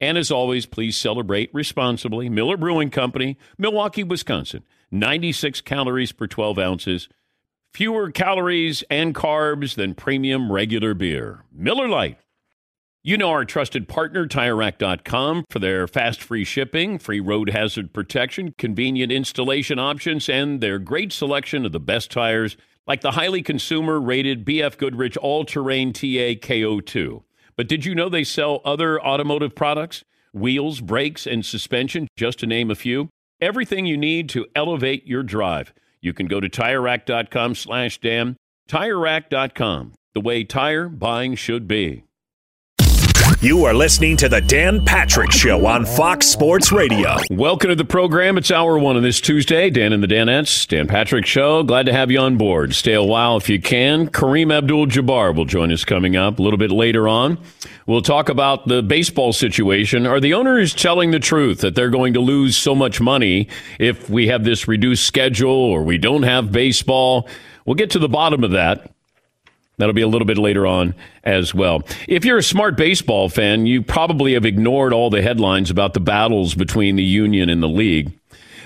And 0.00 0.18
as 0.18 0.30
always, 0.30 0.66
please 0.66 0.96
celebrate 0.96 1.54
responsibly. 1.54 2.28
Miller 2.28 2.56
Brewing 2.56 2.90
Company, 2.90 3.38
Milwaukee, 3.56 4.04
Wisconsin. 4.04 4.64
96 4.90 5.60
calories 5.62 6.12
per 6.12 6.26
12 6.26 6.58
ounces. 6.58 7.08
Fewer 7.72 8.10
calories 8.10 8.82
and 8.90 9.14
carbs 9.14 9.76
than 9.76 9.94
premium 9.94 10.52
regular 10.52 10.92
beer. 10.92 11.44
Miller 11.52 11.88
Lite. 11.88 12.18
You 13.04 13.16
know 13.16 13.30
our 13.30 13.44
trusted 13.44 13.88
partner, 13.88 14.28
TireRack.com, 14.28 15.46
for 15.50 15.58
their 15.58 15.88
fast 15.88 16.22
free 16.22 16.44
shipping, 16.44 16.98
free 17.00 17.18
road 17.18 17.50
hazard 17.50 17.92
protection, 17.92 18.54
convenient 18.58 19.10
installation 19.10 19.80
options, 19.80 20.28
and 20.28 20.60
their 20.60 20.78
great 20.78 21.12
selection 21.12 21.66
of 21.66 21.72
the 21.72 21.80
best 21.80 22.12
tires, 22.12 22.56
like 22.86 23.00
the 23.00 23.10
highly 23.12 23.42
consumer 23.42 24.00
rated 24.00 24.44
BF 24.44 24.78
Goodrich 24.78 25.16
All 25.16 25.44
Terrain 25.44 25.92
TA 25.92 26.38
KO2. 26.38 27.24
But 27.56 27.68
did 27.68 27.84
you 27.84 27.94
know 27.94 28.08
they 28.08 28.24
sell 28.24 28.60
other 28.64 29.00
automotive 29.00 29.54
products? 29.54 30.04
Wheels, 30.32 30.80
brakes, 30.80 31.26
and 31.26 31.44
suspension, 31.44 32.08
just 32.16 32.38
to 32.40 32.46
name 32.46 32.70
a 32.70 32.74
few. 32.74 33.08
Everything 33.40 33.86
you 33.86 33.96
need 33.96 34.28
to 34.30 34.46
elevate 34.54 35.06
your 35.06 35.22
drive. 35.22 35.74
You 36.00 36.12
can 36.12 36.26
go 36.26 36.40
to 36.40 36.48
TireRack.com 36.48 37.54
slash 37.54 38.00
Dan. 38.00 38.36
TireRack.com, 38.68 39.92
the 40.14 40.20
way 40.20 40.44
tire 40.44 40.88
buying 40.88 41.34
should 41.34 41.68
be. 41.68 42.04
You 43.42 43.64
are 43.64 43.74
listening 43.74 44.16
to 44.18 44.28
the 44.28 44.40
Dan 44.40 44.84
Patrick 44.84 45.32
Show 45.32 45.66
on 45.66 45.84
Fox 45.84 46.28
Sports 46.28 46.70
Radio. 46.70 47.16
Welcome 47.28 47.70
to 47.70 47.74
the 47.74 47.84
program. 47.84 48.38
It's 48.38 48.52
hour 48.52 48.78
one 48.78 48.96
of 48.96 49.02
this 49.02 49.20
Tuesday. 49.20 49.68
Dan 49.68 49.92
and 49.92 50.00
the 50.00 50.06
Danettes, 50.06 50.64
Dan 50.68 50.86
Patrick 50.86 51.26
Show. 51.26 51.64
Glad 51.64 51.86
to 51.86 51.92
have 51.92 52.08
you 52.12 52.20
on 52.20 52.36
board. 52.36 52.72
Stay 52.72 52.92
a 52.92 53.02
while 53.02 53.36
if 53.36 53.48
you 53.48 53.60
can. 53.60 54.06
Kareem 54.06 54.56
Abdul 54.56 54.86
Jabbar 54.86 55.34
will 55.34 55.44
join 55.44 55.72
us 55.72 55.84
coming 55.84 56.14
up 56.14 56.38
a 56.38 56.42
little 56.42 56.56
bit 56.56 56.70
later 56.70 57.08
on. 57.08 57.36
We'll 57.84 58.00
talk 58.00 58.28
about 58.28 58.68
the 58.68 58.80
baseball 58.80 59.32
situation. 59.32 60.06
Are 60.06 60.20
the 60.20 60.34
owners 60.34 60.72
telling 60.72 61.10
the 61.10 61.18
truth 61.18 61.62
that 61.62 61.74
they're 61.74 61.90
going 61.90 62.14
to 62.14 62.20
lose 62.20 62.56
so 62.56 62.76
much 62.76 63.00
money 63.00 63.48
if 63.80 64.08
we 64.08 64.28
have 64.28 64.44
this 64.44 64.68
reduced 64.68 65.04
schedule 65.04 65.50
or 65.50 65.82
we 65.82 65.98
don't 65.98 66.22
have 66.22 66.52
baseball? 66.52 67.28
We'll 67.66 67.74
get 67.74 67.90
to 67.90 67.98
the 67.98 68.08
bottom 68.08 68.44
of 68.44 68.52
that. 68.52 68.91
That'll 69.78 69.94
be 69.94 70.02
a 70.02 70.08
little 70.08 70.26
bit 70.26 70.38
later 70.38 70.66
on 70.66 70.94
as 71.24 71.54
well. 71.54 71.82
If 72.08 72.24
you're 72.24 72.38
a 72.38 72.42
smart 72.42 72.76
baseball 72.76 73.28
fan, 73.28 73.66
you 73.66 73.82
probably 73.82 74.34
have 74.34 74.44
ignored 74.44 74.92
all 74.92 75.10
the 75.10 75.22
headlines 75.22 75.70
about 75.70 75.94
the 75.94 76.00
battles 76.00 76.54
between 76.54 76.96
the 76.96 77.04
union 77.04 77.48
and 77.48 77.62
the 77.62 77.68
league. 77.68 78.12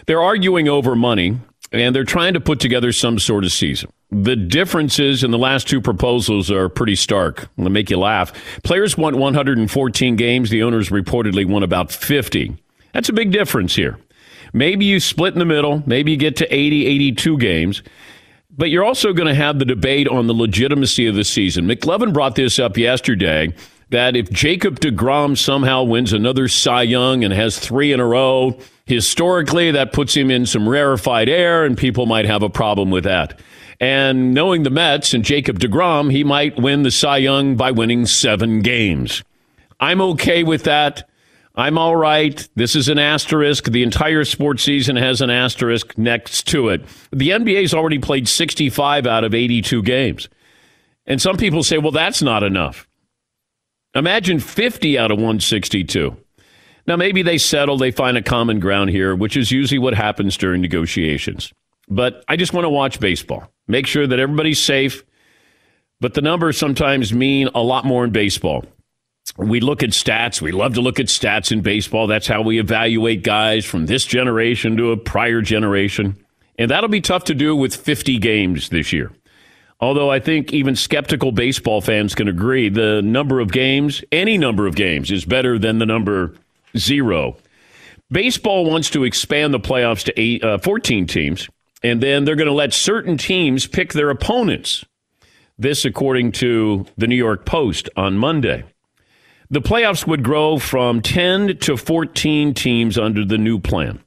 They're 0.06 0.22
arguing 0.22 0.68
over 0.68 0.94
money, 0.94 1.38
and 1.72 1.94
they're 1.94 2.04
trying 2.04 2.34
to 2.34 2.40
put 2.40 2.60
together 2.60 2.92
some 2.92 3.18
sort 3.18 3.44
of 3.44 3.52
season. 3.52 3.90
The 4.10 4.36
differences 4.36 5.24
in 5.24 5.32
the 5.32 5.38
last 5.38 5.68
two 5.68 5.80
proposals 5.80 6.50
are 6.50 6.68
pretty 6.68 6.94
stark. 6.94 7.48
They'll 7.56 7.70
make 7.70 7.90
you 7.90 7.98
laugh. 7.98 8.32
Players 8.62 8.96
want 8.96 9.16
114 9.16 10.16
games. 10.16 10.50
The 10.50 10.62
owners 10.62 10.90
reportedly 10.90 11.44
want 11.44 11.64
about 11.64 11.90
50. 11.90 12.56
That's 12.92 13.08
a 13.08 13.12
big 13.12 13.32
difference 13.32 13.74
here. 13.74 13.98
Maybe 14.52 14.84
you 14.84 15.00
split 15.00 15.32
in 15.32 15.40
the 15.40 15.44
middle. 15.44 15.82
Maybe 15.86 16.12
you 16.12 16.16
get 16.16 16.36
to 16.36 16.54
80, 16.54 16.86
82 16.86 17.38
games. 17.38 17.82
But 18.56 18.70
you're 18.70 18.84
also 18.84 19.12
going 19.12 19.28
to 19.28 19.34
have 19.34 19.58
the 19.58 19.64
debate 19.64 20.08
on 20.08 20.26
the 20.26 20.34
legitimacy 20.34 21.06
of 21.06 21.14
the 21.14 21.24
season. 21.24 21.66
McLovin 21.66 22.12
brought 22.12 22.36
this 22.36 22.58
up 22.58 22.76
yesterday 22.78 23.54
that 23.90 24.16
if 24.16 24.30
Jacob 24.30 24.80
DeGrom 24.80 25.36
somehow 25.36 25.82
wins 25.84 26.12
another 26.12 26.48
Cy 26.48 26.82
Young 26.82 27.22
and 27.22 27.32
has 27.32 27.58
three 27.58 27.92
in 27.92 28.00
a 28.00 28.06
row, 28.06 28.58
historically 28.86 29.70
that 29.72 29.92
puts 29.92 30.14
him 30.14 30.30
in 30.30 30.46
some 30.46 30.68
rarefied 30.68 31.28
air 31.28 31.64
and 31.64 31.76
people 31.76 32.06
might 32.06 32.24
have 32.24 32.42
a 32.42 32.48
problem 32.48 32.90
with 32.90 33.04
that. 33.04 33.38
And 33.78 34.32
knowing 34.32 34.62
the 34.62 34.70
Mets 34.70 35.12
and 35.12 35.22
Jacob 35.22 35.58
DeGrom, 35.58 36.10
he 36.10 36.24
might 36.24 36.58
win 36.58 36.82
the 36.82 36.90
Cy 36.90 37.18
Young 37.18 37.56
by 37.56 37.70
winning 37.70 38.06
seven 38.06 38.60
games. 38.60 39.22
I'm 39.78 40.00
okay 40.00 40.42
with 40.42 40.64
that. 40.64 41.08
I'm 41.56 41.78
all 41.78 41.96
right. 41.96 42.46
This 42.54 42.76
is 42.76 42.88
an 42.88 42.98
asterisk. 42.98 43.64
The 43.64 43.82
entire 43.82 44.24
sports 44.24 44.62
season 44.62 44.96
has 44.96 45.22
an 45.22 45.30
asterisk 45.30 45.96
next 45.96 46.46
to 46.48 46.68
it. 46.68 46.84
The 47.12 47.30
NBA's 47.30 47.72
already 47.72 47.98
played 47.98 48.28
65 48.28 49.06
out 49.06 49.24
of 49.24 49.34
82 49.34 49.82
games. 49.82 50.28
And 51.06 51.20
some 51.20 51.38
people 51.38 51.62
say, 51.62 51.78
well, 51.78 51.92
that's 51.92 52.20
not 52.20 52.42
enough. 52.42 52.86
Imagine 53.94 54.38
50 54.38 54.98
out 54.98 55.10
of 55.10 55.16
162. 55.16 56.14
Now, 56.86 56.96
maybe 56.96 57.22
they 57.22 57.38
settle, 57.38 57.78
they 57.78 57.90
find 57.90 58.18
a 58.18 58.22
common 58.22 58.60
ground 58.60 58.90
here, 58.90 59.16
which 59.16 59.36
is 59.36 59.50
usually 59.50 59.78
what 59.78 59.94
happens 59.94 60.36
during 60.36 60.60
negotiations. 60.60 61.52
But 61.88 62.22
I 62.28 62.36
just 62.36 62.52
want 62.52 62.66
to 62.66 62.70
watch 62.70 63.00
baseball, 63.00 63.50
make 63.66 63.86
sure 63.86 64.06
that 64.06 64.20
everybody's 64.20 64.60
safe. 64.60 65.04
But 66.00 66.12
the 66.12 66.20
numbers 66.20 66.58
sometimes 66.58 67.14
mean 67.14 67.48
a 67.54 67.62
lot 67.62 67.86
more 67.86 68.04
in 68.04 68.10
baseball 68.10 68.66
we 69.38 69.60
look 69.60 69.82
at 69.82 69.90
stats. 69.90 70.40
We 70.40 70.52
love 70.52 70.74
to 70.74 70.80
look 70.80 70.98
at 70.98 71.06
stats 71.06 71.52
in 71.52 71.60
baseball. 71.60 72.06
That's 72.06 72.26
how 72.26 72.42
we 72.42 72.58
evaluate 72.58 73.22
guys 73.22 73.64
from 73.64 73.86
this 73.86 74.04
generation 74.04 74.76
to 74.78 74.92
a 74.92 74.96
prior 74.96 75.42
generation. 75.42 76.16
And 76.58 76.70
that'll 76.70 76.88
be 76.88 77.00
tough 77.02 77.24
to 77.24 77.34
do 77.34 77.54
with 77.54 77.76
50 77.76 78.18
games 78.18 78.70
this 78.70 78.92
year. 78.92 79.12
Although 79.78 80.10
I 80.10 80.20
think 80.20 80.54
even 80.54 80.74
skeptical 80.74 81.32
baseball 81.32 81.82
fans 81.82 82.14
can 82.14 82.28
agree 82.28 82.70
the 82.70 83.02
number 83.02 83.40
of 83.40 83.52
games, 83.52 84.02
any 84.10 84.38
number 84.38 84.66
of 84.66 84.74
games, 84.74 85.10
is 85.10 85.26
better 85.26 85.58
than 85.58 85.78
the 85.78 85.86
number 85.86 86.34
zero. 86.76 87.36
Baseball 88.10 88.64
wants 88.64 88.88
to 88.90 89.04
expand 89.04 89.52
the 89.52 89.60
playoffs 89.60 90.04
to 90.04 90.18
eight, 90.18 90.42
uh, 90.42 90.58
14 90.58 91.06
teams, 91.06 91.48
and 91.82 92.02
then 92.02 92.24
they're 92.24 92.36
going 92.36 92.46
to 92.46 92.54
let 92.54 92.72
certain 92.72 93.18
teams 93.18 93.66
pick 93.66 93.92
their 93.92 94.08
opponents. 94.08 94.84
This, 95.58 95.84
according 95.84 96.32
to 96.32 96.86
the 96.96 97.06
New 97.06 97.16
York 97.16 97.44
Post 97.44 97.88
on 97.96 98.16
Monday. 98.16 98.64
The 99.50 99.60
playoffs 99.60 100.06
would 100.06 100.24
grow 100.24 100.58
from 100.58 101.00
10 101.02 101.58
to 101.58 101.76
14 101.76 102.54
teams 102.54 102.98
under 102.98 103.24
the 103.24 103.38
new 103.38 103.60
plan. 103.60 104.00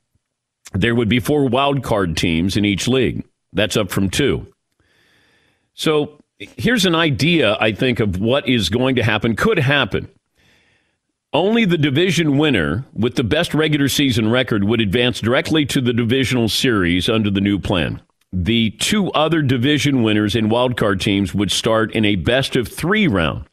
There 0.74 0.96
would 0.96 1.10
be 1.10 1.20
four 1.20 1.48
wild 1.48 1.84
card 1.84 2.18
teams 2.18 2.58
in 2.58 2.66
each 2.66 2.88
league. 2.88 3.24
That's 3.54 3.78
up 3.78 3.90
from 3.90 4.10
two. 4.10 4.48
So 5.74 6.20
here's 6.38 6.86
an 6.86 6.96
idea, 6.96 7.58
I 7.60 7.72
think, 7.72 8.00
of 8.00 8.20
what 8.20 8.48
is 8.48 8.70
going 8.70 8.96
to 8.98 9.04
happen, 9.04 9.36
could 9.36 9.60
happen. 9.60 10.10
Only 11.32 11.66
the 11.66 11.78
division 11.78 12.38
winner 12.38 12.86
with 12.94 13.16
the 13.16 13.24
best 13.24 13.54
regular 13.54 13.88
season 13.88 14.32
record 14.32 14.64
would 14.64 14.82
advance 14.82 15.22
directly 15.22 15.66
to 15.68 15.80
the 15.80 15.94
divisional 15.94 16.50
series 16.50 17.08
under 17.08 17.30
the 17.30 17.42
new 17.42 17.60
plan. 17.60 18.02
The 18.34 18.72
two 18.72 19.12
other 19.12 19.42
division 19.42 20.04
winners 20.04 20.36
in 20.36 20.50
wildcard 20.50 21.00
teams 21.00 21.34
would 21.34 21.52
start 21.52 21.94
in 21.94 22.04
a 22.04 22.16
best 22.16 22.56
of 22.56 22.68
three 22.68 23.08
round. 23.08 23.46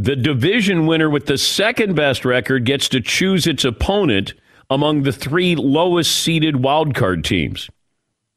The 0.00 0.16
division 0.16 0.86
winner 0.86 1.10
with 1.10 1.26
the 1.26 1.36
second 1.36 1.94
best 1.94 2.24
record 2.24 2.64
gets 2.64 2.88
to 2.88 3.02
choose 3.02 3.46
its 3.46 3.66
opponent 3.66 4.32
among 4.70 5.02
the 5.02 5.12
three 5.12 5.54
lowest 5.54 6.22
seeded 6.22 6.54
wildcard 6.54 7.22
teams. 7.22 7.68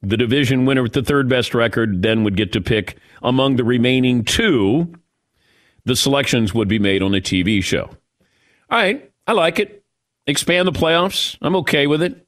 The 0.01 0.17
division 0.17 0.65
winner 0.65 0.83
with 0.83 0.91
the 0.91 1.01
third 1.01 1.29
best 1.29 1.55
record 1.55 2.01
then 2.01 2.25
would 2.25 2.35
get 2.35 2.51
to 2.51 2.59
pick 2.59 2.97
among 3.21 3.55
the 3.55 3.63
remaining 3.63 4.25
two. 4.25 4.93
The 5.85 5.95
selections 5.95 6.53
would 6.53 6.67
be 6.67 6.79
made 6.79 7.01
on 7.01 7.15
a 7.15 7.21
TV 7.21 7.63
show. 7.63 7.85
All 8.69 8.79
right, 8.79 9.09
I 9.25 9.31
like 9.31 9.57
it. 9.57 9.85
Expand 10.27 10.67
the 10.67 10.73
playoffs. 10.73 11.37
I'm 11.41 11.55
okay 11.55 11.87
with 11.87 12.03
it. 12.03 12.27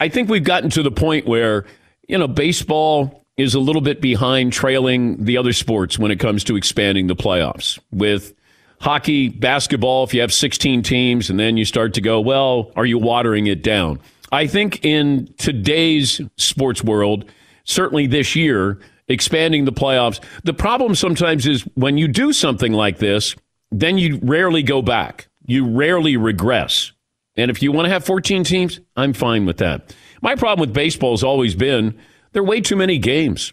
I 0.00 0.08
think 0.08 0.30
we've 0.30 0.42
gotten 0.42 0.70
to 0.70 0.82
the 0.82 0.90
point 0.90 1.26
where, 1.26 1.66
you 2.08 2.16
know, 2.16 2.26
baseball 2.26 3.19
is 3.36 3.54
a 3.54 3.60
little 3.60 3.82
bit 3.82 4.00
behind 4.00 4.52
trailing 4.52 5.24
the 5.24 5.36
other 5.36 5.52
sports 5.52 5.98
when 5.98 6.10
it 6.10 6.20
comes 6.20 6.44
to 6.44 6.56
expanding 6.56 7.06
the 7.06 7.16
playoffs. 7.16 7.78
With 7.90 8.34
hockey, 8.80 9.28
basketball, 9.28 10.04
if 10.04 10.14
you 10.14 10.20
have 10.20 10.32
16 10.32 10.82
teams 10.82 11.30
and 11.30 11.38
then 11.38 11.56
you 11.56 11.64
start 11.64 11.94
to 11.94 12.00
go, 12.00 12.20
well, 12.20 12.72
are 12.76 12.86
you 12.86 12.98
watering 12.98 13.46
it 13.46 13.62
down? 13.62 14.00
I 14.32 14.46
think 14.46 14.84
in 14.84 15.32
today's 15.38 16.20
sports 16.36 16.84
world, 16.84 17.24
certainly 17.64 18.06
this 18.06 18.36
year, 18.36 18.78
expanding 19.08 19.64
the 19.64 19.72
playoffs, 19.72 20.22
the 20.44 20.54
problem 20.54 20.94
sometimes 20.94 21.46
is 21.46 21.62
when 21.74 21.98
you 21.98 22.08
do 22.08 22.32
something 22.32 22.72
like 22.72 22.98
this, 22.98 23.34
then 23.72 23.98
you 23.98 24.18
rarely 24.22 24.62
go 24.62 24.82
back. 24.82 25.28
You 25.46 25.66
rarely 25.66 26.16
regress. 26.16 26.92
And 27.36 27.50
if 27.50 27.62
you 27.62 27.72
want 27.72 27.86
to 27.86 27.92
have 27.92 28.04
14 28.04 28.44
teams, 28.44 28.80
I'm 28.96 29.12
fine 29.12 29.46
with 29.46 29.58
that. 29.58 29.94
My 30.22 30.36
problem 30.36 30.60
with 30.60 30.74
baseball 30.74 31.12
has 31.12 31.24
always 31.24 31.54
been 31.54 31.98
there 32.32 32.42
are 32.42 32.46
way 32.46 32.60
too 32.60 32.76
many 32.76 32.98
games. 32.98 33.52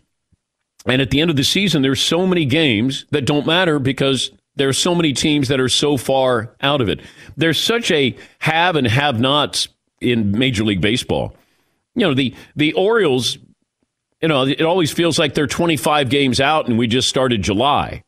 And 0.86 1.02
at 1.02 1.10
the 1.10 1.20
end 1.20 1.30
of 1.30 1.36
the 1.36 1.44
season, 1.44 1.82
there's 1.82 2.02
so 2.02 2.26
many 2.26 2.46
games 2.46 3.06
that 3.12 3.26
don't 3.26 3.46
matter 3.46 3.80
because 3.80 4.32
there 4.56 4.70
are 4.70 4.74
so 4.74 4.96
many 4.96 5.14
teams 5.14 5.50
that 5.50 5.60
are 5.60 5.70
so 5.70 5.98
far 5.98 6.56
out 6.62 6.82
of 6.82 6.90
it. 6.90 7.02
There's 7.36 7.62
such 7.62 7.92
a 7.92 8.16
have 8.40 8.76
and 8.76 8.88
have 8.88 9.20
nots 9.20 9.68
in 10.02 10.32
Major 10.32 10.64
League 10.64 10.82
Baseball. 10.82 11.36
You 11.96 12.08
know, 12.08 12.14
the, 12.14 12.34
the 12.56 12.74
Orioles, 12.74 13.38
you 14.22 14.28
know, 14.28 14.46
it 14.46 14.62
always 14.62 14.92
feels 14.92 15.20
like 15.20 15.34
they're 15.34 15.48
25 15.48 16.10
games 16.10 16.40
out 16.40 16.68
and 16.68 16.78
we 16.78 16.88
just 16.88 17.10
started 17.10 17.42
July. 17.42 18.04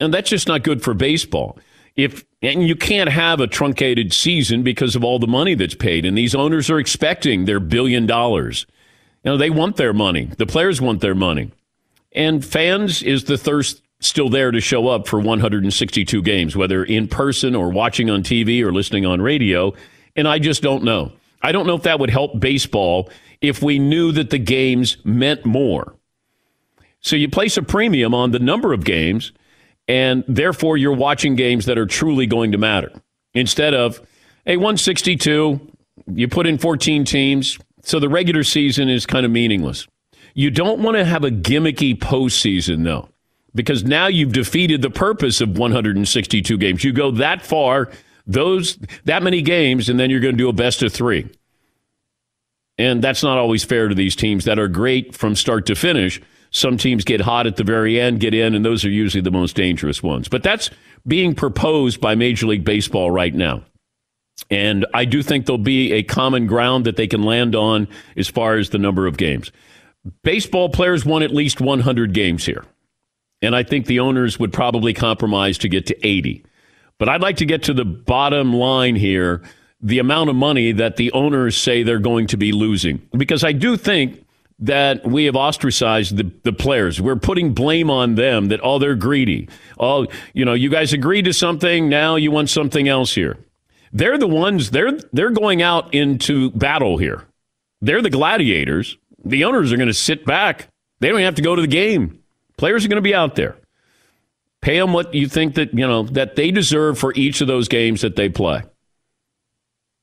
And 0.00 0.12
that's 0.12 0.28
just 0.28 0.48
not 0.48 0.64
good 0.64 0.82
for 0.82 0.94
baseball. 0.94 1.58
If 1.96 2.24
and 2.42 2.66
you 2.66 2.76
can't 2.76 3.08
have 3.08 3.40
a 3.40 3.46
truncated 3.46 4.12
season 4.12 4.62
because 4.62 4.96
of 4.96 5.04
all 5.04 5.18
the 5.18 5.26
money 5.26 5.54
that's 5.54 5.74
paid 5.74 6.04
and 6.04 6.18
these 6.18 6.34
owners 6.34 6.68
are 6.68 6.78
expecting 6.78 7.44
their 7.44 7.60
billion 7.60 8.04
dollars. 8.04 8.66
You 9.24 9.32
know, 9.32 9.36
they 9.36 9.50
want 9.50 9.76
their 9.76 9.92
money. 9.92 10.26
The 10.26 10.46
players 10.46 10.80
want 10.80 11.00
their 11.00 11.14
money. 11.14 11.50
And 12.12 12.44
fans 12.44 13.02
is 13.02 13.24
the 13.24 13.38
thirst 13.38 13.82
still 14.00 14.28
there 14.28 14.50
to 14.50 14.60
show 14.60 14.88
up 14.88 15.08
for 15.08 15.18
162 15.18 16.22
games, 16.22 16.54
whether 16.54 16.84
in 16.84 17.08
person 17.08 17.54
or 17.54 17.70
watching 17.70 18.10
on 18.10 18.22
TV 18.22 18.62
or 18.62 18.72
listening 18.72 19.06
on 19.06 19.22
radio. 19.22 19.72
And 20.14 20.28
I 20.28 20.38
just 20.38 20.62
don't 20.62 20.84
know. 20.84 21.12
I 21.42 21.52
don't 21.52 21.66
know 21.66 21.74
if 21.74 21.82
that 21.82 21.98
would 21.98 22.10
help 22.10 22.38
baseball 22.38 23.10
if 23.40 23.62
we 23.62 23.78
knew 23.78 24.12
that 24.12 24.30
the 24.30 24.38
games 24.38 24.98
meant 25.04 25.44
more. 25.44 25.94
So 27.00 27.16
you 27.16 27.28
place 27.28 27.56
a 27.56 27.62
premium 27.62 28.14
on 28.14 28.30
the 28.30 28.38
number 28.38 28.72
of 28.72 28.84
games, 28.84 29.32
and 29.88 30.24
therefore 30.26 30.76
you're 30.76 30.94
watching 30.94 31.34
games 31.34 31.66
that 31.66 31.76
are 31.76 31.86
truly 31.86 32.26
going 32.26 32.52
to 32.52 32.58
matter. 32.58 32.92
Instead 33.34 33.74
of, 33.74 34.00
a 34.46 34.56
162, 34.56 35.60
you 36.14 36.28
put 36.28 36.46
in 36.46 36.56
14 36.56 37.04
teams, 37.04 37.58
so 37.84 38.00
the 38.00 38.08
regular 38.08 38.42
season 38.42 38.88
is 38.88 39.06
kind 39.06 39.24
of 39.24 39.32
meaningless. 39.32 39.86
You 40.34 40.50
don't 40.50 40.80
want 40.80 40.96
to 40.96 41.04
have 41.04 41.22
a 41.22 41.30
gimmicky 41.30 41.96
postseason, 41.96 42.82
though, 42.82 43.08
because 43.54 43.84
now 43.84 44.08
you've 44.08 44.32
defeated 44.32 44.82
the 44.82 44.90
purpose 44.90 45.40
of 45.40 45.56
162 45.56 46.58
games. 46.58 46.82
You 46.82 46.92
go 46.92 47.12
that 47.12 47.42
far, 47.42 47.90
those 48.26 48.78
that 49.04 49.22
many 49.22 49.42
games, 49.42 49.88
and 49.88 50.00
then 50.00 50.10
you're 50.10 50.20
going 50.20 50.34
to 50.34 50.38
do 50.38 50.48
a 50.48 50.52
best 50.52 50.82
of 50.82 50.92
three. 50.92 51.30
And 52.76 53.02
that's 53.02 53.22
not 53.22 53.38
always 53.38 53.62
fair 53.62 53.88
to 53.88 53.94
these 53.94 54.16
teams 54.16 54.44
that 54.46 54.58
are 54.58 54.66
great 54.66 55.14
from 55.14 55.36
start 55.36 55.66
to 55.66 55.76
finish. 55.76 56.20
Some 56.50 56.76
teams 56.76 57.04
get 57.04 57.20
hot 57.20 57.46
at 57.46 57.56
the 57.56 57.64
very 57.64 58.00
end, 58.00 58.20
get 58.20 58.34
in, 58.34 58.54
and 58.54 58.64
those 58.64 58.84
are 58.84 58.90
usually 58.90 59.20
the 59.20 59.30
most 59.30 59.54
dangerous 59.54 60.02
ones. 60.02 60.28
But 60.28 60.42
that's 60.42 60.70
being 61.06 61.34
proposed 61.34 62.00
by 62.00 62.14
Major 62.14 62.46
League 62.46 62.64
Baseball 62.64 63.10
right 63.10 63.34
now. 63.34 63.62
And 64.50 64.86
I 64.92 65.04
do 65.04 65.22
think 65.22 65.46
there'll 65.46 65.58
be 65.58 65.92
a 65.92 66.02
common 66.02 66.46
ground 66.46 66.86
that 66.86 66.96
they 66.96 67.06
can 67.06 67.22
land 67.22 67.54
on 67.54 67.88
as 68.16 68.28
far 68.28 68.56
as 68.56 68.70
the 68.70 68.78
number 68.78 69.06
of 69.06 69.16
games. 69.16 69.52
Baseball 70.22 70.68
players 70.68 71.04
won 71.04 71.22
at 71.22 71.30
least 71.30 71.60
100 71.60 72.12
games 72.12 72.44
here. 72.44 72.64
And 73.40 73.54
I 73.54 73.62
think 73.62 73.86
the 73.86 74.00
owners 74.00 74.38
would 74.38 74.52
probably 74.52 74.92
compromise 74.92 75.58
to 75.58 75.68
get 75.68 75.86
to 75.86 76.06
80. 76.06 76.44
But 76.98 77.08
I'd 77.08 77.20
like 77.20 77.36
to 77.38 77.46
get 77.46 77.62
to 77.64 77.74
the 77.74 77.84
bottom 77.84 78.52
line 78.52 78.96
here 78.96 79.42
the 79.80 79.98
amount 79.98 80.30
of 80.30 80.36
money 80.36 80.72
that 80.72 80.96
the 80.96 81.12
owners 81.12 81.56
say 81.56 81.82
they're 81.82 81.98
going 81.98 82.26
to 82.28 82.36
be 82.36 82.52
losing. 82.52 83.06
Because 83.16 83.44
I 83.44 83.52
do 83.52 83.76
think 83.76 84.24
that 84.60 85.06
we 85.06 85.24
have 85.24 85.36
ostracized 85.36 86.16
the, 86.16 86.30
the 86.44 86.52
players. 86.52 87.00
We're 87.00 87.16
putting 87.16 87.52
blame 87.52 87.90
on 87.90 88.14
them 88.14 88.48
that, 88.48 88.60
oh, 88.62 88.78
they're 88.78 88.94
greedy. 88.94 89.48
Oh, 89.78 90.06
you 90.32 90.44
know, 90.44 90.54
you 90.54 90.70
guys 90.70 90.92
agreed 90.92 91.24
to 91.26 91.32
something, 91.32 91.88
now 91.88 92.16
you 92.16 92.30
want 92.30 92.48
something 92.48 92.88
else 92.88 93.14
here. 93.14 93.36
They're 93.94 94.18
the 94.18 94.26
ones, 94.26 94.70
they're, 94.70 94.98
they're 95.12 95.30
going 95.30 95.62
out 95.62 95.94
into 95.94 96.50
battle 96.50 96.98
here. 96.98 97.24
They're 97.80 98.02
the 98.02 98.10
gladiators. 98.10 98.98
The 99.24 99.44
owners 99.44 99.72
are 99.72 99.76
going 99.76 99.86
to 99.86 99.94
sit 99.94 100.26
back. 100.26 100.68
They 100.98 101.08
don't 101.08 101.20
have 101.20 101.36
to 101.36 101.42
go 101.42 101.54
to 101.54 101.62
the 101.62 101.68
game. 101.68 102.20
Players 102.58 102.84
are 102.84 102.88
going 102.88 102.96
to 102.96 103.02
be 103.02 103.14
out 103.14 103.36
there. 103.36 103.56
Pay 104.60 104.78
them 104.78 104.92
what 104.92 105.14
you 105.14 105.28
think 105.28 105.54
that, 105.54 105.72
you 105.72 105.86
know, 105.86 106.02
that 106.02 106.36
they 106.36 106.50
deserve 106.50 106.98
for 106.98 107.14
each 107.14 107.40
of 107.40 107.46
those 107.46 107.68
games 107.68 108.00
that 108.00 108.16
they 108.16 108.28
play. 108.28 108.62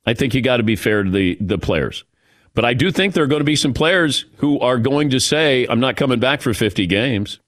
I 0.05 0.13
think 0.13 0.33
you 0.33 0.41
got 0.41 0.57
to 0.57 0.63
be 0.63 0.75
fair 0.75 1.03
to 1.03 1.09
the, 1.09 1.37
the 1.41 1.57
players. 1.57 2.05
But 2.53 2.65
I 2.65 2.73
do 2.73 2.91
think 2.91 3.13
there 3.13 3.23
are 3.23 3.27
going 3.27 3.41
to 3.41 3.45
be 3.45 3.55
some 3.55 3.73
players 3.73 4.25
who 4.37 4.59
are 4.59 4.77
going 4.77 5.09
to 5.11 5.19
say, 5.19 5.65
I'm 5.69 5.79
not 5.79 5.97
coming 5.97 6.19
back 6.19 6.41
for 6.41 6.53
50 6.53 6.87
games. 6.87 7.39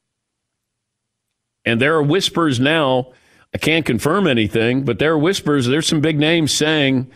And 1.66 1.80
there 1.80 1.96
are 1.96 2.04
whispers 2.04 2.60
now. 2.60 3.13
I 3.53 3.57
can't 3.57 3.85
confirm 3.85 4.27
anything, 4.27 4.83
but 4.83 5.00
there 5.00 5.13
are 5.13 5.17
whispers. 5.17 5.67
There's 5.67 5.88
some 5.88 6.01
big 6.01 6.17
names 6.17 6.51
saying, 6.51 7.11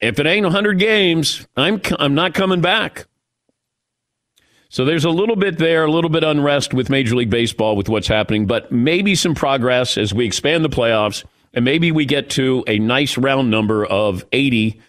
if 0.00 0.18
it 0.18 0.26
ain't 0.26 0.44
100 0.44 0.78
games, 0.78 1.46
I'm, 1.56 1.80
I'm 1.98 2.14
not 2.14 2.34
coming 2.34 2.60
back. 2.60 3.06
So 4.70 4.84
there's 4.84 5.04
a 5.04 5.10
little 5.10 5.36
bit 5.36 5.58
there, 5.58 5.84
a 5.84 5.90
little 5.90 6.10
bit 6.10 6.24
unrest 6.24 6.74
with 6.74 6.90
Major 6.90 7.16
League 7.16 7.30
Baseball 7.30 7.74
with 7.74 7.88
what's 7.88 8.08
happening, 8.08 8.46
but 8.46 8.70
maybe 8.70 9.14
some 9.14 9.34
progress 9.34 9.96
as 9.96 10.12
we 10.12 10.26
expand 10.26 10.64
the 10.64 10.68
playoffs 10.68 11.24
and 11.54 11.64
maybe 11.64 11.90
we 11.90 12.04
get 12.04 12.28
to 12.30 12.64
a 12.66 12.78
nice 12.78 13.16
round 13.16 13.50
number 13.50 13.86
of 13.86 14.24
80. 14.32 14.80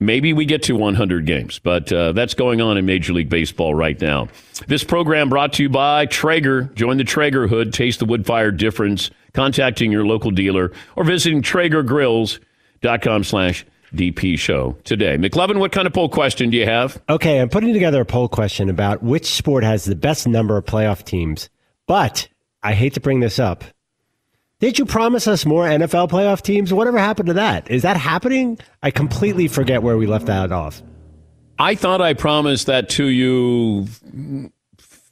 Maybe 0.00 0.32
we 0.32 0.44
get 0.44 0.64
to 0.64 0.74
100 0.74 1.24
games, 1.24 1.60
but 1.60 1.92
uh, 1.92 2.12
that's 2.12 2.34
going 2.34 2.60
on 2.60 2.76
in 2.76 2.84
Major 2.84 3.12
League 3.12 3.28
Baseball 3.28 3.74
right 3.74 3.98
now. 4.00 4.28
This 4.66 4.82
program 4.82 5.28
brought 5.28 5.52
to 5.54 5.62
you 5.62 5.68
by 5.68 6.06
Traeger. 6.06 6.64
Join 6.74 6.96
the 6.96 7.04
Traeger 7.04 7.46
hood, 7.46 7.72
taste 7.72 8.00
the 8.00 8.04
wood 8.04 8.26
fire 8.26 8.50
difference, 8.50 9.10
contacting 9.32 9.92
your 9.92 10.04
local 10.04 10.30
dealer 10.32 10.72
or 10.96 11.04
visiting 11.04 11.42
TraegerGrills.com 11.42 13.24
slash 13.24 13.64
DP 13.94 14.36
show 14.38 14.76
today. 14.84 15.16
McLovin, 15.16 15.58
what 15.58 15.70
kind 15.70 15.86
of 15.86 15.92
poll 15.92 16.08
question 16.08 16.50
do 16.50 16.56
you 16.56 16.66
have? 16.66 17.00
Okay, 17.08 17.40
I'm 17.40 17.48
putting 17.48 17.72
together 17.72 18.00
a 18.00 18.04
poll 18.06 18.28
question 18.28 18.68
about 18.68 19.02
which 19.02 19.26
sport 19.26 19.62
has 19.62 19.84
the 19.84 19.94
best 19.94 20.26
number 20.26 20.56
of 20.56 20.64
playoff 20.64 21.04
teams. 21.04 21.48
But 21.86 22.28
I 22.62 22.72
hate 22.72 22.94
to 22.94 23.00
bring 23.00 23.20
this 23.20 23.38
up. 23.38 23.62
Did 24.64 24.78
you 24.78 24.86
promise 24.86 25.28
us 25.28 25.44
more 25.44 25.66
NFL 25.66 26.08
playoff 26.08 26.40
teams? 26.40 26.72
Whatever 26.72 26.96
happened 26.96 27.26
to 27.26 27.34
that? 27.34 27.70
Is 27.70 27.82
that 27.82 27.98
happening? 27.98 28.58
I 28.82 28.90
completely 28.90 29.46
forget 29.46 29.82
where 29.82 29.98
we 29.98 30.06
left 30.06 30.24
that 30.24 30.52
off. 30.52 30.80
I 31.58 31.74
thought 31.74 32.00
I 32.00 32.14
promised 32.14 32.64
that 32.64 32.88
to 32.88 33.04
you 33.04 33.86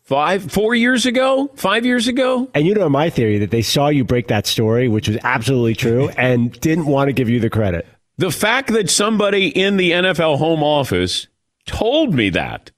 five, 0.05 0.51
four 0.51 0.75
years 0.75 1.05
ago, 1.05 1.51
five 1.55 1.85
years 1.85 2.09
ago. 2.09 2.51
And 2.55 2.67
you 2.67 2.73
know 2.73 2.89
my 2.89 3.11
theory 3.11 3.37
that 3.41 3.51
they 3.51 3.61
saw 3.61 3.89
you 3.89 4.05
break 4.05 4.29
that 4.29 4.47
story, 4.47 4.89
which 4.89 5.07
was 5.07 5.19
absolutely 5.23 5.75
true, 5.75 6.09
and 6.17 6.59
didn't 6.61 6.87
want 6.87 7.09
to 7.09 7.13
give 7.13 7.29
you 7.29 7.39
the 7.39 7.51
credit. 7.51 7.87
The 8.17 8.31
fact 8.31 8.73
that 8.73 8.89
somebody 8.89 9.49
in 9.49 9.77
the 9.77 9.91
NFL 9.91 10.39
home 10.39 10.63
office 10.63 11.27
told 11.67 12.15
me 12.15 12.31
that, 12.31 12.71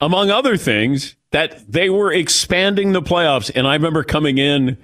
among 0.00 0.30
other 0.30 0.56
things, 0.56 1.16
that 1.32 1.70
they 1.70 1.90
were 1.90 2.10
expanding 2.10 2.92
the 2.92 3.02
playoffs. 3.02 3.50
And 3.54 3.66
I 3.66 3.74
remember 3.74 4.04
coming 4.04 4.38
in, 4.38 4.78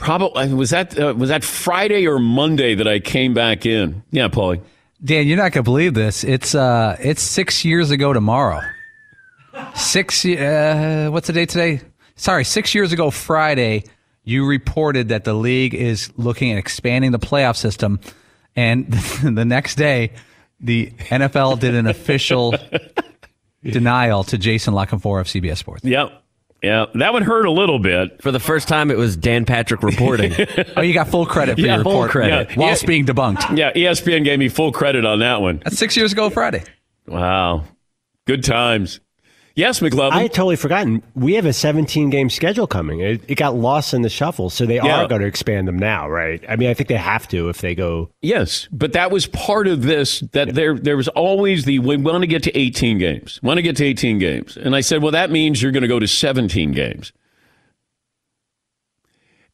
probably, 0.00 0.52
was 0.52 0.70
that, 0.70 0.98
uh, 0.98 1.14
was 1.16 1.28
that 1.28 1.44
Friday 1.44 2.06
or 2.06 2.18
Monday 2.18 2.74
that 2.74 2.88
I 2.88 2.98
came 2.98 3.34
back 3.34 3.64
in? 3.64 4.02
Yeah, 4.10 4.28
Paulie. 4.28 4.60
Dan, 5.02 5.26
you're 5.26 5.38
not 5.38 5.52
gonna 5.52 5.64
believe 5.64 5.94
this. 5.94 6.24
It's 6.24 6.54
uh, 6.54 6.96
it's 7.00 7.22
six 7.22 7.64
years 7.64 7.90
ago 7.90 8.12
tomorrow. 8.12 8.60
Six. 9.74 10.26
Uh, 10.26 11.08
what's 11.10 11.26
the 11.26 11.32
date 11.32 11.48
today? 11.48 11.80
Sorry, 12.16 12.44
six 12.44 12.74
years 12.74 12.92
ago 12.92 13.10
Friday. 13.10 13.84
You 14.24 14.46
reported 14.46 15.08
that 15.08 15.24
the 15.24 15.32
league 15.32 15.74
is 15.74 16.12
looking 16.18 16.52
at 16.52 16.58
expanding 16.58 17.12
the 17.12 17.18
playoff 17.18 17.56
system, 17.56 17.98
and 18.54 18.92
the 19.22 19.46
next 19.46 19.76
day, 19.76 20.12
the 20.60 20.90
NFL 20.90 21.60
did 21.60 21.74
an 21.74 21.86
official 21.86 22.54
denial 23.64 24.24
to 24.24 24.36
Jason 24.36 24.74
La 24.74 24.84
Canfora 24.84 25.22
of 25.22 25.26
CBS 25.26 25.56
Sports. 25.56 25.82
Yep. 25.82 26.19
Yeah, 26.62 26.86
that 26.94 27.12
would 27.14 27.22
hurt 27.22 27.46
a 27.46 27.50
little 27.50 27.78
bit. 27.78 28.20
For 28.22 28.30
the 28.30 28.38
first 28.40 28.68
time, 28.68 28.90
it 28.90 28.98
was 28.98 29.16
Dan 29.16 29.44
Patrick 29.46 29.82
reporting. 29.82 30.32
Oh, 30.76 30.82
you 30.82 30.92
got 30.94 31.08
full 31.08 31.24
credit 31.26 31.54
for 31.56 31.60
Yeah, 31.62 31.76
your 31.76 31.84
full 31.84 31.92
report. 31.94 32.10
credit. 32.10 32.50
Yeah. 32.50 32.56
While 32.56 32.66
Yeah. 32.68 32.72
it's 32.74 32.84
being 32.84 33.06
debunked. 33.06 33.56
Yeah, 33.56 33.72
ESPN 33.72 34.24
gave 34.24 34.38
me 34.38 34.48
full 34.48 34.70
credit 34.72 35.04
on 35.06 35.20
that 35.20 35.40
one. 35.40 35.60
That's 35.64 35.78
six 35.78 35.96
years 35.96 36.12
ago 36.12 36.28
Friday. 36.30 36.62
Wow. 37.06 37.64
Good 38.26 38.44
times. 38.44 39.00
Yes, 39.60 39.80
McLovin. 39.80 40.12
I 40.12 40.22
had 40.22 40.32
totally 40.32 40.56
forgotten. 40.56 41.02
We 41.14 41.34
have 41.34 41.44
a 41.44 41.52
17 41.52 42.08
game 42.08 42.30
schedule 42.30 42.66
coming. 42.66 43.00
It, 43.00 43.20
it 43.28 43.34
got 43.34 43.54
lost 43.54 43.92
in 43.92 44.00
the 44.00 44.08
shuffle, 44.08 44.48
so 44.48 44.64
they 44.64 44.76
Yeah. 44.76 45.02
are 45.02 45.06
going 45.06 45.20
to 45.20 45.26
expand 45.26 45.68
them 45.68 45.78
now, 45.78 46.08
right? 46.08 46.42
I 46.48 46.56
mean, 46.56 46.70
I 46.70 46.74
think 46.74 46.88
they 46.88 46.96
have 46.96 47.28
to 47.28 47.50
if 47.50 47.60
they 47.60 47.74
go. 47.74 48.08
Yes, 48.22 48.68
but 48.72 48.94
that 48.94 49.10
was 49.10 49.26
part 49.26 49.68
of 49.68 49.82
this. 49.82 50.20
That 50.32 50.54
there, 50.54 50.78
there 50.78 50.96
was 50.96 51.08
always 51.08 51.66
the 51.66 51.78
we 51.78 51.98
want 51.98 52.22
to 52.22 52.26
get 52.26 52.42
to 52.44 52.58
18 52.58 52.96
games. 52.98 53.38
Want 53.42 53.58
to 53.58 53.62
get 53.62 53.76
to 53.76 53.84
18 53.84 54.18
games, 54.18 54.56
and 54.56 54.74
I 54.74 54.80
said, 54.80 55.02
well, 55.02 55.12
that 55.12 55.30
means 55.30 55.60
you're 55.60 55.72
going 55.72 55.82
to 55.82 55.88
go 55.88 55.98
to 55.98 56.08
17 56.08 56.72
games. 56.72 57.12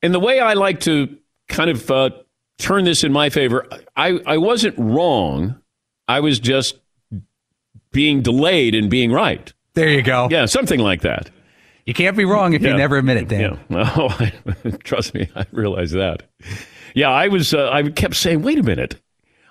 And 0.03 0.15
the 0.15 0.21
way 0.21 0.39
I 0.39 0.53
like 0.53 0.79
to 0.83 1.17
kind 1.49 1.69
of 1.69 1.91
uh, 1.91 2.11
turn 2.59 2.85
this 2.85 3.03
in 3.03 3.11
my 3.11 3.29
favor, 3.29 3.67
I, 3.97 4.21
I 4.25 4.39
wasn't 4.39 4.79
wrong. 4.79 5.61
I 6.07 6.21
was 6.21 6.39
just 6.39 6.79
being 7.91 8.23
delayed 8.23 8.77
in 8.77 8.89
being 8.89 9.11
right. 9.11 9.53
There 9.77 9.89
you 9.91 10.03
go. 10.03 10.27
Yeah, 10.31 10.47
something 10.47 10.81
like 10.81 11.03
that. 11.03 11.31
You 11.85 11.95
can't 11.95 12.17
be 12.17 12.25
wrong 12.25 12.55
if 12.55 12.63
Yeah. 12.63 12.71
you 12.73 12.77
never 12.79 12.97
admit 12.97 13.19
it, 13.19 13.29
Dan. 13.29 13.61
Yeah. 13.71 13.93
Oh, 13.97 14.31
trust 14.85 15.15
me, 15.15 15.29
I 15.37 15.45
realize 15.53 15.93
that. 15.93 16.25
Yeah, 16.95 17.11
I 17.11 17.29
was. 17.29 17.55
Uh, 17.55 17.71
I 17.71 17.83
kept 17.91 18.17
saying, 18.17 18.43
"Wait 18.43 18.59
a 18.59 18.63
minute." 18.63 18.97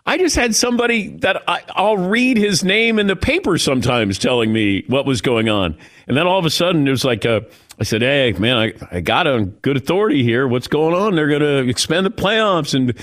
I 0.08 0.18
just 0.20 0.36
had 0.36 0.54
somebody 0.54 1.08
that 1.20 1.42
I, 1.48 1.62
I'll 1.76 1.98
read 1.98 2.38
his 2.38 2.64
name 2.64 3.00
in 3.00 3.08
the 3.08 3.16
paper 3.16 3.58
sometimes 3.58 4.20
telling 4.20 4.54
me 4.54 4.84
what 4.88 5.06
was 5.06 5.22
going 5.22 5.48
on, 5.50 5.78
and 6.08 6.18
then 6.18 6.28
all 6.28 6.38
of 6.40 6.46
a 6.46 6.50
sudden 6.52 6.88
it 6.88 6.92
was 6.92 7.06
like, 7.06 7.26
uh, 7.26 7.42
I 7.80 7.84
said, 7.84 8.02
"Hey, 8.02 8.34
man, 8.34 8.58
I, 8.58 8.74
I 8.92 9.00
got 9.02 9.28
on 9.28 9.46
good 9.62 9.78
authority 9.78 10.24
here. 10.24 10.48
What's 10.48 10.68
going 10.68 10.94
on? 10.96 11.16
They're 11.16 11.28
going 11.30 11.42
to 11.42 11.70
expand 11.70 12.06
the 12.06 12.12
playoffs." 12.12 12.74
And 12.74 12.94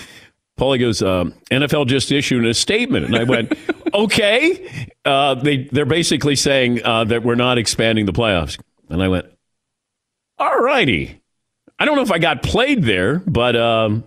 Paulie 0.59 0.79
goes, 0.79 1.03
um, 1.03 1.35
"NFL 1.51 1.87
just 1.87 2.13
issued 2.13 2.45
a 2.47 2.55
statement," 2.55 3.07
and 3.07 3.17
I 3.17 3.25
went, 3.25 3.53
"Okay." 3.95 4.89
Uh, 5.05 5.35
they 5.35 5.65
they're 5.73 5.87
basically 5.87 6.37
saying 6.37 6.85
uh, 6.85 7.05
that 7.05 7.23
we're 7.23 7.35
not 7.35 7.59
expanding 7.59 8.07
the 8.07 8.13
playoffs, 8.13 8.61
and 8.89 9.03
I 9.03 9.09
went, 9.09 9.27
"All 10.39 10.59
righty." 10.59 11.21
I 11.79 11.85
don't 11.85 11.97
know 11.97 12.03
if 12.03 12.13
I 12.13 12.19
got 12.19 12.43
played 12.43 12.85
there, 12.85 13.19
but 13.27 13.57
um, 13.57 14.05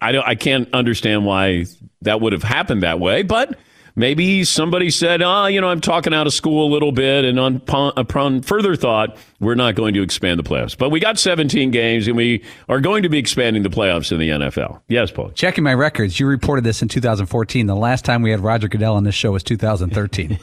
I 0.00 0.12
don't. 0.12 0.26
I 0.26 0.34
can't 0.34 0.68
understand 0.74 1.24
why 1.24 1.66
that 2.02 2.20
would 2.20 2.32
have 2.32 2.42
happened 2.42 2.82
that 2.82 3.00
way. 3.00 3.22
But 3.22 3.58
maybe 3.96 4.44
somebody 4.44 4.90
said, 4.90 5.22
"Ah, 5.22 5.46
you 5.46 5.60
know, 5.60 5.68
I'm 5.68 5.80
talking 5.80 6.14
out 6.14 6.26
of 6.26 6.32
school 6.32 6.70
a 6.70 6.70
little 6.72 6.92
bit," 6.92 7.24
and 7.24 7.40
on, 7.40 7.62
upon 7.96 8.42
further 8.42 8.76
thought, 8.76 9.16
we're 9.40 9.54
not 9.56 9.74
going 9.74 9.94
to 9.94 10.02
expand 10.02 10.38
the 10.38 10.44
playoffs. 10.44 10.78
But 10.78 10.90
we 10.90 11.00
got 11.00 11.18
17 11.18 11.70
games, 11.72 12.06
and 12.06 12.16
we 12.16 12.44
are 12.68 12.80
going 12.80 13.02
to 13.02 13.08
be 13.08 13.18
expanding 13.18 13.62
the 13.64 13.70
playoffs 13.70 14.12
in 14.12 14.18
the 14.18 14.28
NFL. 14.28 14.80
Yes, 14.88 15.10
Paul. 15.10 15.30
Checking 15.30 15.64
my 15.64 15.74
records, 15.74 16.20
you 16.20 16.26
reported 16.26 16.62
this 16.62 16.82
in 16.82 16.88
2014. 16.88 17.66
The 17.66 17.74
last 17.74 18.04
time 18.04 18.22
we 18.22 18.30
had 18.30 18.40
Roger 18.40 18.68
Goodell 18.68 18.94
on 18.94 19.04
this 19.04 19.14
show 19.14 19.32
was 19.32 19.42
2013. 19.42 20.38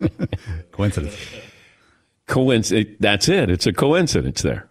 Coincidence. 0.72 1.16
Coincidence. 2.26 2.96
That's 3.00 3.28
it. 3.28 3.50
It's 3.50 3.66
a 3.66 3.72
coincidence 3.72 4.42
there. 4.42 4.68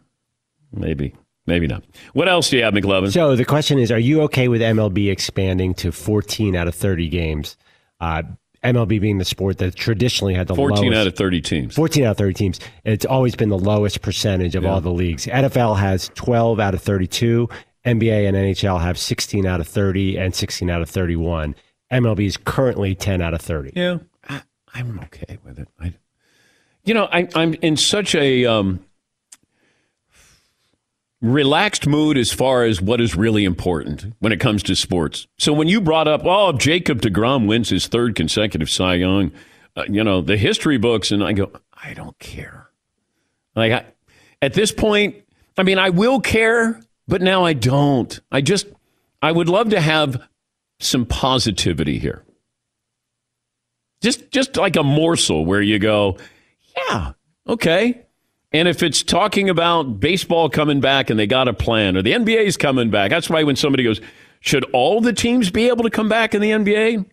Maybe. 0.71 1.13
Maybe 1.47 1.67
not. 1.67 1.83
What 2.13 2.29
else 2.29 2.49
do 2.49 2.57
you 2.57 2.63
have, 2.63 2.73
McLovin? 2.73 3.11
So 3.11 3.35
the 3.35 3.45
question 3.45 3.79
is, 3.79 3.91
are 3.91 3.99
you 3.99 4.21
okay 4.21 4.47
with 4.47 4.61
MLB 4.61 5.11
expanding 5.11 5.73
to 5.75 5.91
14 5.91 6.55
out 6.55 6.67
of 6.67 6.75
30 6.75 7.09
games? 7.09 7.57
Uh, 8.01 8.23
MLB 8.63 8.99
being 8.99 9.17
the 9.17 9.25
sport 9.25 9.57
that 9.59 9.75
traditionally 9.75 10.33
had 10.33 10.47
the 10.47 10.55
14 10.55 10.85
lowest, 10.85 10.99
out 10.99 11.07
of 11.07 11.15
30 11.15 11.41
teams. 11.41 11.75
14 11.75 12.03
out 12.03 12.11
of 12.11 12.17
30 12.17 12.33
teams. 12.33 12.59
It's 12.83 13.05
always 13.05 13.35
been 13.35 13.49
the 13.49 13.57
lowest 13.57 14.01
percentage 14.01 14.55
of 14.55 14.65
all 14.65 14.81
the 14.81 14.91
leagues. 14.91 15.25
NFL 15.25 15.77
has 15.79 16.11
12 16.15 16.59
out 16.59 16.73
of 16.73 16.81
32. 16.81 17.49
NBA 17.85 18.27
and 18.27 18.37
NHL 18.37 18.79
have 18.79 18.97
16 18.99 19.45
out 19.45 19.59
of 19.59 19.67
30 19.67 20.17
and 20.17 20.35
16 20.35 20.69
out 20.69 20.81
of 20.81 20.89
31. 20.89 21.55
MLB 21.91 22.25
is 22.25 22.37
currently 22.37 22.93
10 22.93 23.21
out 23.21 23.33
of 23.33 23.41
30. 23.41 23.71
Yeah, 23.75 23.97
I, 24.29 24.43
I'm 24.73 24.99
okay 25.05 25.39
with 25.43 25.57
it. 25.57 25.67
I, 25.79 25.93
you 26.83 26.93
know, 26.93 27.07
I, 27.11 27.27
I'm 27.33 27.55
in 27.55 27.77
such 27.77 28.13
a 28.13 28.45
um, 28.45 28.85
relaxed 31.21 31.87
mood 31.87 32.17
as 32.17 32.31
far 32.31 32.63
as 32.63 32.81
what 32.81 32.99
is 32.99 33.15
really 33.15 33.45
important 33.45 34.13
when 34.19 34.31
it 34.31 34.39
comes 34.39 34.63
to 34.63 34.75
sports. 34.75 35.27
So 35.37 35.53
when 35.53 35.67
you 35.67 35.79
brought 35.79 36.07
up, 36.07 36.21
oh, 36.25 36.53
Jacob 36.53 37.01
DeGrom 37.01 37.47
wins 37.47 37.69
his 37.69 37.87
third 37.87 38.15
consecutive 38.15 38.69
Cy 38.69 38.95
Young, 38.95 39.31
uh, 39.75 39.83
you 39.87 40.03
know, 40.03 40.21
the 40.21 40.37
history 40.37 40.77
books, 40.77 41.11
and 41.11 41.23
I 41.23 41.33
go, 41.33 41.51
I 41.83 41.93
don't 41.93 42.17
care. 42.19 42.69
Like, 43.55 43.71
I, 43.71 43.85
at 44.41 44.53
this 44.53 44.71
point, 44.71 45.15
I 45.57 45.63
mean, 45.63 45.77
I 45.77 45.89
will 45.89 46.19
care, 46.19 46.81
but 47.07 47.21
now 47.21 47.45
I 47.45 47.53
don't. 47.53 48.19
I 48.31 48.41
just, 48.41 48.67
I 49.21 49.31
would 49.31 49.49
love 49.49 49.69
to 49.69 49.79
have 49.79 50.27
some 50.79 51.05
positivity 51.05 51.99
here 51.99 52.23
just 54.01 54.31
just 54.31 54.57
like 54.57 54.75
a 54.75 54.83
morsel 54.83 55.45
where 55.45 55.61
you 55.61 55.79
go, 55.79 56.17
yeah, 56.75 57.13
okay. 57.47 58.05
And 58.53 58.67
if 58.67 58.83
it's 58.83 59.01
talking 59.01 59.49
about 59.49 59.99
baseball 59.99 60.49
coming 60.49 60.81
back 60.81 61.09
and 61.09 61.17
they 61.17 61.27
got 61.27 61.47
a 61.47 61.53
plan, 61.53 61.95
or 61.95 62.01
the 62.01 62.11
NBA's 62.11 62.57
coming 62.57 62.89
back, 62.89 63.09
that's 63.09 63.29
why 63.29 63.43
when 63.43 63.55
somebody 63.55 63.83
goes, 63.83 64.01
should 64.41 64.65
all 64.73 64.99
the 64.99 65.13
teams 65.13 65.49
be 65.49 65.69
able 65.69 65.83
to 65.83 65.89
come 65.89 66.09
back 66.09 66.35
in 66.35 66.41
the 66.41 66.51
NBA? 66.51 67.05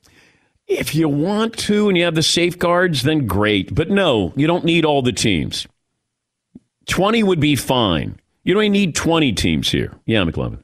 If 0.66 0.95
you 0.95 1.09
want 1.09 1.57
to 1.59 1.88
and 1.88 1.97
you 1.97 2.04
have 2.04 2.14
the 2.14 2.23
safeguards, 2.23 3.02
then 3.02 3.26
great. 3.26 3.75
But 3.75 3.88
no, 3.88 4.33
you 4.37 4.47
don't 4.47 4.64
need 4.64 4.85
all 4.85 5.00
the 5.00 5.12
teams. 5.12 5.66
20 6.87 7.23
would 7.23 7.40
be 7.40 7.54
fine. 7.54 8.18
You 8.45 8.54
don't 8.54 8.64
even 8.64 8.73
need 8.73 8.95
20 8.95 9.33
teams 9.35 9.71
here. 9.71 9.92
Yeah, 10.07 10.25
McLovin. 10.25 10.62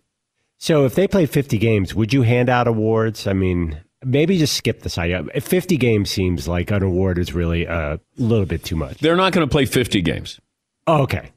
So 0.59 0.85
if 0.87 0.95
they 0.95 1.07
play 1.07 1.27
50 1.27 1.59
games, 1.59 1.95
would 1.95 2.13
you 2.13 2.23
hand 2.23 2.49
out 2.49 2.67
awards? 2.67 3.27
I 3.27 3.35
mean, 3.35 3.79
maybe 4.03 4.39
just 4.39 4.57
skip 4.57 4.81
the 4.81 4.89
side. 4.89 5.31
50 5.43 5.77
games 5.77 6.11
seems 6.11 6.49
like 6.49 6.71
an 6.71 6.83
award 6.83 7.19
is 7.19 7.33
really 7.35 7.65
a 7.65 8.01
little 8.17 8.47
bit 8.47 8.65
too 8.65 8.77
much. 8.77 8.99
They're 8.99 9.17
not 9.17 9.33
going 9.33 9.47
to 9.47 9.51
play 9.51 9.67
50 9.67 10.01
games. 10.03 10.41
Oh, 10.87 11.03
okay. 11.03 11.31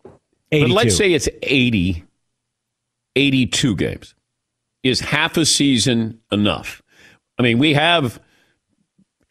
But 0.51 0.69
let's 0.69 0.95
say 0.95 1.13
it's 1.13 1.27
80, 1.43 2.03
82 3.15 3.75
games. 3.75 4.15
Is 4.83 4.99
half 5.01 5.37
a 5.37 5.45
season 5.45 6.19
enough? 6.31 6.81
I 7.37 7.43
mean, 7.43 7.59
we 7.59 7.73
have, 7.73 8.19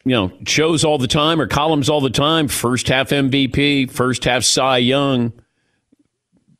you 0.05 0.11
know, 0.11 0.31
shows 0.45 0.83
all 0.83 0.97
the 0.97 1.07
time 1.07 1.41
or 1.41 1.47
columns 1.47 1.89
all 1.89 2.01
the 2.01 2.09
time. 2.09 2.47
First 2.47 2.87
half 2.87 3.09
MVP, 3.09 3.89
first 3.89 4.23
half 4.25 4.43
Cy 4.43 4.77
Young. 4.77 5.33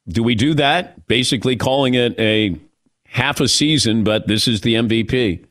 Do 0.08 0.24
we 0.24 0.36
do 0.36 0.54
that? 0.56 1.06
Basically 1.08 1.56
calling 1.56 1.94
it 1.94 2.20
a 2.20 2.60
half 3.06 3.40
a 3.40 3.48
season, 3.48 4.04
but 4.04 4.28
this 4.28 4.48
is 4.48 4.62
the 4.62 4.76
MVP. 4.76 5.46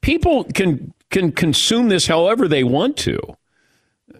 People 0.00 0.44
can 0.44 0.92
can 1.10 1.32
consume 1.32 1.88
this 1.88 2.06
however 2.06 2.48
they 2.48 2.64
want 2.64 2.96
to. 2.98 3.18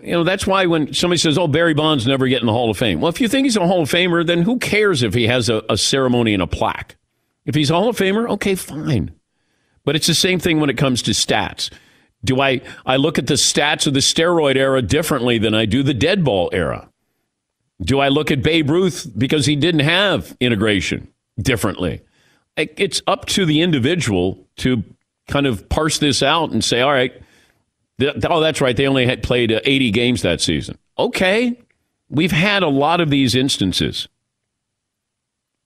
You 0.05 0.13
know, 0.13 0.25
that's 0.25 0.47
why 0.47 0.67
when 0.67 0.93
somebody 0.93 1.19
says, 1.19 1.39
oh, 1.39 1.49
Barry 1.49 1.73
Bonds 1.73 2.07
never 2.07 2.29
get 2.29 2.41
in 2.41 2.47
the 2.47 2.53
Hall 2.53 2.71
of 2.71 2.77
Fame. 2.77 3.01
Well, 3.01 3.09
if 3.09 3.23
you 3.23 3.29
think 3.29 3.47
he's 3.47 3.57
a 3.57 3.67
Hall 3.67 3.81
of 3.81 3.91
Famer, 3.91 4.27
then 4.27 4.43
who 4.43 4.59
cares 4.59 5.03
if 5.03 5.15
he 5.15 5.27
has 5.27 5.49
a, 5.49 5.63
a 5.71 5.79
ceremony 5.79 6.35
and 6.35 6.43
a 6.43 6.47
plaque? 6.47 6.97
If 7.47 7.55
he's 7.55 7.71
a 7.71 7.75
Hall 7.75 7.89
of 7.89 7.97
Famer, 7.97 8.29
okay, 8.31 8.55
fine. 8.55 9.15
But 9.85 9.97
it's 9.97 10.07
the 10.07 10.15
same 10.15 10.39
thing 10.39 10.61
when 10.61 10.69
it 10.69 10.77
comes 10.77 11.01
to 11.03 11.13
stats. 11.13 11.71
Do 12.23 12.41
I, 12.41 12.61
I 12.85 12.97
look 12.97 13.19
at 13.19 13.27
the 13.27 13.35
stats 13.35 13.87
of 13.87 13.95
the 13.95 14.01
steroid 14.01 14.57
era 14.57 14.83
differently 14.83 15.39
than 15.39 15.55
I 15.55 15.65
do 15.65 15.83
the 15.83 15.95
dead 15.95 16.23
ball 16.23 16.51
era? 16.53 16.91
Do 17.81 17.99
I 18.01 18.09
look 18.09 18.31
at 18.31 18.43
Babe 18.43 18.69
Ruth 18.71 19.11
because 19.17 19.47
he 19.47 19.57
didn't 19.57 19.81
have 19.81 20.37
integration 20.39 21.09
differently? 21.41 22.03
It's 22.57 23.03
up 23.07 23.25
to 23.27 23.47
the 23.47 23.63
individual 23.63 24.47
to 24.59 24.85
kind 25.29 25.47
of 25.47 25.69
parse 25.69 25.99
this 25.99 26.23
out 26.23 26.51
and 26.51 26.63
say, 26.63 26.83
all 26.83 26.93
right, 26.93 27.13
oh, 28.01 28.41
that's 28.41 28.61
right. 28.61 28.77
They 28.77 28.87
only 28.87 29.07
had 29.07 29.23
played 29.23 29.53
uh, 29.53 29.61
80 29.65 29.91
games 29.91 30.23
that 30.23 30.41
season. 30.41 30.79
Okay. 30.99 31.59
We've 32.09 32.33
had 32.33 32.63
a 32.63 32.69
lot 32.69 33.01
of 33.01 33.11
these 33.11 33.35
instances 33.35 34.09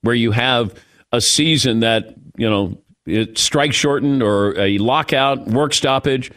where 0.01 0.15
you 0.15 0.31
have 0.31 0.73
a 1.11 1.21
season 1.21 1.81
that, 1.81 2.15
you 2.37 2.49
know, 2.49 2.77
it 3.05 3.37
strike 3.37 3.73
shortened 3.73 4.21
or 4.21 4.57
a 4.59 4.77
lockout, 4.77 5.47
work 5.47 5.73
stoppage. 5.73 6.31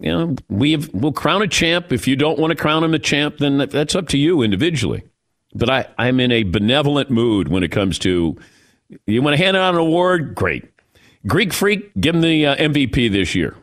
You 0.00 0.12
know, 0.12 0.36
we've, 0.48 0.92
we'll 0.94 1.12
crown 1.12 1.42
a 1.42 1.48
champ. 1.48 1.92
If 1.92 2.06
you 2.06 2.16
don't 2.16 2.38
want 2.38 2.50
to 2.52 2.56
crown 2.56 2.84
him 2.84 2.94
a 2.94 2.98
champ, 2.98 3.38
then 3.38 3.58
that's 3.58 3.94
up 3.94 4.08
to 4.08 4.18
you 4.18 4.42
individually. 4.42 5.02
But 5.54 5.70
I, 5.70 5.86
I'm 5.98 6.20
in 6.20 6.32
a 6.32 6.42
benevolent 6.42 7.10
mood 7.10 7.48
when 7.48 7.62
it 7.62 7.70
comes 7.70 7.98
to 8.00 8.36
you 9.06 9.22
want 9.22 9.36
to 9.36 9.42
hand 9.42 9.56
out 9.56 9.74
an 9.74 9.80
award? 9.80 10.34
Great. 10.34 10.64
Greek 11.26 11.52
Freak, 11.52 11.92
give 11.98 12.14
him 12.14 12.20
the 12.20 12.46
uh, 12.46 12.56
MVP 12.56 13.10
this 13.10 13.34
year. 13.34 13.56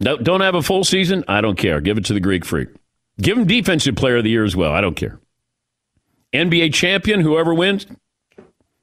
No, 0.00 0.16
don't 0.16 0.40
have 0.40 0.54
a 0.54 0.62
full 0.62 0.84
season? 0.84 1.24
I 1.26 1.40
don't 1.40 1.56
care. 1.58 1.80
Give 1.80 1.98
it 1.98 2.04
to 2.06 2.14
the 2.14 2.20
Greek 2.20 2.44
Freak. 2.44 2.68
Give 3.20 3.36
him 3.36 3.46
Defensive 3.46 3.96
Player 3.96 4.18
of 4.18 4.24
the 4.24 4.30
Year 4.30 4.44
as 4.44 4.54
well. 4.54 4.72
I 4.72 4.80
don't 4.80 4.94
care. 4.94 5.18
NBA 6.32 6.72
champion, 6.72 7.20
whoever 7.20 7.52
wins, 7.52 7.86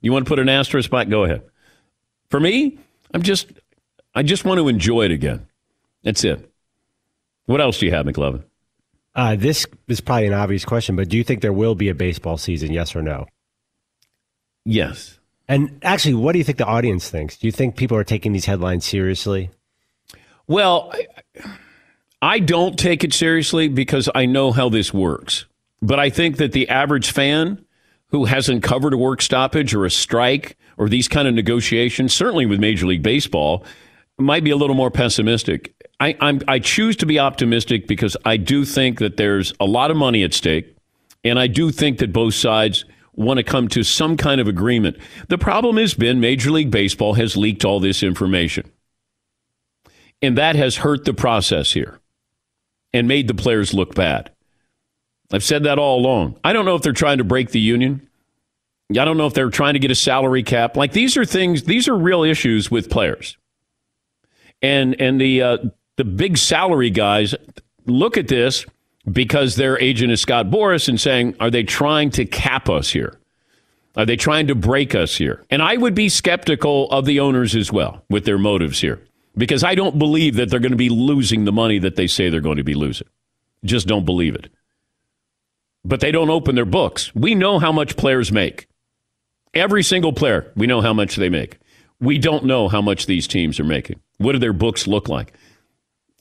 you 0.02 0.12
want 0.12 0.26
to 0.26 0.30
put 0.30 0.40
an 0.40 0.50
asterisk 0.50 0.90
by? 0.90 1.06
Go 1.06 1.24
ahead. 1.24 1.44
For 2.30 2.40
me, 2.40 2.78
I'm 3.14 3.22
just, 3.22 3.48
I 4.14 4.24
just 4.24 4.44
want 4.44 4.60
to 4.60 4.68
enjoy 4.68 5.04
it 5.04 5.12
again. 5.12 5.48
That's 6.04 6.24
it. 6.24 6.52
What 7.46 7.62
else 7.62 7.80
do 7.80 7.86
you 7.86 7.92
have, 7.94 8.06
McLovin? 8.06 8.44
Uh, 9.14 9.36
this 9.36 9.66
is 9.88 10.02
probably 10.02 10.28
an 10.28 10.34
obvious 10.34 10.66
question, 10.66 10.96
but 10.96 11.08
do 11.08 11.18
you 11.18 11.24
think 11.24 11.42
there 11.42 11.54
will 11.54 11.76
be 11.76 11.90
a 11.90 11.96
baseball 11.96 12.38
season? 12.38 12.74
Yes 12.74 12.96
or 12.96 13.02
no? 13.02 13.28
Yes. 14.66 15.20
And 15.48 15.80
actually, 15.84 16.16
what 16.16 16.34
do 16.34 16.40
you 16.40 16.44
think 16.44 16.58
the 16.58 16.66
audience 16.66 17.10
thinks? 17.10 17.38
Do 17.38 17.48
you 17.48 17.52
think 17.52 17.78
people 17.78 17.96
are 17.98 18.04
taking 18.04 18.34
these 18.34 18.46
headlines 18.46 18.84
seriously? 18.84 19.52
Well, 20.48 20.94
I, 22.22 22.40
don't 22.40 22.78
take 22.78 23.04
it 23.04 23.14
seriously 23.14 23.68
because 23.68 24.10
I 24.14 24.26
know 24.26 24.52
how 24.52 24.70
this 24.70 24.94
works. 24.94 25.46
But 25.82 26.00
I 26.00 26.10
think 26.10 26.38
that 26.38 26.52
the 26.52 26.70
average 26.70 27.12
fan 27.12 27.66
who 28.10 28.26
hasn't 28.26 28.64
covered 28.64 28.94
a 28.94 28.98
work 28.98 29.22
stoppage 29.22 29.74
or 29.74 29.86
a 29.86 29.92
strike 29.92 30.58
or 30.78 30.90
these 30.90 31.08
kind 31.08 31.28
of 31.28 31.34
negotiations, 31.34 32.14
certainly 32.14 32.46
with 32.46 32.60
Major 32.60 32.86
League 32.86 33.04
Baseball, 33.04 33.66
might 34.18 34.44
be 34.44 34.52
a 34.52 34.56
little 34.56 34.76
more 34.76 34.92
pessimistic. 34.92 35.74
I, 36.00 36.16
I'm, 36.22 36.42
I 36.48 36.60
choose 36.60 36.96
to 36.98 37.06
be 37.06 37.20
optimistic 37.20 37.88
because 37.88 38.16
I 38.26 38.38
do 38.38 38.66
think 38.66 39.00
that 39.00 39.18
there's 39.18 39.54
a 39.60 39.66
lot 39.66 39.92
of 39.92 39.98
money 39.98 40.24
at 40.24 40.34
stake, 40.34 40.76
and 41.24 41.40
I 41.40 41.48
do 41.48 41.72
think 41.72 42.00
that 42.00 42.14
both 42.14 42.34
sides 42.34 42.86
want 43.14 43.38
to 43.38 43.44
come 43.44 43.68
to 43.70 43.84
some 43.84 44.18
kind 44.18 44.42
of 44.42 44.48
agreement. 44.48 44.98
The 45.30 45.38
problem 45.38 45.78
has 45.78 45.94
been 45.94 46.20
Major 46.20 46.52
League 46.52 46.72
Baseball 46.72 47.14
has 47.14 47.38
leaked 47.38 47.64
all 47.64 47.80
this 47.80 48.04
information, 48.04 48.70
and 50.26 50.38
that 50.38 50.56
has 50.56 50.78
hurt 50.78 51.06
the 51.06 51.14
process 51.14 51.72
here 51.72 52.00
and 52.94 53.08
made 53.08 53.28
the 53.28 53.34
players 53.34 53.74
look 53.74 53.96
bad. 53.96 54.32
I've 55.32 55.44
said 55.44 55.64
that 55.64 55.80
all 55.80 56.00
along. 56.00 56.40
I 56.44 56.54
don't 56.54 56.66
know 56.66 56.76
if 56.76 56.82
they're 56.82 56.94
trying 56.94 57.18
to 57.18 57.24
break 57.24 57.52
the 57.52 57.60
union. 57.60 58.08
I 58.92 59.06
don't 59.06 59.18
know 59.18 59.26
if 59.26 59.34
they're 59.34 59.50
trying 59.50 59.74
to 59.74 59.80
get 59.80 59.92
a 59.92 59.96
salary 59.96 60.44
cap. 60.44 60.78
Like 60.78 60.94
these 60.94 61.18
are 61.18 61.26
things, 61.26 61.64
these 61.64 61.88
are 61.88 61.98
real 61.98 62.24
issues 62.24 62.70
with 62.70 62.90
players. 62.90 63.38
And 64.62 65.00
and 65.02 65.20
the 65.20 65.42
uh, 65.42 65.58
the 65.98 66.06
big 66.06 66.38
salary 66.38 66.90
guys 66.90 67.36
look 67.86 68.18
at 68.18 68.28
this 68.28 68.66
because 69.12 69.56
their 69.56 69.80
agent 69.80 70.12
is 70.12 70.22
Scott 70.22 70.48
Boras 70.48 70.88
and 70.88 71.00
saying, 71.00 71.36
are 71.40 71.52
they 71.52 71.64
trying 71.64 72.10
to 72.12 72.26
cap 72.26 72.70
us 72.70 72.90
here? 72.90 73.20
Are 73.98 74.06
they 74.06 74.16
trying 74.16 74.48
to 74.48 74.56
break 74.56 74.94
us 74.96 75.16
here? 75.16 75.44
And 75.50 75.62
I 75.62 75.78
would 75.78 75.96
be 75.96 76.10
skeptical 76.10 76.90
of 76.92 77.06
the 77.06 77.20
owners 77.20 77.56
as 77.56 77.72
well 77.72 78.04
with 78.10 78.26
their 78.26 78.38
motives 78.38 78.82
here 78.82 79.05
because 79.38 79.64
I 79.64 79.76
don't 79.76 80.00
believe 80.00 80.36
that 80.36 80.50
they're 80.50 80.60
going 80.60 80.72
to 80.72 80.78
be 80.78 80.90
losing 80.90 81.46
the 81.46 81.52
money 81.52 81.80
that 81.80 81.96
they 81.96 82.08
say 82.08 82.30
they're 82.30 82.42
going 82.42 82.58
to 82.58 82.64
be 82.64 82.74
losing. 82.74 83.08
Just 83.64 83.88
don't 83.88 84.06
believe 84.06 84.36
it. 84.36 84.50
But 85.84 86.00
they 86.00 86.12
don't 86.12 86.30
open 86.30 86.56
their 86.56 86.66
books. 86.66 87.14
We 87.14 87.36
know 87.36 87.60
how 87.60 87.72
much 87.72 87.98
players 87.98 88.32
make. 88.32 88.68
Every 89.54 89.84
single 89.84 90.14
player, 90.14 90.52
we 90.56 90.68
know 90.68 90.82
how 90.82 90.94
much 90.94 91.16
they 91.16 91.30
make. 91.30 91.60
We 92.00 92.18
don't 92.18 92.46
know 92.46 92.68
how 92.68 92.82
much 92.82 93.06
these 93.06 93.28
teams 93.28 93.60
are 93.60 93.66
making. 93.66 94.00
What 94.18 94.34
do 94.34 94.40
their 94.40 94.54
books 94.54 94.88
look 94.88 95.08
like? 95.08 95.34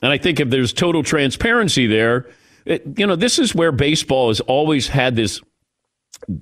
And 0.01 0.11
I 0.11 0.17
think 0.17 0.39
if 0.39 0.49
there's 0.49 0.71
total 0.71 1.03
transparency 1.03 1.87
there, 1.87 2.27
it, 2.65 2.83
you 2.97 3.05
know, 3.07 3.15
this 3.15 3.39
is 3.39 3.53
where 3.53 3.71
baseball 3.71 4.29
has 4.29 4.39
always 4.41 4.87
had 4.87 5.15
this. 5.15 5.41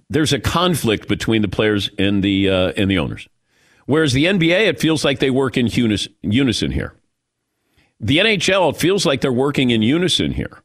There's 0.09 0.33
a 0.33 0.39
conflict 0.39 1.07
between 1.07 1.41
the 1.41 1.47
players 1.47 1.89
and 1.97 2.23
the 2.23 2.49
uh, 2.49 2.73
and 2.77 2.89
the 2.89 2.99
owners, 2.99 3.27
whereas 3.85 4.13
the 4.13 4.25
NBA 4.25 4.67
it 4.67 4.79
feels 4.79 5.03
like 5.03 5.19
they 5.19 5.29
work 5.29 5.57
in 5.57 5.67
unison, 5.67 6.71
here. 6.71 6.95
The 7.99 8.17
NHL 8.17 8.73
it 8.73 8.77
feels 8.77 9.05
like 9.05 9.21
they're 9.21 9.31
working 9.31 9.69
in 9.69 9.81
unison 9.81 10.31
here. 10.31 10.61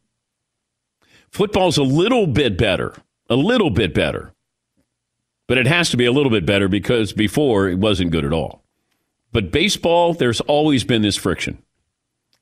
Football's 1.31 1.79
a 1.79 1.83
little 1.83 2.27
bit 2.27 2.57
better, 2.57 2.95
a 3.29 3.37
little 3.37 3.71
bit 3.71 3.95
better, 3.95 4.33
but 5.47 5.59
it 5.59 5.67
has 5.67 5.91
to 5.91 5.97
be 5.97 6.07
a 6.07 6.13
little 6.13 6.31
bit 6.31 6.47
better 6.47 6.69
because 6.69 7.13
before 7.13 7.69
it 7.69 7.79
wasn't 7.79 8.11
good 8.11 8.25
at 8.25 8.33
all. 8.33 8.65
But 9.33 9.53
baseball, 9.53 10.15
there's 10.15 10.41
always 10.43 10.85
been 10.85 11.03
this 11.03 11.17
friction. 11.17 11.63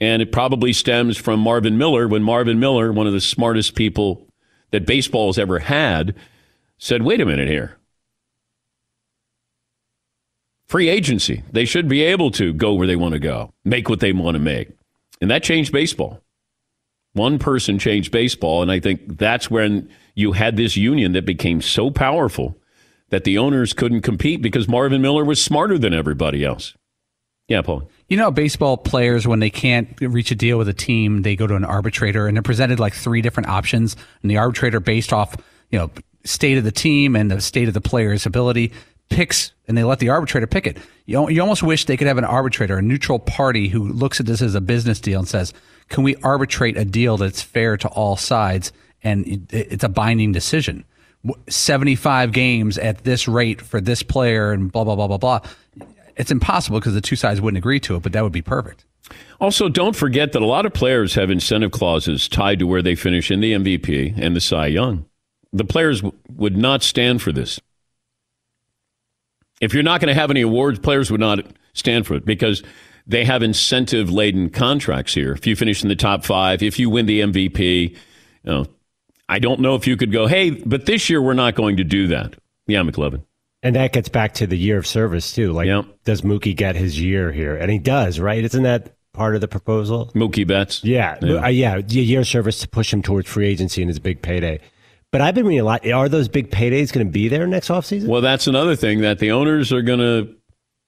And 0.00 0.20
it 0.20 0.30
probably 0.30 0.72
stems 0.72 1.16
from 1.16 1.40
Marvin 1.40 1.78
Miller 1.78 2.06
when 2.06 2.22
Marvin 2.22 2.60
Miller, 2.60 2.92
one 2.92 3.06
of 3.06 3.12
the 3.12 3.20
smartest 3.20 3.74
people 3.74 4.28
that 4.70 4.86
baseball 4.86 5.28
has 5.28 5.38
ever 5.38 5.58
had, 5.58 6.14
said, 6.78 7.02
wait 7.02 7.20
a 7.20 7.26
minute 7.26 7.48
here. 7.48 7.75
Free 10.66 10.88
agency. 10.88 11.42
They 11.52 11.64
should 11.64 11.88
be 11.88 12.02
able 12.02 12.30
to 12.32 12.52
go 12.52 12.74
where 12.74 12.86
they 12.86 12.96
want 12.96 13.12
to 13.12 13.20
go, 13.20 13.52
make 13.64 13.88
what 13.88 14.00
they 14.00 14.12
want 14.12 14.34
to 14.34 14.40
make. 14.40 14.70
And 15.20 15.30
that 15.30 15.42
changed 15.42 15.72
baseball. 15.72 16.20
One 17.12 17.38
person 17.38 17.78
changed 17.78 18.10
baseball. 18.10 18.62
And 18.62 18.70
I 18.70 18.80
think 18.80 19.16
that's 19.16 19.50
when 19.50 19.88
you 20.14 20.32
had 20.32 20.56
this 20.56 20.76
union 20.76 21.12
that 21.12 21.24
became 21.24 21.62
so 21.62 21.90
powerful 21.90 22.56
that 23.10 23.24
the 23.24 23.38
owners 23.38 23.72
couldn't 23.72 24.02
compete 24.02 24.42
because 24.42 24.68
Marvin 24.68 25.00
Miller 25.00 25.24
was 25.24 25.42
smarter 25.42 25.78
than 25.78 25.94
everybody 25.94 26.44
else. 26.44 26.74
Yeah, 27.48 27.62
Paul. 27.62 27.88
You 28.08 28.16
know, 28.16 28.32
baseball 28.32 28.76
players, 28.76 29.26
when 29.26 29.38
they 29.38 29.50
can't 29.50 29.88
reach 30.00 30.32
a 30.32 30.34
deal 30.34 30.58
with 30.58 30.68
a 30.68 30.74
team, 30.74 31.22
they 31.22 31.36
go 31.36 31.46
to 31.46 31.54
an 31.54 31.64
arbitrator 31.64 32.26
and 32.26 32.36
they're 32.36 32.42
presented 32.42 32.80
like 32.80 32.92
three 32.92 33.22
different 33.22 33.48
options. 33.48 33.96
And 34.22 34.30
the 34.30 34.38
arbitrator, 34.38 34.80
based 34.80 35.12
off, 35.12 35.36
you 35.70 35.78
know, 35.78 35.90
state 36.24 36.58
of 36.58 36.64
the 36.64 36.72
team 36.72 37.14
and 37.14 37.30
the 37.30 37.40
state 37.40 37.68
of 37.68 37.74
the 37.74 37.80
player's 37.80 38.26
ability, 38.26 38.72
picks 39.08 39.52
and 39.68 39.76
they 39.76 39.84
let 39.84 39.98
the 39.98 40.08
arbitrator 40.08 40.46
pick 40.46 40.66
it. 40.66 40.78
You, 41.06 41.28
you 41.28 41.40
almost 41.40 41.62
wish 41.62 41.84
they 41.84 41.96
could 41.96 42.06
have 42.06 42.18
an 42.18 42.24
arbitrator, 42.24 42.78
a 42.78 42.82
neutral 42.82 43.18
party 43.18 43.68
who 43.68 43.88
looks 43.88 44.20
at 44.20 44.26
this 44.26 44.42
as 44.42 44.54
a 44.54 44.60
business 44.60 45.00
deal 45.00 45.20
and 45.20 45.28
says, 45.28 45.52
can 45.88 46.02
we 46.04 46.16
arbitrate 46.16 46.76
a 46.76 46.84
deal 46.84 47.16
that's 47.16 47.42
fair 47.42 47.76
to 47.76 47.88
all 47.88 48.16
sides? 48.16 48.72
And 49.02 49.46
it's 49.50 49.84
a 49.84 49.88
binding 49.88 50.32
decision. 50.32 50.84
75 51.48 52.32
games 52.32 52.78
at 52.78 53.04
this 53.04 53.26
rate 53.26 53.60
for 53.60 53.80
this 53.80 54.02
player 54.02 54.52
and 54.52 54.70
blah, 54.70 54.84
blah, 54.84 54.96
blah, 54.96 55.08
blah, 55.08 55.18
blah 55.18 55.40
it's 56.16 56.30
impossible 56.30 56.80
because 56.80 56.94
the 56.94 57.00
two 57.00 57.16
sides 57.16 57.40
wouldn't 57.40 57.58
agree 57.58 57.80
to 57.80 57.96
it, 57.96 58.02
but 58.02 58.12
that 58.12 58.22
would 58.22 58.32
be 58.32 58.42
perfect. 58.42 58.84
Also, 59.40 59.68
don't 59.68 59.94
forget 59.94 60.32
that 60.32 60.42
a 60.42 60.46
lot 60.46 60.66
of 60.66 60.72
players 60.72 61.14
have 61.14 61.30
incentive 61.30 61.70
clauses 61.70 62.28
tied 62.28 62.58
to 62.58 62.66
where 62.66 62.82
they 62.82 62.94
finish 62.94 63.30
in 63.30 63.40
the 63.40 63.52
MVP 63.52 64.14
and 64.16 64.34
the 64.34 64.40
Cy 64.40 64.66
Young. 64.66 65.06
The 65.52 65.64
players 65.64 66.00
w- 66.00 66.18
would 66.34 66.56
not 66.56 66.82
stand 66.82 67.22
for 67.22 67.32
this. 67.32 67.60
If 69.60 69.74
you're 69.74 69.82
not 69.82 70.00
going 70.00 70.14
to 70.14 70.20
have 70.20 70.30
any 70.30 70.42
awards, 70.42 70.78
players 70.78 71.10
would 71.10 71.20
not 71.20 71.40
stand 71.72 72.06
for 72.06 72.14
it 72.14 72.24
because 72.24 72.62
they 73.06 73.24
have 73.24 73.42
incentive 73.42 74.10
laden 74.10 74.50
contracts 74.50 75.14
here. 75.14 75.32
If 75.32 75.46
you 75.46 75.56
finish 75.56 75.82
in 75.82 75.88
the 75.88 75.96
top 75.96 76.24
five, 76.24 76.62
if 76.62 76.78
you 76.78 76.90
win 76.90 77.06
the 77.06 77.20
MVP, 77.20 77.90
you 77.90 77.96
know, 78.44 78.66
I 79.28 79.38
don't 79.38 79.60
know 79.60 79.74
if 79.74 79.86
you 79.86 79.96
could 79.96 80.12
go, 80.12 80.26
hey, 80.26 80.50
but 80.50 80.86
this 80.86 81.08
year 81.10 81.20
we're 81.20 81.34
not 81.34 81.54
going 81.54 81.78
to 81.78 81.84
do 81.84 82.08
that. 82.08 82.34
Yeah, 82.66 82.80
McLovin. 82.82 83.22
And 83.62 83.74
that 83.74 83.92
gets 83.92 84.08
back 84.08 84.34
to 84.34 84.46
the 84.46 84.56
year 84.56 84.78
of 84.78 84.86
service 84.86 85.32
too. 85.32 85.52
Like, 85.52 85.66
yep. 85.66 85.86
does 86.04 86.22
Mookie 86.22 86.54
get 86.54 86.76
his 86.76 87.00
year 87.00 87.32
here? 87.32 87.56
And 87.56 87.70
he 87.70 87.78
does, 87.78 88.20
right? 88.20 88.44
Isn't 88.44 88.62
that 88.62 88.96
part 89.12 89.34
of 89.34 89.40
the 89.40 89.48
proposal? 89.48 90.12
Mookie 90.14 90.46
Betts. 90.46 90.84
Yeah, 90.84 91.18
yeah, 91.22 91.44
uh, 91.44 91.48
yeah. 91.48 91.78
Year 91.78 92.20
of 92.20 92.28
service 92.28 92.60
to 92.60 92.68
push 92.68 92.92
him 92.92 93.02
towards 93.02 93.28
free 93.28 93.48
agency 93.48 93.82
and 93.82 93.88
his 93.88 93.98
big 93.98 94.22
payday. 94.22 94.60
But 95.12 95.20
I've 95.20 95.34
been 95.34 95.46
reading 95.46 95.60
a 95.60 95.64
lot. 95.64 95.86
Are 95.88 96.08
those 96.08 96.28
big 96.28 96.50
paydays 96.50 96.92
going 96.92 97.06
to 97.06 97.12
be 97.12 97.28
there 97.28 97.46
next 97.46 97.68
offseason? 97.68 98.08
Well, 98.08 98.20
that's 98.20 98.46
another 98.46 98.76
thing 98.76 99.00
that 99.00 99.18
the 99.18 99.30
owners 99.30 99.72
are 99.72 99.82
going 99.82 100.00
to, 100.00 100.34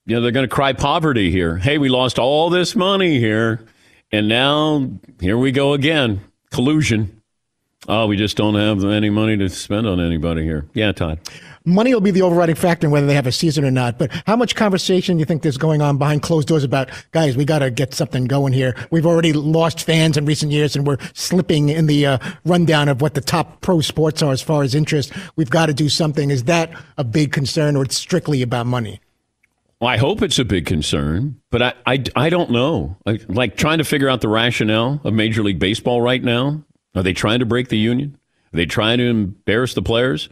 you 0.06 0.16
know, 0.16 0.20
they're 0.20 0.32
going 0.32 0.48
to 0.48 0.54
cry 0.54 0.72
poverty 0.72 1.30
here. 1.30 1.56
Hey, 1.56 1.78
we 1.78 1.88
lost 1.88 2.18
all 2.18 2.50
this 2.50 2.74
money 2.76 3.18
here, 3.18 3.64
and 4.10 4.28
now 4.28 4.90
here 5.20 5.38
we 5.38 5.52
go 5.52 5.72
again. 5.72 6.20
Collusion. 6.50 7.22
Oh, 7.88 8.06
we 8.06 8.16
just 8.16 8.36
don't 8.36 8.54
have 8.56 8.84
any 8.84 9.08
money 9.08 9.36
to 9.36 9.48
spend 9.48 9.86
on 9.86 10.00
anybody 10.00 10.42
here. 10.42 10.66
Yeah, 10.74 10.92
Todd 10.92 11.20
money 11.68 11.92
will 11.94 12.00
be 12.00 12.10
the 12.10 12.22
overriding 12.22 12.56
factor 12.56 12.86
in 12.86 12.90
whether 12.90 13.06
they 13.06 13.14
have 13.14 13.26
a 13.26 13.32
season 13.32 13.64
or 13.64 13.70
not. 13.70 13.98
But 13.98 14.10
how 14.26 14.36
much 14.36 14.54
conversation 14.54 15.16
do 15.16 15.20
you 15.20 15.24
think 15.24 15.42
there's 15.42 15.58
going 15.58 15.82
on 15.82 15.98
behind 15.98 16.22
closed 16.22 16.48
doors 16.48 16.64
about, 16.64 16.90
guys, 17.12 17.36
we 17.36 17.44
got 17.44 17.60
to 17.60 17.70
get 17.70 17.94
something 17.94 18.26
going 18.26 18.52
here. 18.52 18.74
We've 18.90 19.06
already 19.06 19.32
lost 19.32 19.82
fans 19.82 20.16
in 20.16 20.24
recent 20.24 20.52
years 20.52 20.74
and 20.74 20.86
we're 20.86 20.98
slipping 21.14 21.68
in 21.68 21.86
the 21.86 22.06
uh, 22.06 22.18
rundown 22.44 22.88
of 22.88 23.00
what 23.00 23.14
the 23.14 23.20
top 23.20 23.60
pro 23.60 23.80
sports 23.80 24.22
are 24.22 24.32
as 24.32 24.42
far 24.42 24.62
as 24.62 24.74
interest. 24.74 25.12
We've 25.36 25.50
got 25.50 25.66
to 25.66 25.74
do 25.74 25.88
something. 25.88 26.30
Is 26.30 26.44
that 26.44 26.70
a 26.96 27.04
big 27.04 27.32
concern 27.32 27.76
or 27.76 27.82
it's 27.82 27.96
strictly 27.96 28.42
about 28.42 28.66
money? 28.66 29.00
Well, 29.80 29.90
I 29.90 29.96
hope 29.96 30.22
it's 30.22 30.40
a 30.40 30.44
big 30.44 30.66
concern, 30.66 31.40
but 31.50 31.62
I, 31.62 31.74
I, 31.86 32.02
I 32.16 32.30
don't 32.30 32.50
know. 32.50 32.96
Like, 33.06 33.22
like 33.28 33.56
trying 33.56 33.78
to 33.78 33.84
figure 33.84 34.08
out 34.08 34.20
the 34.20 34.28
rationale 34.28 35.00
of 35.04 35.14
Major 35.14 35.42
League 35.42 35.60
Baseball 35.60 36.02
right 36.02 36.22
now. 36.22 36.64
Are 36.96 37.02
they 37.04 37.12
trying 37.12 37.38
to 37.38 37.46
break 37.46 37.68
the 37.68 37.78
union? 37.78 38.18
Are 38.52 38.56
they 38.56 38.66
trying 38.66 38.98
to 38.98 39.04
embarrass 39.04 39.74
the 39.74 39.82
players? 39.82 40.28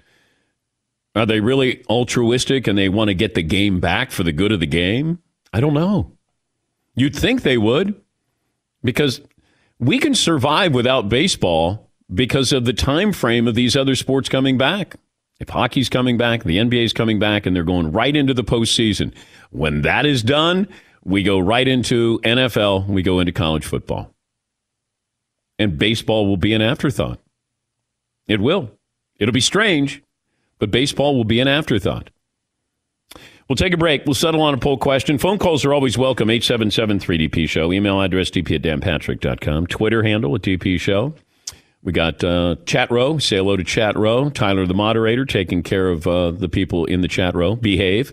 Are 1.16 1.24
they 1.24 1.40
really 1.40 1.82
altruistic 1.88 2.66
and 2.66 2.76
they 2.76 2.90
want 2.90 3.08
to 3.08 3.14
get 3.14 3.34
the 3.34 3.42
game 3.42 3.80
back 3.80 4.10
for 4.10 4.22
the 4.22 4.32
good 4.32 4.52
of 4.52 4.60
the 4.60 4.66
game? 4.66 5.18
I 5.50 5.60
don't 5.60 5.72
know. 5.72 6.12
You'd 6.94 7.16
think 7.16 7.42
they 7.42 7.56
would 7.56 7.98
because 8.84 9.22
we 9.78 9.98
can 9.98 10.14
survive 10.14 10.74
without 10.74 11.08
baseball 11.08 11.90
because 12.14 12.52
of 12.52 12.66
the 12.66 12.74
time 12.74 13.12
frame 13.12 13.48
of 13.48 13.54
these 13.54 13.76
other 13.76 13.96
sports 13.96 14.28
coming 14.28 14.58
back. 14.58 14.96
If 15.40 15.48
hockey's 15.48 15.88
coming 15.88 16.18
back, 16.18 16.44
the 16.44 16.58
NBA's 16.58 16.92
coming 16.92 17.18
back, 17.18 17.44
and 17.44 17.56
they're 17.56 17.64
going 17.64 17.92
right 17.92 18.14
into 18.14 18.32
the 18.32 18.44
postseason. 18.44 19.12
When 19.50 19.82
that 19.82 20.06
is 20.06 20.22
done, 20.22 20.68
we 21.04 21.22
go 21.22 21.38
right 21.38 21.66
into 21.66 22.20
NFL, 22.20 22.88
we 22.88 23.02
go 23.02 23.20
into 23.20 23.32
college 23.32 23.64
football. 23.64 24.14
And 25.58 25.78
baseball 25.78 26.26
will 26.26 26.36
be 26.36 26.52
an 26.52 26.62
afterthought. 26.62 27.20
It 28.28 28.40
will. 28.40 28.70
It'll 29.18 29.32
be 29.32 29.40
strange 29.40 30.02
but 30.58 30.70
baseball 30.70 31.16
will 31.16 31.24
be 31.24 31.40
an 31.40 31.48
afterthought. 31.48 32.10
We'll 33.48 33.56
take 33.56 33.72
a 33.72 33.76
break. 33.76 34.04
We'll 34.04 34.14
settle 34.14 34.42
on 34.42 34.54
a 34.54 34.58
poll 34.58 34.76
question. 34.76 35.18
Phone 35.18 35.38
calls 35.38 35.64
are 35.64 35.72
always 35.72 35.96
welcome. 35.96 36.30
877 36.30 36.98
3DP 36.98 37.48
Show. 37.48 37.72
Email 37.72 38.00
address 38.00 38.30
dp 38.30 38.56
at 38.56 38.62
danpatrick.com. 38.62 39.68
Twitter 39.68 40.02
handle 40.02 40.34
at 40.34 40.42
DP 40.42 40.80
Show. 40.80 41.14
We 41.84 41.92
got 41.92 42.24
uh, 42.24 42.56
Chat 42.66 42.90
Row. 42.90 43.18
Say 43.18 43.36
hello 43.36 43.56
to 43.56 43.62
Chat 43.62 43.96
Row. 43.96 44.30
Tyler, 44.30 44.66
the 44.66 44.74
moderator, 44.74 45.24
taking 45.24 45.62
care 45.62 45.88
of 45.88 46.08
uh, 46.08 46.32
the 46.32 46.48
people 46.48 46.84
in 46.86 47.00
the 47.00 47.08
chat 47.08 47.36
row. 47.36 47.54
Behave. 47.54 48.12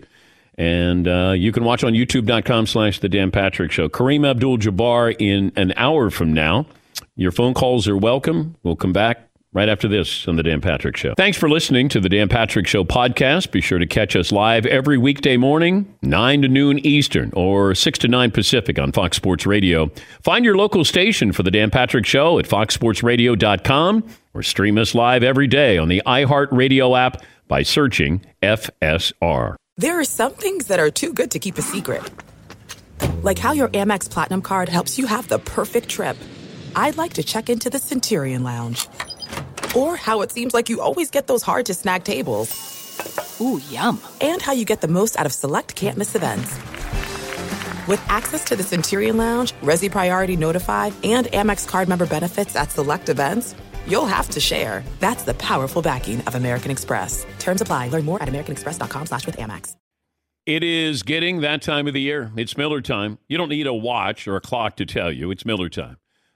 And 0.56 1.08
uh, 1.08 1.32
you 1.36 1.50
can 1.50 1.64
watch 1.64 1.82
on 1.82 1.94
youtube.com 1.94 2.68
slash 2.68 3.00
The 3.00 3.08
Dan 3.08 3.32
Patrick 3.32 3.72
Show. 3.72 3.88
Kareem 3.88 4.24
Abdul 4.24 4.58
Jabbar 4.58 5.16
in 5.18 5.50
an 5.56 5.72
hour 5.76 6.10
from 6.10 6.32
now. 6.32 6.66
Your 7.16 7.32
phone 7.32 7.54
calls 7.54 7.88
are 7.88 7.96
welcome. 7.96 8.54
We'll 8.62 8.76
come 8.76 8.92
back 8.92 9.28
right 9.54 9.68
after 9.68 9.88
this 9.88 10.28
on 10.28 10.36
The 10.36 10.42
Dan 10.42 10.60
Patrick 10.60 10.96
Show. 10.96 11.14
Thanks 11.16 11.38
for 11.38 11.48
listening 11.48 11.88
to 11.90 12.00
The 12.00 12.08
Dan 12.08 12.28
Patrick 12.28 12.66
Show 12.66 12.84
podcast. 12.84 13.50
Be 13.52 13.60
sure 13.60 13.78
to 13.78 13.86
catch 13.86 14.14
us 14.16 14.30
live 14.32 14.66
every 14.66 14.98
weekday 14.98 15.36
morning, 15.38 15.94
9 16.02 16.42
to 16.42 16.48
noon 16.48 16.78
Eastern 16.84 17.32
or 17.34 17.74
6 17.74 17.98
to 18.00 18.08
9 18.08 18.30
Pacific 18.32 18.78
on 18.78 18.92
Fox 18.92 19.16
Sports 19.16 19.46
Radio. 19.46 19.90
Find 20.22 20.44
your 20.44 20.56
local 20.56 20.84
station 20.84 21.32
for 21.32 21.42
The 21.42 21.50
Dan 21.50 21.70
Patrick 21.70 22.04
Show 22.04 22.38
at 22.38 22.44
foxsportsradio.com 22.46 24.04
or 24.34 24.42
stream 24.42 24.76
us 24.76 24.94
live 24.94 25.22
every 25.22 25.46
day 25.46 25.78
on 25.78 25.88
the 25.88 26.02
iHeartRadio 26.04 26.98
app 26.98 27.22
by 27.46 27.62
searching 27.62 28.20
FSR. 28.42 29.54
There 29.76 29.98
are 29.98 30.04
some 30.04 30.32
things 30.32 30.66
that 30.66 30.80
are 30.80 30.90
too 30.90 31.12
good 31.12 31.30
to 31.30 31.38
keep 31.38 31.58
a 31.58 31.62
secret. 31.62 32.02
Like 33.22 33.38
how 33.38 33.52
your 33.52 33.68
Amex 33.68 34.10
Platinum 34.10 34.42
card 34.42 34.68
helps 34.68 34.98
you 34.98 35.06
have 35.06 35.28
the 35.28 35.38
perfect 35.38 35.88
trip. 35.88 36.16
I'd 36.76 36.96
like 36.96 37.14
to 37.14 37.22
check 37.22 37.48
into 37.48 37.70
the 37.70 37.78
Centurion 37.78 38.42
Lounge. 38.42 38.88
Or 39.76 39.96
how 39.96 40.22
it 40.22 40.32
seems 40.32 40.54
like 40.54 40.68
you 40.68 40.80
always 40.80 41.10
get 41.10 41.26
those 41.26 41.42
hard 41.42 41.66
to 41.66 41.74
snag 41.74 42.04
tables. 42.04 43.38
Ooh, 43.40 43.60
yum. 43.70 44.00
And 44.20 44.40
how 44.40 44.52
you 44.52 44.64
get 44.64 44.80
the 44.80 44.88
most 44.88 45.18
out 45.18 45.26
of 45.26 45.32
select 45.32 45.74
can't 45.74 45.98
miss 45.98 46.14
events. 46.14 46.56
With 47.88 48.02
access 48.08 48.44
to 48.44 48.56
the 48.56 48.62
Centurion 48.62 49.16
Lounge, 49.16 49.52
Resy 49.62 49.90
Priority 49.90 50.36
Notified, 50.36 50.94
and 51.04 51.26
Amex 51.26 51.68
card 51.68 51.88
member 51.88 52.06
benefits 52.06 52.56
at 52.56 52.70
select 52.70 53.08
events, 53.08 53.54
you'll 53.86 54.06
have 54.06 54.30
to 54.30 54.40
share. 54.40 54.82
That's 55.00 55.24
the 55.24 55.34
powerful 55.34 55.82
backing 55.82 56.20
of 56.22 56.34
American 56.34 56.70
Express. 56.70 57.26
Terms 57.38 57.60
apply. 57.60 57.88
Learn 57.88 58.04
more 58.04 58.22
at 58.22 58.28
americanexpress.com 58.28 59.06
slash 59.06 59.26
with 59.26 59.36
Amex. 59.36 59.76
It 60.46 60.62
is 60.62 61.02
getting 61.02 61.40
that 61.40 61.62
time 61.62 61.86
of 61.86 61.94
the 61.94 62.02
year. 62.02 62.30
It's 62.36 62.54
Miller 62.58 62.82
time. 62.82 63.18
You 63.28 63.38
don't 63.38 63.48
need 63.48 63.66
a 63.66 63.72
watch 63.72 64.28
or 64.28 64.36
a 64.36 64.42
clock 64.42 64.76
to 64.76 64.84
tell 64.84 65.10
you. 65.10 65.30
It's 65.30 65.46
Miller 65.46 65.70
time. 65.70 65.96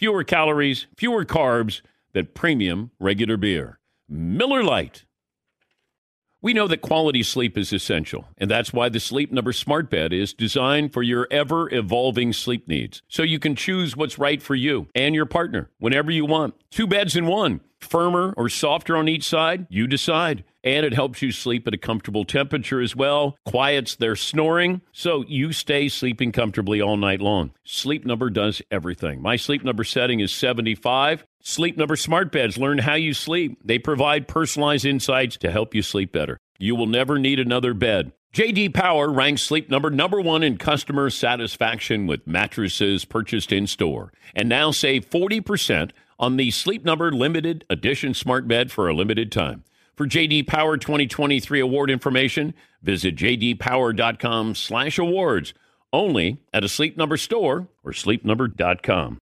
fewer 0.00 0.24
calories, 0.24 0.86
fewer 0.96 1.26
carbs 1.26 1.82
than 2.14 2.24
premium 2.32 2.90
regular 2.98 3.36
beer. 3.36 3.78
Miller 4.08 4.64
Lite. 4.64 5.04
We 6.40 6.54
know 6.54 6.66
that 6.68 6.80
quality 6.80 7.22
sleep 7.22 7.58
is 7.58 7.70
essential, 7.70 8.24
and 8.38 8.50
that's 8.50 8.72
why 8.72 8.88
the 8.88 8.98
Sleep 8.98 9.30
Number 9.30 9.52
Smart 9.52 9.90
Bed 9.90 10.14
is 10.14 10.32
designed 10.32 10.94
for 10.94 11.02
your 11.02 11.28
ever 11.30 11.68
evolving 11.74 12.32
sleep 12.32 12.66
needs. 12.66 13.02
So 13.08 13.22
you 13.22 13.38
can 13.38 13.54
choose 13.54 13.94
what's 13.94 14.18
right 14.18 14.40
for 14.40 14.54
you 14.54 14.86
and 14.94 15.14
your 15.14 15.26
partner 15.26 15.68
whenever 15.80 16.10
you 16.10 16.24
want. 16.24 16.54
Two 16.70 16.86
beds 16.86 17.14
in 17.14 17.26
one, 17.26 17.60
firmer 17.78 18.32
or 18.38 18.48
softer 18.48 18.96
on 18.96 19.06
each 19.06 19.24
side, 19.24 19.66
you 19.68 19.86
decide. 19.86 20.44
And 20.62 20.84
it 20.84 20.92
helps 20.92 21.22
you 21.22 21.32
sleep 21.32 21.66
at 21.66 21.74
a 21.74 21.78
comfortable 21.78 22.24
temperature 22.24 22.80
as 22.80 22.94
well, 22.94 23.38
quiets 23.46 23.96
their 23.96 24.16
snoring, 24.16 24.82
so 24.92 25.24
you 25.26 25.52
stay 25.52 25.88
sleeping 25.88 26.32
comfortably 26.32 26.80
all 26.80 26.96
night 26.96 27.20
long. 27.20 27.52
Sleep 27.64 28.04
Number 28.04 28.28
does 28.28 28.60
everything. 28.70 29.22
My 29.22 29.36
sleep 29.36 29.64
number 29.64 29.84
setting 29.84 30.20
is 30.20 30.32
75. 30.32 31.24
Sleep 31.42 31.76
Number 31.76 31.96
smart 31.96 32.30
beds 32.30 32.58
learn 32.58 32.78
how 32.78 32.94
you 32.94 33.14
sleep. 33.14 33.58
They 33.64 33.78
provide 33.78 34.28
personalized 34.28 34.84
insights 34.84 35.36
to 35.38 35.50
help 35.50 35.74
you 35.74 35.82
sleep 35.82 36.12
better. 36.12 36.38
You 36.58 36.76
will 36.76 36.86
never 36.86 37.18
need 37.18 37.40
another 37.40 37.72
bed. 37.72 38.12
JD 38.34 38.74
Power 38.74 39.10
ranks 39.10 39.42
Sleep 39.42 39.70
Number 39.70 39.90
number 39.90 40.20
1 40.20 40.44
in 40.44 40.56
customer 40.56 41.10
satisfaction 41.10 42.06
with 42.06 42.26
mattresses 42.28 43.04
purchased 43.04 43.50
in 43.50 43.66
store. 43.66 44.12
And 44.36 44.48
now 44.48 44.70
save 44.70 45.08
40% 45.10 45.90
on 46.16 46.36
the 46.36 46.52
Sleep 46.52 46.84
Number 46.84 47.10
limited 47.10 47.64
edition 47.68 48.14
smart 48.14 48.46
bed 48.46 48.70
for 48.70 48.88
a 48.88 48.94
limited 48.94 49.32
time. 49.32 49.64
For 50.00 50.06
JD 50.06 50.46
Power 50.46 50.78
2023 50.78 51.60
award 51.60 51.90
information, 51.90 52.54
visit 52.80 53.16
jdpower.com/awards. 53.16 55.54
Only 55.92 56.38
at 56.54 56.64
a 56.64 56.70
Sleep 56.70 56.96
Number 56.96 57.18
store 57.18 57.68
or 57.84 57.92
sleepnumber.com. 57.92 59.18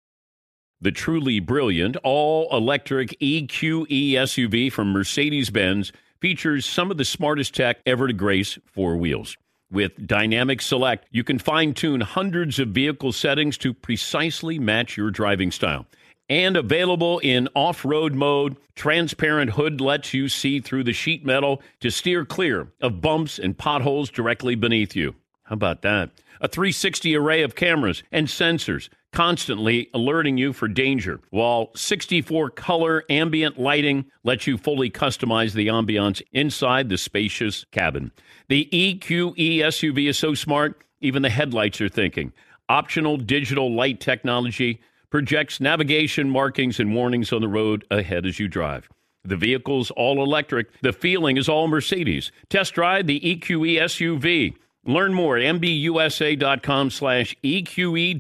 The 0.79 0.91
truly 0.91 1.39
brilliant 1.39 1.97
all 2.03 2.47
electric 2.55 3.19
EQE 3.19 4.11
SUV 4.11 4.71
from 4.71 4.91
Mercedes 4.91 5.49
Benz 5.49 5.91
features 6.21 6.67
some 6.67 6.91
of 6.91 6.97
the 6.97 7.05
smartest 7.05 7.55
tech 7.55 7.79
ever 7.87 8.05
to 8.05 8.13
grace 8.13 8.59
four 8.67 8.97
wheels. 8.97 9.35
With 9.71 10.05
Dynamic 10.05 10.61
Select, 10.61 11.07
you 11.09 11.23
can 11.23 11.39
fine 11.39 11.73
tune 11.73 12.01
hundreds 12.01 12.59
of 12.59 12.67
vehicle 12.67 13.13
settings 13.13 13.57
to 13.57 13.73
precisely 13.73 14.59
match 14.59 14.95
your 14.95 15.09
driving 15.09 15.49
style. 15.49 15.87
And 16.29 16.57
available 16.57 17.19
in 17.19 17.47
off 17.55 17.85
road 17.85 18.13
mode, 18.13 18.57
transparent 18.75 19.51
hood 19.51 19.79
lets 19.79 20.13
you 20.13 20.27
see 20.27 20.59
through 20.59 20.83
the 20.83 20.93
sheet 20.93 21.25
metal 21.25 21.61
to 21.79 21.89
steer 21.89 22.25
clear 22.25 22.67
of 22.81 22.99
bumps 22.99 23.39
and 23.39 23.57
potholes 23.57 24.09
directly 24.09 24.55
beneath 24.55 24.95
you. 24.95 25.15
How 25.43 25.53
about 25.53 25.81
that? 25.83 26.11
A 26.41 26.47
360 26.47 27.15
array 27.15 27.41
of 27.41 27.55
cameras 27.55 28.03
and 28.11 28.27
sensors 28.27 28.89
constantly 29.13 29.89
alerting 29.93 30.37
you 30.37 30.53
for 30.53 30.67
danger, 30.67 31.19
while 31.29 31.71
64 31.75 32.51
color 32.51 33.03
ambient 33.09 33.57
lighting 33.57 34.05
lets 34.23 34.45
you 34.45 34.57
fully 34.57 34.89
customize 34.89 35.53
the 35.53 35.67
ambiance 35.67 36.21
inside 36.33 36.89
the 36.89 36.97
spacious 36.97 37.65
cabin. 37.71 38.11
The 38.49 38.67
EQE 38.71 39.59
SUV 39.59 40.09
is 40.09 40.17
so 40.17 40.33
smart, 40.33 40.83
even 40.99 41.21
the 41.21 41.29
headlights 41.29 41.79
are 41.81 41.89
thinking. 41.89 42.33
Optional 42.69 43.17
digital 43.17 43.73
light 43.73 44.01
technology 44.01 44.81
projects 45.09 45.59
navigation 45.59 46.29
markings 46.29 46.79
and 46.79 46.93
warnings 46.93 47.31
on 47.31 47.41
the 47.41 47.47
road 47.47 47.85
ahead 47.89 48.25
as 48.25 48.39
you 48.39 48.47
drive. 48.47 48.89
The 49.23 49.35
vehicle's 49.37 49.91
all 49.91 50.23
electric. 50.23 50.67
The 50.81 50.93
feeling 50.93 51.37
is 51.37 51.49
all 51.49 51.67
Mercedes. 51.67 52.31
Test 52.49 52.73
drive 52.73 53.07
the 53.07 53.19
EQE 53.19 53.77
SUV. 53.81 54.55
Learn 54.85 55.13
more 55.13 55.37
at 55.37 55.43
mbusa.com 55.55 56.89
slash 56.91 57.35
EQE 57.43 58.17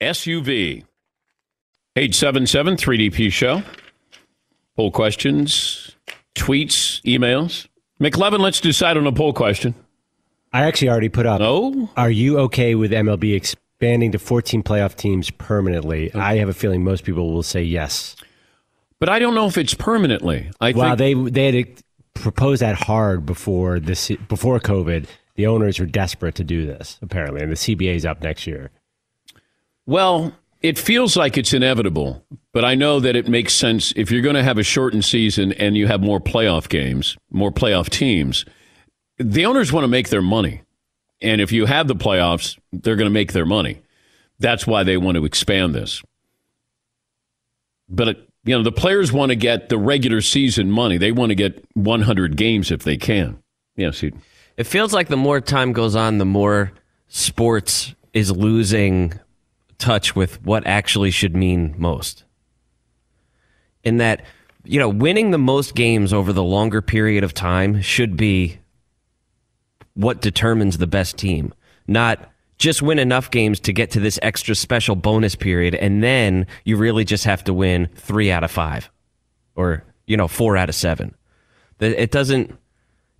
SUV. 0.00 0.84
877 1.96 2.76
3DP 2.76 3.32
Show. 3.32 3.62
Poll 4.76 4.90
questions, 4.90 5.96
tweets, 6.34 7.02
emails. 7.02 7.66
McLovin, 8.00 8.40
let's 8.40 8.60
decide 8.60 8.98
on 8.98 9.06
a 9.06 9.12
poll 9.12 9.32
question. 9.32 9.74
I 10.52 10.66
actually 10.66 10.90
already 10.90 11.08
put 11.08 11.26
up. 11.26 11.40
Oh? 11.42 11.88
Are 11.96 12.10
you 12.10 12.38
okay 12.40 12.74
with 12.74 12.92
MLB 12.92 13.34
expanding 13.76 14.10
to 14.12 14.18
14 14.18 14.62
playoff 14.62 14.96
teams 14.96 15.30
permanently? 15.30 16.12
I 16.14 16.36
have 16.36 16.48
a 16.48 16.54
feeling 16.54 16.82
most 16.82 17.04
people 17.04 17.32
will 17.32 17.42
say 17.42 17.62
yes. 17.62 18.16
But 18.98 19.10
I 19.10 19.18
don't 19.18 19.34
know 19.34 19.46
if 19.46 19.58
it's 19.58 19.74
permanently. 19.74 20.50
I 20.60 20.72
Well, 20.72 20.96
think 20.96 21.32
they 21.34 21.50
they 21.50 21.58
had 21.58 21.68
proposed 22.14 22.62
that 22.62 22.76
hard 22.76 23.26
before 23.26 23.78
this 23.78 24.10
before 24.28 24.58
COVID. 24.60 25.06
The 25.34 25.46
owners 25.46 25.78
were 25.78 25.84
desperate 25.84 26.34
to 26.36 26.44
do 26.44 26.64
this 26.64 26.98
apparently, 27.02 27.42
and 27.42 27.52
the 27.52 27.56
CBA 27.56 27.94
is 27.96 28.06
up 28.06 28.22
next 28.22 28.46
year. 28.46 28.70
Well, 29.84 30.32
it 30.62 30.78
feels 30.78 31.14
like 31.14 31.36
it's 31.36 31.52
inevitable, 31.52 32.24
but 32.54 32.64
I 32.64 32.74
know 32.74 32.98
that 33.00 33.14
it 33.14 33.28
makes 33.28 33.52
sense 33.52 33.92
if 33.94 34.10
you're 34.10 34.22
going 34.22 34.34
to 34.36 34.42
have 34.42 34.56
a 34.56 34.62
shortened 34.62 35.04
season 35.04 35.52
and 35.52 35.76
you 35.76 35.86
have 35.86 36.00
more 36.00 36.18
playoff 36.18 36.70
games, 36.70 37.18
more 37.30 37.52
playoff 37.52 37.90
teams. 37.90 38.46
The 39.18 39.44
owners 39.44 39.70
want 39.70 39.84
to 39.84 39.88
make 39.88 40.08
their 40.08 40.22
money. 40.22 40.62
And 41.20 41.40
if 41.40 41.52
you 41.52 41.66
have 41.66 41.88
the 41.88 41.94
playoffs, 41.94 42.58
they're 42.72 42.96
going 42.96 43.08
to 43.08 43.14
make 43.14 43.32
their 43.32 43.46
money. 43.46 43.80
That's 44.38 44.66
why 44.66 44.82
they 44.82 44.96
want 44.96 45.16
to 45.16 45.24
expand 45.24 45.74
this. 45.74 46.02
But 47.88 48.26
you 48.44 48.56
know, 48.56 48.62
the 48.62 48.72
players 48.72 49.12
want 49.12 49.30
to 49.30 49.36
get 49.36 49.68
the 49.68 49.78
regular 49.78 50.20
season 50.20 50.70
money. 50.70 50.98
They 50.98 51.12
want 51.12 51.30
to 51.30 51.34
get 51.34 51.64
100 51.74 52.36
games 52.36 52.70
if 52.70 52.84
they 52.84 52.96
can. 52.96 53.42
Yes, 53.74 54.00
he, 54.00 54.12
It 54.56 54.64
feels 54.64 54.92
like 54.92 55.08
the 55.08 55.16
more 55.16 55.40
time 55.40 55.72
goes 55.72 55.96
on, 55.96 56.18
the 56.18 56.24
more 56.24 56.72
sports 57.08 57.94
is 58.12 58.30
losing 58.30 59.14
touch 59.78 60.14
with 60.14 60.42
what 60.42 60.66
actually 60.66 61.10
should 61.10 61.34
mean 61.34 61.74
most. 61.76 62.24
In 63.82 63.98
that, 63.98 64.22
you 64.64 64.78
know, 64.78 64.88
winning 64.88 65.32
the 65.32 65.38
most 65.38 65.74
games 65.74 66.12
over 66.12 66.32
the 66.32 66.42
longer 66.42 66.80
period 66.80 67.24
of 67.24 67.34
time 67.34 67.82
should 67.82 68.16
be 68.16 68.58
what 69.96 70.20
determines 70.20 70.78
the 70.78 70.86
best 70.86 71.16
team, 71.16 71.52
not 71.88 72.30
just 72.58 72.82
win 72.82 72.98
enough 72.98 73.30
games 73.30 73.60
to 73.60 73.72
get 73.72 73.90
to 73.90 74.00
this 74.00 74.18
extra 74.22 74.54
special 74.54 74.94
bonus 74.96 75.34
period, 75.34 75.74
and 75.74 76.02
then 76.02 76.46
you 76.64 76.76
really 76.76 77.04
just 77.04 77.24
have 77.24 77.42
to 77.44 77.52
win 77.52 77.88
three 77.96 78.30
out 78.30 78.44
of 78.44 78.50
five, 78.50 78.90
or 79.54 79.84
you 80.06 80.16
know 80.16 80.28
four 80.28 80.56
out 80.56 80.68
of 80.68 80.74
seven. 80.74 81.14
It 81.80 82.10
doesn't. 82.10 82.56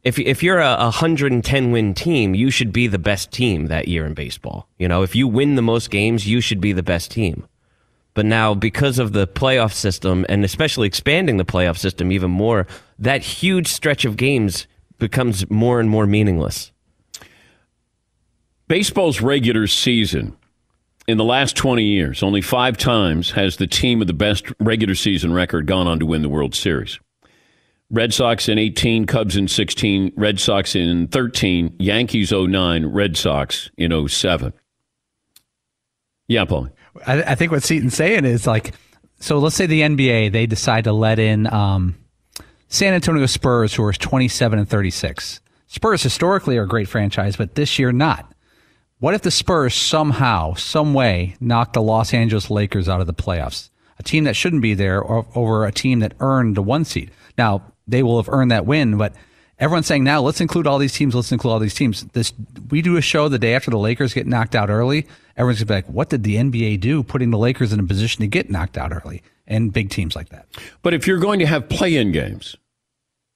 If 0.04 0.18
if 0.18 0.42
you're 0.42 0.60
a 0.60 0.76
110 0.76 1.72
win 1.72 1.94
team, 1.94 2.34
you 2.34 2.50
should 2.50 2.72
be 2.72 2.86
the 2.86 2.98
best 2.98 3.32
team 3.32 3.66
that 3.66 3.88
year 3.88 4.06
in 4.06 4.14
baseball. 4.14 4.68
You 4.78 4.88
know, 4.88 5.02
if 5.02 5.16
you 5.16 5.26
win 5.26 5.56
the 5.56 5.62
most 5.62 5.90
games, 5.90 6.26
you 6.26 6.40
should 6.40 6.60
be 6.60 6.72
the 6.72 6.82
best 6.82 7.10
team. 7.10 7.46
But 8.14 8.24
now, 8.24 8.54
because 8.54 8.98
of 8.98 9.12
the 9.12 9.26
playoff 9.26 9.74
system, 9.74 10.24
and 10.30 10.42
especially 10.42 10.86
expanding 10.86 11.36
the 11.36 11.44
playoff 11.44 11.76
system 11.76 12.10
even 12.10 12.30
more, 12.30 12.66
that 12.98 13.22
huge 13.22 13.68
stretch 13.68 14.06
of 14.06 14.16
games 14.16 14.66
becomes 14.98 15.48
more 15.50 15.80
and 15.80 15.88
more 15.90 16.06
meaningless. 16.06 16.72
Baseball's 18.68 19.20
regular 19.20 19.66
season 19.66 20.36
in 21.06 21.18
the 21.18 21.24
last 21.24 21.56
20 21.56 21.84
years, 21.84 22.22
only 22.22 22.40
five 22.40 22.76
times 22.76 23.30
has 23.32 23.56
the 23.56 23.66
team 23.66 23.98
with 23.98 24.08
the 24.08 24.14
best 24.14 24.46
regular 24.58 24.94
season 24.94 25.32
record 25.32 25.66
gone 25.66 25.86
on 25.86 26.00
to 26.00 26.06
win 26.06 26.22
the 26.22 26.28
World 26.28 26.54
Series. 26.54 26.98
Red 27.90 28.12
Sox 28.12 28.48
in 28.48 28.58
18, 28.58 29.06
Cubs 29.06 29.36
in 29.36 29.46
16, 29.46 30.12
Red 30.16 30.40
Sox 30.40 30.74
in 30.74 31.06
13, 31.06 31.76
Yankees 31.78 32.32
09, 32.32 32.86
Red 32.86 33.16
Sox 33.16 33.70
in 33.76 34.08
07. 34.08 34.52
Yeah, 36.26 36.44
Paul. 36.44 36.68
I, 37.06 37.22
I 37.22 37.34
think 37.36 37.52
what 37.52 37.62
Seton's 37.62 37.94
saying 37.94 38.24
is 38.24 38.46
like, 38.46 38.74
so 39.20 39.38
let's 39.38 39.54
say 39.54 39.66
the 39.66 39.82
NBA 39.82 40.32
they 40.32 40.46
decide 40.46 40.84
to 40.84 40.92
let 40.92 41.20
in 41.20 41.46
um, 41.46 41.94
San 42.68 42.94
Antonio 42.94 43.26
Spurs, 43.26 43.74
who 43.74 43.84
are 43.84 43.92
27 43.92 44.58
and 44.58 44.68
36. 44.68 45.40
Spurs 45.66 46.02
historically 46.02 46.56
are 46.56 46.64
a 46.64 46.68
great 46.68 46.88
franchise, 46.88 47.36
but 47.36 47.54
this 47.54 47.78
year 47.78 47.92
not. 47.92 48.32
What 48.98 49.14
if 49.14 49.22
the 49.22 49.30
Spurs 49.30 49.74
somehow, 49.74 50.54
some 50.54 50.94
way, 50.94 51.36
knock 51.40 51.72
the 51.72 51.82
Los 51.82 52.14
Angeles 52.14 52.50
Lakers 52.50 52.88
out 52.88 53.00
of 53.00 53.06
the 53.06 53.14
playoffs? 53.14 53.70
A 53.98 54.02
team 54.02 54.24
that 54.24 54.36
shouldn't 54.36 54.62
be 54.62 54.74
there 54.74 55.02
over 55.36 55.64
a 55.64 55.72
team 55.72 56.00
that 56.00 56.14
earned 56.20 56.56
the 56.56 56.62
one 56.62 56.84
seed. 56.84 57.10
Now, 57.36 57.62
they 57.86 58.02
will 58.02 58.20
have 58.20 58.32
earned 58.32 58.50
that 58.50 58.66
win, 58.66 58.96
but 58.96 59.14
everyone's 59.58 59.86
saying 59.86 60.04
now 60.04 60.20
let's 60.20 60.40
include 60.40 60.66
all 60.66 60.78
these 60.78 60.94
teams, 60.94 61.14
let's 61.14 61.32
include 61.32 61.52
all 61.52 61.58
these 61.58 61.74
teams. 61.74 62.04
This 62.12 62.32
we 62.70 62.82
do 62.82 62.96
a 62.96 63.02
show 63.02 63.28
the 63.28 63.38
day 63.38 63.54
after 63.54 63.70
the 63.70 63.78
Lakers 63.78 64.12
get 64.12 64.26
knocked 64.26 64.54
out 64.54 64.70
early 64.70 65.06
everyone's 65.36 65.62
gonna 65.62 65.66
be 65.66 65.74
like, 65.74 65.94
what 65.94 66.08
did 66.08 66.22
the 66.22 66.36
NBA 66.36 66.80
do 66.80 67.02
putting 67.02 67.30
the 67.30 67.38
Lakers 67.38 67.72
in 67.72 67.80
a 67.80 67.84
position 67.84 68.22
to 68.22 68.26
get 68.26 68.50
knocked 68.50 68.78
out 68.78 68.92
early 68.92 69.22
and 69.46 69.72
big 69.72 69.90
teams 69.90 70.16
like 70.16 70.28
that? 70.30 70.46
But 70.82 70.94
if 70.94 71.06
you're 71.06 71.18
going 71.18 71.38
to 71.40 71.46
have 71.46 71.68
play 71.68 71.96
in 71.96 72.12
games, 72.12 72.56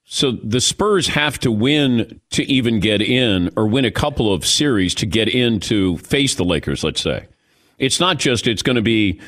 so 0.03 0.31
the 0.31 0.59
Spurs 0.59 1.07
have 1.07 1.39
to 1.39 1.51
win 1.51 2.19
to 2.31 2.43
even 2.43 2.79
get 2.79 3.01
in 3.01 3.49
or 3.55 3.67
win 3.67 3.85
a 3.85 3.91
couple 3.91 4.33
of 4.33 4.45
series 4.45 4.93
to 4.95 5.05
get 5.05 5.29
in 5.29 5.59
to 5.61 5.97
face 5.99 6.35
the 6.35 6.43
Lakers, 6.43 6.83
let's 6.83 7.01
say. 7.01 7.27
It's 7.77 7.99
not 7.99 8.19
just 8.19 8.45
it's 8.45 8.61
going 8.61 8.75
to 8.75 8.81
be, 8.81 9.21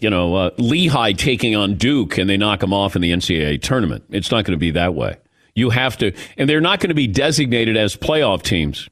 you 0.00 0.10
know, 0.10 0.34
uh, 0.34 0.50
Lehigh 0.58 1.12
taking 1.12 1.54
on 1.54 1.76
Duke 1.76 2.18
and 2.18 2.28
they 2.28 2.36
knock 2.36 2.60
them 2.60 2.72
off 2.72 2.96
in 2.96 3.02
the 3.02 3.12
NCAA 3.12 3.62
tournament. 3.62 4.04
It's 4.10 4.30
not 4.30 4.44
going 4.44 4.56
to 4.56 4.60
be 4.60 4.72
that 4.72 4.94
way. 4.94 5.16
You 5.54 5.70
have 5.70 5.96
to, 5.98 6.12
and 6.36 6.48
they're 6.48 6.60
not 6.60 6.80
going 6.80 6.88
to 6.88 6.94
be 6.94 7.06
designated 7.06 7.76
as 7.76 7.96
playoff 7.96 8.42
teams 8.42 8.88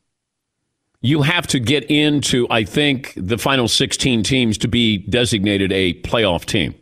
you 1.07 1.23
have 1.23 1.47
to 1.49 1.61
get 1.61 1.85
into, 1.91 2.47
I 2.51 2.65
think, 2.65 3.13
the 3.17 3.39
final 3.39 3.69
16 3.69 4.23
teams 4.23 4.59
to 4.59 4.69
be 4.69 4.99
designated 4.99 5.73
a 5.73 5.95
playoff 6.03 6.45
team. 6.45 6.75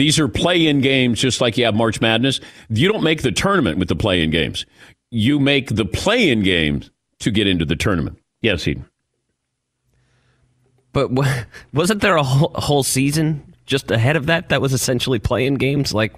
These 0.00 0.18
are 0.18 0.28
play 0.28 0.66
in 0.66 0.80
games, 0.80 1.20
just 1.20 1.42
like 1.42 1.58
you 1.58 1.66
have 1.66 1.74
March 1.74 2.00
Madness. 2.00 2.40
You 2.70 2.90
don't 2.90 3.02
make 3.02 3.20
the 3.20 3.30
tournament 3.30 3.76
with 3.76 3.88
the 3.88 3.94
play 3.94 4.22
in 4.22 4.30
games. 4.30 4.64
You 5.10 5.38
make 5.38 5.74
the 5.74 5.84
play 5.84 6.30
in 6.30 6.42
games 6.42 6.90
to 7.18 7.30
get 7.30 7.46
into 7.46 7.66
the 7.66 7.76
tournament. 7.76 8.18
Yes, 8.40 8.62
Seton. 8.62 8.86
But 10.94 11.10
wasn't 11.74 12.00
there 12.00 12.16
a 12.16 12.22
whole, 12.22 12.50
whole 12.54 12.82
season 12.82 13.54
just 13.66 13.90
ahead 13.90 14.16
of 14.16 14.24
that 14.24 14.48
that 14.48 14.62
was 14.62 14.72
essentially 14.72 15.18
play 15.18 15.44
in 15.44 15.56
games? 15.56 15.92
Like, 15.92 16.14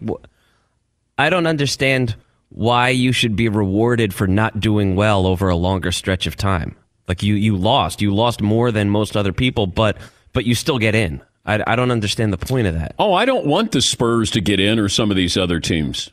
I 1.18 1.28
don't 1.28 1.48
understand 1.48 2.14
why 2.50 2.90
you 2.90 3.10
should 3.10 3.34
be 3.34 3.48
rewarded 3.48 4.14
for 4.14 4.28
not 4.28 4.60
doing 4.60 4.94
well 4.94 5.26
over 5.26 5.48
a 5.48 5.56
longer 5.56 5.90
stretch 5.90 6.28
of 6.28 6.36
time. 6.36 6.76
Like 7.08 7.24
you, 7.24 7.34
you 7.34 7.56
lost. 7.56 8.00
You 8.00 8.14
lost 8.14 8.42
more 8.42 8.70
than 8.70 8.90
most 8.90 9.16
other 9.16 9.32
people, 9.32 9.66
but 9.66 9.96
but 10.32 10.44
you 10.44 10.54
still 10.54 10.78
get 10.78 10.94
in. 10.94 11.20
I, 11.44 11.62
I 11.66 11.76
don't 11.76 11.90
understand 11.90 12.32
the 12.32 12.38
point 12.38 12.66
of 12.66 12.74
that. 12.74 12.94
Oh, 12.98 13.12
I 13.12 13.24
don't 13.24 13.46
want 13.46 13.72
the 13.72 13.82
Spurs 13.82 14.30
to 14.32 14.40
get 14.40 14.60
in 14.60 14.78
or 14.78 14.88
some 14.88 15.10
of 15.10 15.16
these 15.16 15.36
other 15.36 15.60
teams. 15.60 16.10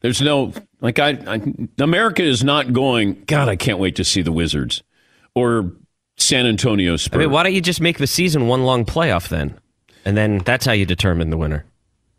There's 0.00 0.20
no 0.20 0.52
like 0.80 0.98
I, 0.98 1.10
I 1.26 1.40
America 1.78 2.22
is 2.22 2.44
not 2.44 2.72
going. 2.72 3.24
God, 3.26 3.48
I 3.48 3.56
can't 3.56 3.78
wait 3.78 3.96
to 3.96 4.04
see 4.04 4.22
the 4.22 4.32
Wizards 4.32 4.82
or 5.34 5.72
San 6.16 6.46
Antonio 6.46 6.96
Spurs. 6.96 7.16
I 7.16 7.20
mean, 7.20 7.30
why 7.30 7.42
don't 7.42 7.54
you 7.54 7.60
just 7.60 7.80
make 7.80 7.98
the 7.98 8.06
season 8.06 8.46
one 8.46 8.64
long 8.64 8.84
playoff 8.84 9.28
then, 9.28 9.58
and 10.04 10.16
then 10.16 10.38
that's 10.38 10.66
how 10.66 10.72
you 10.72 10.86
determine 10.86 11.30
the 11.30 11.36
winner. 11.36 11.64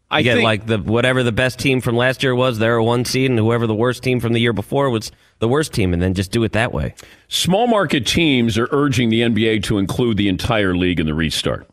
I 0.10 0.22
get 0.22 0.36
think, 0.36 0.46
like 0.46 0.66
the 0.66 0.78
whatever 0.78 1.22
the 1.22 1.34
best 1.34 1.60
team 1.60 1.82
from 1.82 1.96
last 1.96 2.24
year 2.24 2.34
was, 2.34 2.60
they're 2.60 2.78
a 2.78 2.84
one 2.84 3.06
seed, 3.06 3.30
and 3.30 3.38
whoever 3.38 3.68
the 3.68 3.76
worst 3.76 4.04
team 4.04 4.20
from 4.20 4.34
the 4.34 4.40
year 4.40 4.54
before 4.54 4.90
was 4.90 5.12
the 5.40 5.48
worst 5.48 5.74
team, 5.74 5.94
and 5.94 6.02
then 6.02 6.14
just 6.14 6.32
do 6.32 6.44
it 6.44 6.54
that 6.54 6.74
way. 6.74 6.96
Small 7.28 7.68
market 7.68 8.08
teams 8.08 8.58
are 8.58 8.70
urging 8.72 9.10
the 9.10 9.22
NBA 9.22 9.64
to 9.64 9.78
include 9.78 10.18
the 10.18 10.30
entire 10.30 10.76
league 10.76 11.00
in 11.00 11.06
the 11.06 11.14
restart. 11.14 11.68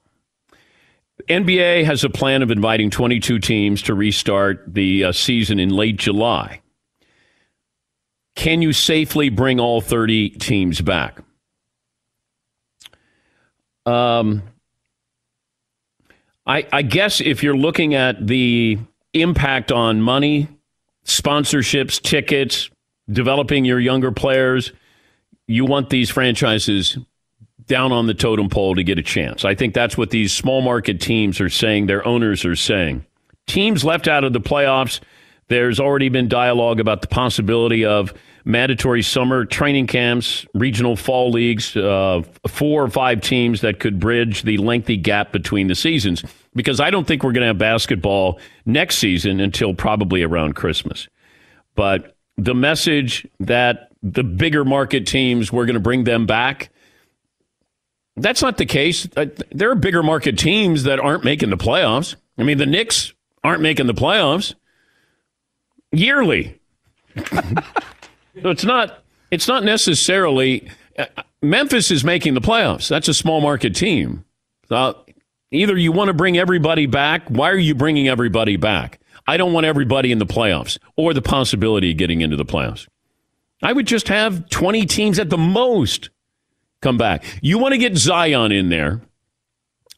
NBA 1.29 1.85
has 1.85 2.05
a 2.05 2.11
plan 2.11 2.43
of 2.43 2.51
inviting 2.51 2.91
22 2.91 3.39
teams 3.39 3.83
to 3.83 3.95
restart 3.95 4.63
the 4.67 5.05
uh, 5.05 5.13
season 5.13 5.59
in 5.59 5.71
late 5.71 5.97
July. 5.97 6.61
Can 8.37 8.63
you 8.63 8.73
safely 8.73 9.29
bring 9.29 9.61
all 9.61 9.81
30 9.81 10.31
teams 10.31 10.81
back? 10.81 11.21
Um, 13.87 14.43
I, 16.47 16.67
I 16.73 16.83
guess 16.83 17.21
if 17.21 17.43
you're 17.43 17.57
looking 17.57 17.95
at 17.95 18.27
the 18.27 18.79
impact 19.13 19.73
on 19.73 20.03
money, 20.03 20.49
sponsorships, 21.05 22.01
tickets, 22.01 22.71
developing 23.11 23.65
your 23.65 23.79
younger 23.79 24.11
players, 24.11 24.73
you 25.47 25.65
want 25.65 25.91
these 25.91 26.11
franchises 26.11 26.99
down 27.67 27.93
on 27.93 28.07
the 28.07 28.15
totem 28.15 28.49
pole 28.49 28.75
to 28.75 28.85
get 28.85 28.99
a 28.99 29.03
chance. 29.03 29.45
I 29.45 29.55
think 29.55 29.75
that's 29.75 29.97
what 29.97 30.11
these 30.11 30.33
small 30.33 30.61
market 30.61 31.01
teams 31.01 31.41
are 31.41 31.49
saying, 31.49 31.87
their 31.87 32.07
owners 32.07 32.45
are 32.45 32.57
saying. 32.57 33.05
Teams 33.47 33.85
left 33.85 34.09
out 34.09 34.25
of 34.25 34.33
the 34.33 34.41
playoffs, 34.41 35.01
there's 35.49 35.79
already 35.79 36.09
been 36.09 36.29
dialogue 36.29 36.81
about 36.81 37.03
the 37.03 37.09
possibility 37.09 37.85
of 37.85 38.15
mandatory 38.45 39.03
summer 39.03 39.45
training 39.45 39.87
camps, 39.87 40.47
regional 40.55 40.97
fall 40.97 41.31
leagues, 41.31 41.77
uh, 41.77 42.23
four 42.49 42.83
or 42.83 42.89
five 42.89 43.21
teams 43.21 43.61
that 43.61 43.79
could 43.79 44.01
bridge 44.01 44.43
the 44.43 44.57
lengthy 44.59 44.97
gap 44.97 45.33
between 45.33 45.67
the 45.67 45.75
seasons. 45.75 46.25
Because 46.55 46.81
I 46.81 46.91
don't 46.91 47.07
think 47.07 47.23
we're 47.23 47.33
going 47.33 47.43
to 47.43 47.49
have 47.49 47.59
basketball 47.59 48.39
next 48.65 48.99
season 48.99 49.41
until 49.41 49.75
probably 49.75 50.23
around 50.23 50.55
Christmas. 50.55 51.09
But 51.75 52.17
the 52.37 52.55
message 52.55 53.27
that 53.41 53.91
the 54.03 54.23
bigger 54.23 54.65
market 54.65 55.07
teams, 55.07 55.53
we're 55.53 55.67
going 55.67 55.75
to 55.75 55.81
bring 55.81 56.05
them 56.05 56.27
back. 56.27 56.71
That's 58.17 58.43
not 58.43 58.59
the 58.59 58.67
case. 58.67 59.09
Uh, 59.17 59.27
there 59.51 59.71
are 59.71 59.75
bigger 59.75 60.03
market 60.03 60.39
teams 60.39 60.85
that 60.85 61.01
aren't 61.01 61.25
making 61.25 61.51
the 61.51 61.57
playoffs. 61.57 62.15
I 62.39 62.45
mean, 62.45 62.59
the 62.59 62.67
Knicks 62.67 63.13
aren't 63.43 63.61
making 63.61 63.87
the 63.87 63.95
playoffs 63.95 64.55
yearly. 65.93 66.59
So 68.43 68.51
it's 68.51 68.65
not 68.65 69.05
it's 69.31 69.47
not 69.47 69.65
necessarily 69.65 70.69
uh, 70.99 71.07
Memphis 71.43 71.91
is 71.91 72.05
making 72.05 72.35
the 72.35 72.41
playoffs. 72.41 72.89
That's 72.89 73.09
a 73.09 73.15
small 73.15 73.41
market 73.41 73.75
team. 73.75 74.25
So 74.69 75.05
either 75.51 75.77
you 75.77 75.93
want 75.93 76.09
to 76.09 76.15
bring 76.15 76.37
everybody 76.39 76.87
back. 76.87 77.29
Why 77.29 77.51
are 77.51 77.57
you 77.57 77.75
bringing 77.75 78.09
everybody 78.09 78.57
back? 78.57 79.01
I 79.27 79.37
don't 79.37 79.53
want 79.53 79.67
everybody 79.67 80.13
in 80.13 80.19
the 80.19 80.27
playoffs 80.27 80.79
or 80.97 81.15
the 81.15 81.23
possibility 81.23 81.93
of 81.93 81.97
getting 81.97 82.21
into 82.21 82.37
the 82.37 82.45
playoffs. 82.45 82.87
I 83.63 83.73
would 83.73 83.87
just 83.87 84.09
have 84.09 84.49
20 84.51 84.85
teams 84.87 85.19
at 85.19 85.31
the 85.31 85.39
most 85.39 86.11
come 86.85 86.99
back. 86.99 87.25
You 87.43 87.59
want 87.59 87.73
to 87.73 87.79
get 87.79 87.97
Zion 87.97 88.53
in 88.53 88.69
there. 88.69 89.01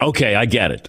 Okay, 0.01 0.35
I 0.35 0.47
get 0.47 0.71
it. 0.71 0.89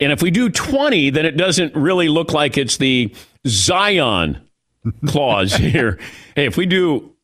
And 0.00 0.12
if 0.12 0.22
we 0.22 0.30
do 0.30 0.48
20, 0.48 1.10
then 1.10 1.26
it 1.26 1.36
doesn't 1.36 1.74
really 1.74 2.08
look 2.08 2.32
like 2.32 2.56
it's 2.56 2.76
the 2.76 3.14
Zion 3.46 4.40
clause 5.06 5.54
here. 5.54 5.98
Hey, 6.34 6.46
if 6.46 6.56
we 6.56 6.64
do 6.64 7.14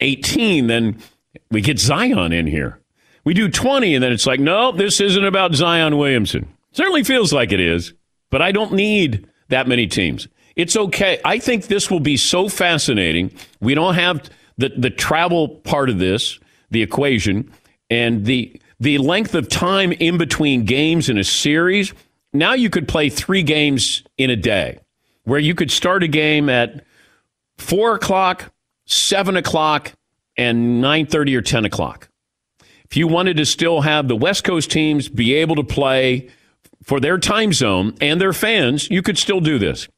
18, 0.00 0.66
then 0.66 0.98
we 1.50 1.60
get 1.60 1.78
Zion 1.78 2.32
in 2.32 2.46
here. 2.46 2.80
We 3.24 3.34
do 3.34 3.48
20, 3.48 3.94
and 3.94 4.04
then 4.04 4.12
it's 4.12 4.26
like, 4.26 4.40
no, 4.40 4.72
this 4.72 5.00
isn't 5.00 5.24
about 5.24 5.54
Zion 5.54 5.98
Williamson. 5.98 6.48
Certainly 6.72 7.04
feels 7.04 7.32
like 7.32 7.52
it 7.52 7.60
is, 7.60 7.92
but 8.30 8.40
I 8.40 8.52
don't 8.52 8.72
need 8.72 9.26
that 9.48 9.66
many 9.66 9.86
teams. 9.86 10.28
It's 10.54 10.76
okay. 10.76 11.20
I 11.24 11.38
think 11.38 11.66
this 11.66 11.90
will 11.90 12.00
be 12.00 12.16
so 12.16 12.48
fascinating. 12.48 13.32
We 13.60 13.74
don't 13.74 13.94
have 13.94 14.30
the, 14.56 14.70
the 14.76 14.90
travel 14.90 15.48
part 15.48 15.90
of 15.90 15.98
this, 15.98 16.38
the 16.70 16.82
equation, 16.82 17.52
and 17.90 18.24
the 18.24 18.60
the 18.78 18.98
length 18.98 19.34
of 19.34 19.48
time 19.48 19.92
in 19.92 20.18
between 20.18 20.64
games 20.64 21.08
in 21.08 21.16
a 21.16 21.24
series. 21.24 21.94
Now 22.32 22.52
you 22.52 22.68
could 22.68 22.86
play 22.86 23.08
three 23.08 23.42
games 23.42 24.02
in 24.18 24.28
a 24.28 24.36
day, 24.36 24.80
where 25.24 25.38
you 25.38 25.54
could 25.54 25.70
start 25.70 26.02
a 26.02 26.08
game 26.08 26.48
at 26.48 26.84
four 27.56 27.94
o'clock, 27.94 28.52
seven 28.84 29.36
o'clock, 29.36 29.92
and 30.36 30.82
9:30 30.82 31.34
or 31.36 31.42
10 31.42 31.64
o'clock. 31.64 32.08
If 32.84 32.96
you 32.96 33.08
wanted 33.08 33.36
to 33.38 33.46
still 33.46 33.80
have 33.80 34.06
the 34.06 34.16
West 34.16 34.44
Coast 34.44 34.70
teams 34.70 35.08
be 35.08 35.34
able 35.34 35.56
to 35.56 35.64
play 35.64 36.28
for 36.82 37.00
their 37.00 37.18
time 37.18 37.52
zone 37.52 37.94
and 38.00 38.20
their 38.20 38.32
fans, 38.32 38.88
you 38.90 39.02
could 39.02 39.18
still 39.18 39.40
do 39.40 39.58
this. 39.58 39.88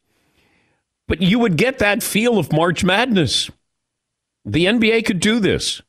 But 1.07 1.21
you 1.21 1.39
would 1.39 1.57
get 1.57 1.79
that 1.79 2.03
feel 2.03 2.39
of 2.39 2.53
March 2.53 2.85
Madness. 2.85 3.51
The 4.45 4.67
NBA 4.67 5.05
could 5.05 5.21
do 5.21 5.41
this 5.41 5.83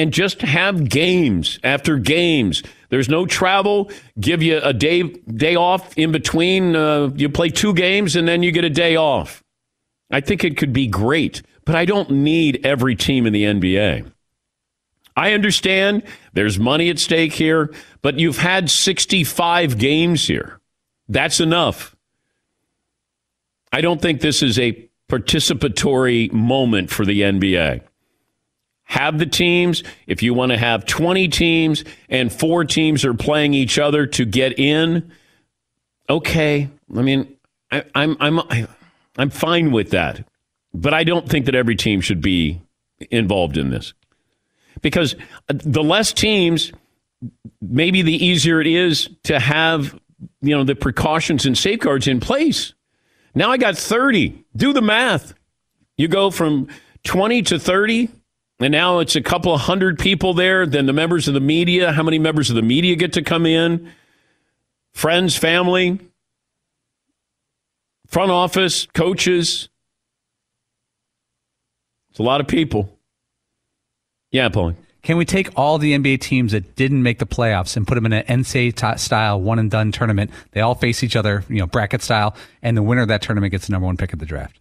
and 0.00 0.14
just 0.14 0.40
have 0.40 0.88
games 0.88 1.58
after 1.62 1.98
games. 1.98 2.62
There's 2.88 3.10
no 3.10 3.26
travel. 3.26 3.90
Give 4.18 4.42
you 4.42 4.58
a 4.62 4.72
day 4.72 5.02
day 5.02 5.56
off 5.56 5.96
in 5.98 6.10
between. 6.10 6.74
Uh, 6.74 7.10
you 7.14 7.28
play 7.28 7.50
two 7.50 7.74
games 7.74 8.16
and 8.16 8.26
then 8.26 8.42
you 8.42 8.50
get 8.50 8.64
a 8.64 8.70
day 8.70 8.96
off. 8.96 9.44
I 10.10 10.20
think 10.20 10.42
it 10.42 10.56
could 10.56 10.72
be 10.72 10.86
great, 10.86 11.42
but 11.66 11.74
I 11.74 11.84
don't 11.84 12.10
need 12.10 12.64
every 12.64 12.96
team 12.96 13.26
in 13.26 13.34
the 13.34 13.44
NBA. 13.44 14.10
I 15.16 15.34
understand 15.34 16.02
there's 16.32 16.58
money 16.58 16.88
at 16.88 16.98
stake 16.98 17.34
here, 17.34 17.74
but 18.00 18.18
you've 18.18 18.38
had 18.38 18.70
65 18.70 19.76
games 19.76 20.26
here. 20.26 20.60
That's 21.08 21.40
enough. 21.40 21.94
I 23.70 23.82
don't 23.82 24.00
think 24.00 24.22
this 24.22 24.42
is 24.42 24.58
a 24.58 24.88
participatory 25.10 26.32
moment 26.32 26.90
for 26.90 27.04
the 27.04 27.20
NBA. 27.20 27.82
Have 28.90 29.20
the 29.20 29.26
teams. 29.26 29.84
If 30.08 30.20
you 30.20 30.34
want 30.34 30.50
to 30.50 30.58
have 30.58 30.84
20 30.84 31.28
teams 31.28 31.84
and 32.08 32.32
four 32.32 32.64
teams 32.64 33.04
are 33.04 33.14
playing 33.14 33.54
each 33.54 33.78
other 33.78 34.04
to 34.04 34.24
get 34.24 34.58
in, 34.58 35.12
okay. 36.08 36.68
I 36.96 37.02
mean, 37.02 37.36
I, 37.70 37.84
I'm 37.94 38.16
I'm 38.18 38.40
I'm 39.16 39.30
fine 39.30 39.70
with 39.70 39.90
that, 39.90 40.26
but 40.74 40.92
I 40.92 41.04
don't 41.04 41.28
think 41.28 41.46
that 41.46 41.54
every 41.54 41.76
team 41.76 42.00
should 42.00 42.20
be 42.20 42.60
involved 43.12 43.56
in 43.56 43.70
this 43.70 43.94
because 44.82 45.14
uh, 45.48 45.54
the 45.54 45.84
less 45.84 46.12
teams, 46.12 46.72
maybe 47.62 48.02
the 48.02 48.24
easier 48.26 48.60
it 48.60 48.66
is 48.66 49.08
to 49.22 49.38
have 49.38 49.96
you 50.42 50.56
know 50.56 50.64
the 50.64 50.74
precautions 50.74 51.46
and 51.46 51.56
safeguards 51.56 52.08
in 52.08 52.18
place. 52.18 52.74
Now 53.36 53.52
I 53.52 53.56
got 53.56 53.78
30. 53.78 54.44
Do 54.56 54.72
the 54.72 54.82
math. 54.82 55.32
You 55.96 56.08
go 56.08 56.32
from 56.32 56.66
20 57.04 57.42
to 57.42 57.58
30, 57.60 58.08
and 58.60 58.72
now 58.72 58.98
it's 58.98 59.16
a 59.16 59.22
couple 59.22 59.54
of 59.54 59.62
hundred 59.62 59.98
people 59.98 60.34
there. 60.34 60.66
Then 60.66 60.86
the 60.86 60.92
members 60.92 61.26
of 61.28 61.34
the 61.34 61.40
media, 61.40 61.92
how 61.92 62.02
many 62.02 62.18
members 62.18 62.50
of 62.50 62.56
the 62.56 62.62
media 62.62 62.94
get 62.94 63.14
to 63.14 63.22
come 63.22 63.46
in? 63.46 63.90
Friends, 64.92 65.36
family, 65.36 65.98
front 68.06 68.30
office, 68.30 68.86
coaches. 68.92 69.68
It's 72.10 72.18
a 72.18 72.22
lot 72.22 72.40
of 72.40 72.48
people. 72.48 72.98
Yeah, 74.30 74.48
Paulie. 74.48 74.76
Can 75.02 75.16
we 75.16 75.24
take 75.24 75.48
all 75.56 75.78
the 75.78 75.96
NBA 75.96 76.20
teams 76.20 76.52
that 76.52 76.76
didn't 76.76 77.02
make 77.02 77.18
the 77.18 77.26
playoffs 77.26 77.76
and 77.76 77.86
put 77.86 77.94
them 77.94 78.04
in 78.04 78.12
an 78.12 78.24
NCAA 78.26 78.98
style 78.98 79.40
one 79.40 79.58
and 79.58 79.70
done 79.70 79.92
tournament? 79.92 80.30
They 80.52 80.60
all 80.60 80.74
face 80.74 81.02
each 81.02 81.16
other, 81.16 81.44
you 81.48 81.56
know, 81.56 81.66
bracket 81.66 82.02
style, 82.02 82.36
and 82.62 82.76
the 82.76 82.82
winner 82.82 83.00
of 83.00 83.08
that 83.08 83.22
tournament 83.22 83.52
gets 83.52 83.66
the 83.66 83.72
number 83.72 83.86
one 83.86 83.96
pick 83.96 84.12
of 84.12 84.18
the 84.18 84.26
draft. 84.26 84.60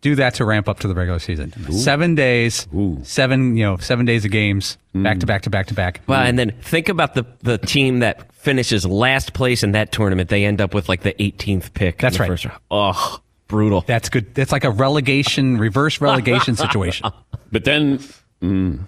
Do 0.00 0.14
that 0.16 0.34
to 0.34 0.44
ramp 0.44 0.68
up 0.68 0.80
to 0.80 0.88
the 0.88 0.94
regular 0.94 1.18
season. 1.18 1.52
Ooh. 1.68 1.72
Seven 1.72 2.14
days, 2.14 2.68
Ooh. 2.74 3.00
seven 3.02 3.56
you 3.56 3.64
know, 3.64 3.76
seven 3.78 4.06
days 4.06 4.24
of 4.24 4.30
games, 4.30 4.78
mm. 4.94 5.02
back 5.02 5.18
to 5.20 5.26
back 5.26 5.42
to 5.42 5.50
back 5.50 5.66
to 5.66 5.74
back. 5.74 6.00
Well, 6.06 6.20
and 6.20 6.38
then 6.38 6.52
think 6.62 6.88
about 6.88 7.14
the 7.14 7.26
the 7.42 7.58
team 7.58 8.00
that 8.00 8.32
finishes 8.34 8.86
last 8.86 9.34
place 9.34 9.62
in 9.62 9.72
that 9.72 9.92
tournament. 9.92 10.30
They 10.30 10.44
end 10.44 10.60
up 10.60 10.74
with 10.74 10.88
like 10.88 11.02
the 11.02 11.14
18th 11.14 11.74
pick. 11.74 11.98
That's 11.98 12.20
right. 12.20 12.46
Oh, 12.70 13.20
brutal. 13.48 13.82
That's 13.86 14.08
good. 14.08 14.34
That's 14.34 14.52
like 14.52 14.64
a 14.64 14.70
relegation, 14.70 15.58
reverse 15.58 16.00
relegation 16.00 16.56
situation. 16.56 17.10
But 17.50 17.64
then. 17.64 17.98
Mm 18.42 18.86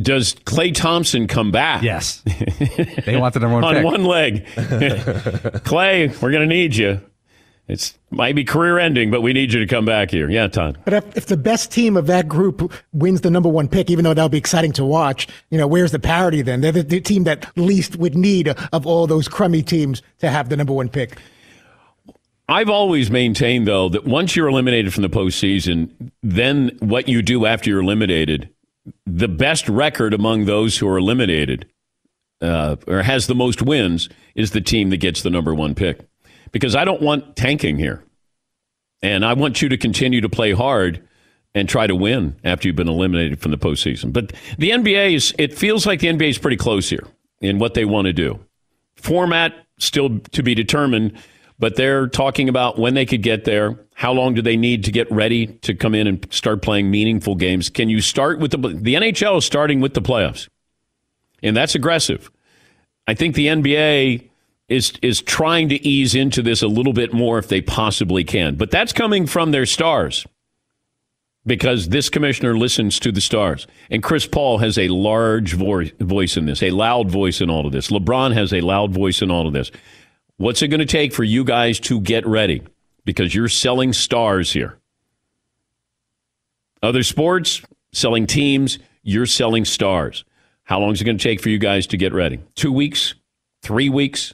does 0.00 0.34
Klay 0.34 0.74
Thompson 0.74 1.26
come 1.26 1.50
back? 1.50 1.82
Yes. 1.82 2.22
They 3.04 3.16
want 3.16 3.34
the 3.34 3.40
number 3.40 3.56
one 3.56 3.64
on 3.64 3.74
pick. 3.74 3.84
one 3.84 4.04
leg. 4.04 4.46
Clay, 5.64 6.08
we're 6.08 6.30
going 6.30 6.48
to 6.48 6.54
need 6.54 6.74
you. 6.74 7.00
It's 7.68 7.96
might 8.10 8.34
be 8.34 8.44
career 8.44 8.78
ending, 8.78 9.10
but 9.10 9.20
we 9.20 9.32
need 9.32 9.52
you 9.52 9.60
to 9.60 9.66
come 9.66 9.84
back 9.84 10.10
here. 10.10 10.28
Yeah, 10.28 10.48
Todd. 10.48 10.78
But 10.84 10.94
if, 10.94 11.16
if, 11.16 11.26
the 11.26 11.36
best 11.36 11.70
team 11.70 11.96
of 11.96 12.06
that 12.08 12.28
group 12.28 12.72
wins 12.92 13.20
the 13.20 13.30
number 13.30 13.48
one 13.48 13.68
pick, 13.68 13.88
even 13.88 14.04
though 14.04 14.14
that'll 14.14 14.28
be 14.28 14.38
exciting 14.38 14.72
to 14.72 14.84
watch, 14.84 15.28
you 15.50 15.58
know, 15.58 15.66
where's 15.66 15.92
the 15.92 16.00
parity 16.00 16.42
then? 16.42 16.60
They're 16.60 16.72
the, 16.72 16.82
the 16.82 17.00
team 17.00 17.24
that 17.24 17.46
least 17.56 17.96
would 17.96 18.16
need 18.16 18.48
of 18.48 18.86
all 18.86 19.06
those 19.06 19.28
crummy 19.28 19.62
teams 19.62 20.02
to 20.18 20.28
have 20.28 20.48
the 20.48 20.56
number 20.56 20.72
one 20.72 20.88
pick. 20.88 21.18
I've 22.48 22.68
always 22.68 23.10
maintained, 23.10 23.68
though, 23.68 23.88
that 23.90 24.04
once 24.04 24.34
you're 24.34 24.48
eliminated 24.48 24.92
from 24.92 25.02
the 25.02 25.08
postseason, 25.08 26.10
then 26.22 26.76
what 26.80 27.08
you 27.08 27.22
do 27.22 27.46
after 27.46 27.70
you're 27.70 27.80
eliminated 27.80 28.50
the 29.06 29.28
best 29.28 29.68
record 29.68 30.12
among 30.12 30.44
those 30.44 30.78
who 30.78 30.88
are 30.88 30.98
eliminated 30.98 31.66
uh, 32.40 32.76
or 32.86 33.02
has 33.02 33.26
the 33.26 33.34
most 33.34 33.62
wins 33.62 34.08
is 34.34 34.50
the 34.50 34.60
team 34.60 34.90
that 34.90 34.96
gets 34.96 35.22
the 35.22 35.30
number 35.30 35.54
one 35.54 35.74
pick. 35.74 36.00
Because 36.52 36.76
I 36.76 36.84
don't 36.84 37.02
want 37.02 37.36
tanking 37.36 37.78
here. 37.78 38.04
And 39.02 39.24
I 39.24 39.32
want 39.32 39.60
you 39.60 39.68
to 39.70 39.76
continue 39.76 40.20
to 40.20 40.28
play 40.28 40.52
hard 40.52 41.02
and 41.54 41.68
try 41.68 41.86
to 41.86 41.94
win 41.94 42.36
after 42.44 42.68
you've 42.68 42.76
been 42.76 42.88
eliminated 42.88 43.40
from 43.40 43.50
the 43.50 43.58
postseason. 43.58 44.12
But 44.12 44.32
the 44.58 44.70
NBA 44.70 45.14
is, 45.14 45.34
it 45.38 45.56
feels 45.58 45.86
like 45.86 46.00
the 46.00 46.08
NBA 46.08 46.30
is 46.30 46.38
pretty 46.38 46.56
close 46.56 46.88
here 46.88 47.06
in 47.40 47.58
what 47.58 47.74
they 47.74 47.84
want 47.84 48.06
to 48.06 48.12
do. 48.12 48.38
Format 48.96 49.54
still 49.78 50.20
to 50.20 50.42
be 50.42 50.54
determined, 50.54 51.18
but 51.58 51.76
they're 51.76 52.06
talking 52.06 52.48
about 52.48 52.78
when 52.78 52.94
they 52.94 53.04
could 53.04 53.22
get 53.22 53.44
there. 53.44 53.78
How 53.94 54.12
long 54.12 54.34
do 54.34 54.42
they 54.42 54.56
need 54.56 54.84
to 54.84 54.92
get 54.92 55.10
ready 55.10 55.46
to 55.46 55.74
come 55.74 55.94
in 55.94 56.06
and 56.06 56.26
start 56.30 56.62
playing 56.62 56.90
meaningful 56.90 57.34
games? 57.34 57.68
Can 57.68 57.88
you 57.88 58.00
start 58.00 58.38
with 58.38 58.52
the 58.52 58.58
the 58.58 58.94
NHL 58.94 59.38
is 59.38 59.44
starting 59.44 59.80
with 59.80 59.94
the 59.94 60.00
playoffs, 60.00 60.48
and 61.42 61.56
that's 61.56 61.74
aggressive. 61.74 62.30
I 63.06 63.14
think 63.14 63.34
the 63.34 63.48
NBA 63.48 64.30
is 64.72 64.92
is 65.02 65.20
trying 65.20 65.68
to 65.68 65.86
ease 65.86 66.14
into 66.14 66.42
this 66.42 66.62
a 66.62 66.68
little 66.68 66.92
bit 66.92 67.12
more 67.12 67.38
if 67.38 67.48
they 67.48 67.60
possibly 67.60 68.24
can, 68.24 68.56
but 68.56 68.70
that's 68.70 68.92
coming 68.92 69.26
from 69.26 69.50
their 69.50 69.66
stars 69.66 70.26
because 71.44 71.88
this 71.88 72.08
commissioner 72.08 72.56
listens 72.56 72.98
to 73.00 73.12
the 73.12 73.20
stars. 73.20 73.66
And 73.90 74.02
Chris 74.02 74.26
Paul 74.26 74.58
has 74.58 74.78
a 74.78 74.88
large 74.88 75.54
voice 75.54 76.36
in 76.36 76.46
this, 76.46 76.62
a 76.62 76.70
loud 76.70 77.10
voice 77.10 77.40
in 77.40 77.50
all 77.50 77.66
of 77.66 77.72
this. 77.72 77.88
LeBron 77.88 78.32
has 78.34 78.52
a 78.52 78.60
loud 78.60 78.92
voice 78.92 79.22
in 79.22 79.30
all 79.30 79.46
of 79.46 79.52
this. 79.52 79.70
What's 80.36 80.62
it 80.62 80.68
going 80.68 80.80
to 80.80 80.86
take 80.86 81.12
for 81.12 81.24
you 81.24 81.44
guys 81.44 81.78
to 81.80 82.00
get 82.00 82.26
ready? 82.26 82.62
Because 83.04 83.34
you're 83.34 83.48
selling 83.48 83.92
stars 83.92 84.52
here. 84.52 84.78
Other 86.82 87.02
sports, 87.02 87.62
selling 87.92 88.26
teams, 88.26 88.78
you're 89.02 89.26
selling 89.26 89.64
stars. 89.64 90.24
How 90.64 90.78
long 90.80 90.92
is 90.92 91.00
it 91.00 91.04
going 91.04 91.18
to 91.18 91.22
take 91.22 91.40
for 91.40 91.48
you 91.48 91.58
guys 91.58 91.86
to 91.88 91.96
get 91.96 92.12
ready? 92.12 92.38
Two 92.54 92.72
weeks? 92.72 93.14
Three 93.62 93.88
weeks? 93.88 94.32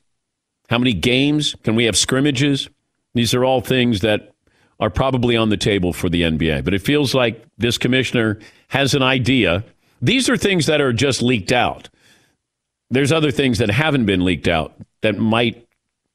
How 0.69 0.79
many 0.79 0.93
games? 0.93 1.55
Can 1.63 1.75
we 1.75 1.85
have 1.85 1.97
scrimmages? 1.97 2.69
These 3.15 3.35
are 3.35 3.45
all 3.45 3.61
things 3.61 4.01
that 4.01 4.33
are 4.81 4.91
probably 4.91 5.37
on 5.37 5.49
the 5.49 5.57
table 5.57 5.93
for 5.93 6.09
the 6.09 6.23
NBA. 6.23 6.65
But 6.65 6.75
it 6.75 6.83
feels 6.83 7.15
like 7.15 7.45
this 7.59 7.79
commissioner 7.79 8.39
has 8.69 8.95
an 8.95 9.03
idea. 9.03 9.65
These 10.01 10.29
are 10.29 10.37
things 10.37 10.67
that 10.67 10.81
are 10.81 10.93
just 10.93 11.23
leaked 11.23 11.53
out. 11.53 11.89
There's 12.91 13.13
other 13.13 13.31
things 13.31 13.59
that 13.59 13.71
haven't 13.71 14.07
been 14.07 14.25
leaked 14.25 14.49
out 14.49 14.75
that 15.01 15.19
might 15.19 15.67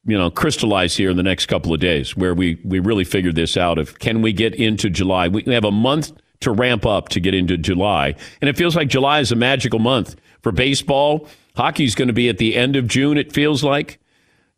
you 0.05 0.17
know, 0.17 0.29
crystallize 0.29 0.95
here 0.95 1.09
in 1.09 1.17
the 1.17 1.23
next 1.23 1.45
couple 1.45 1.73
of 1.73 1.79
days 1.79 2.15
where 2.15 2.33
we, 2.33 2.59
we 2.65 2.79
really 2.79 3.05
figured 3.05 3.35
this 3.35 3.55
out 3.55 3.77
of 3.77 3.99
can 3.99 4.21
we 4.21 4.33
get 4.33 4.53
into 4.55 4.89
July? 4.89 5.27
We 5.29 5.43
have 5.43 5.63
a 5.63 5.71
month 5.71 6.11
to 6.41 6.51
ramp 6.51 6.85
up 6.85 7.09
to 7.09 7.19
get 7.19 7.33
into 7.33 7.57
July. 7.57 8.15
And 8.41 8.49
it 8.49 8.57
feels 8.57 8.75
like 8.75 8.89
July 8.89 9.19
is 9.19 9.31
a 9.31 9.35
magical 9.35 9.79
month 9.79 10.15
for 10.41 10.51
baseball. 10.51 11.27
Hockey's 11.55 11.95
going 11.95 12.09
to 12.09 12.13
be 12.13 12.27
at 12.27 12.37
the 12.37 12.55
end 12.55 12.75
of 12.75 12.87
June, 12.87 13.17
it 13.17 13.31
feels 13.31 13.63
like. 13.63 13.99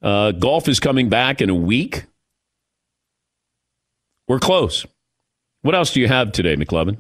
Uh, 0.05 0.31
golf 0.31 0.67
is 0.67 0.79
coming 0.79 1.09
back 1.09 1.41
in 1.41 1.49
a 1.49 1.55
week. 1.55 2.05
We're 4.27 4.39
close. 4.39 4.85
What 5.63 5.73
else 5.73 5.91
do 5.91 5.99
you 5.99 6.07
have 6.07 6.31
today, 6.31 6.55
McLovin? 6.55 6.97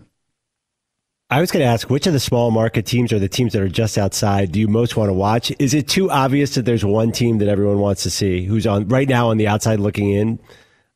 I 1.29 1.39
was 1.39 1.51
going 1.51 1.63
to 1.63 1.69
ask 1.71 1.87
which 1.87 2.07
of 2.07 2.13
the 2.13 2.19
small 2.19 2.49
market 2.49 2.87
teams 2.87 3.13
or 3.13 3.19
the 3.19 3.29
teams 3.29 3.53
that 3.53 3.61
are 3.61 3.69
just 3.69 3.97
outside 3.99 4.51
do 4.51 4.59
you 4.59 4.67
most 4.67 4.97
want 4.97 5.09
to 5.09 5.13
watch? 5.13 5.51
Is 5.59 5.75
it 5.75 5.87
too 5.87 6.09
obvious 6.09 6.55
that 6.55 6.65
there's 6.65 6.83
one 6.83 7.11
team 7.11 7.37
that 7.39 7.47
everyone 7.47 7.79
wants 7.79 8.03
to 8.03 8.09
see 8.09 8.43
who's 8.43 8.65
on 8.65 8.87
right 8.87 9.07
now 9.07 9.29
on 9.29 9.37
the 9.37 9.47
outside 9.47 9.79
looking 9.79 10.09
in? 10.09 10.39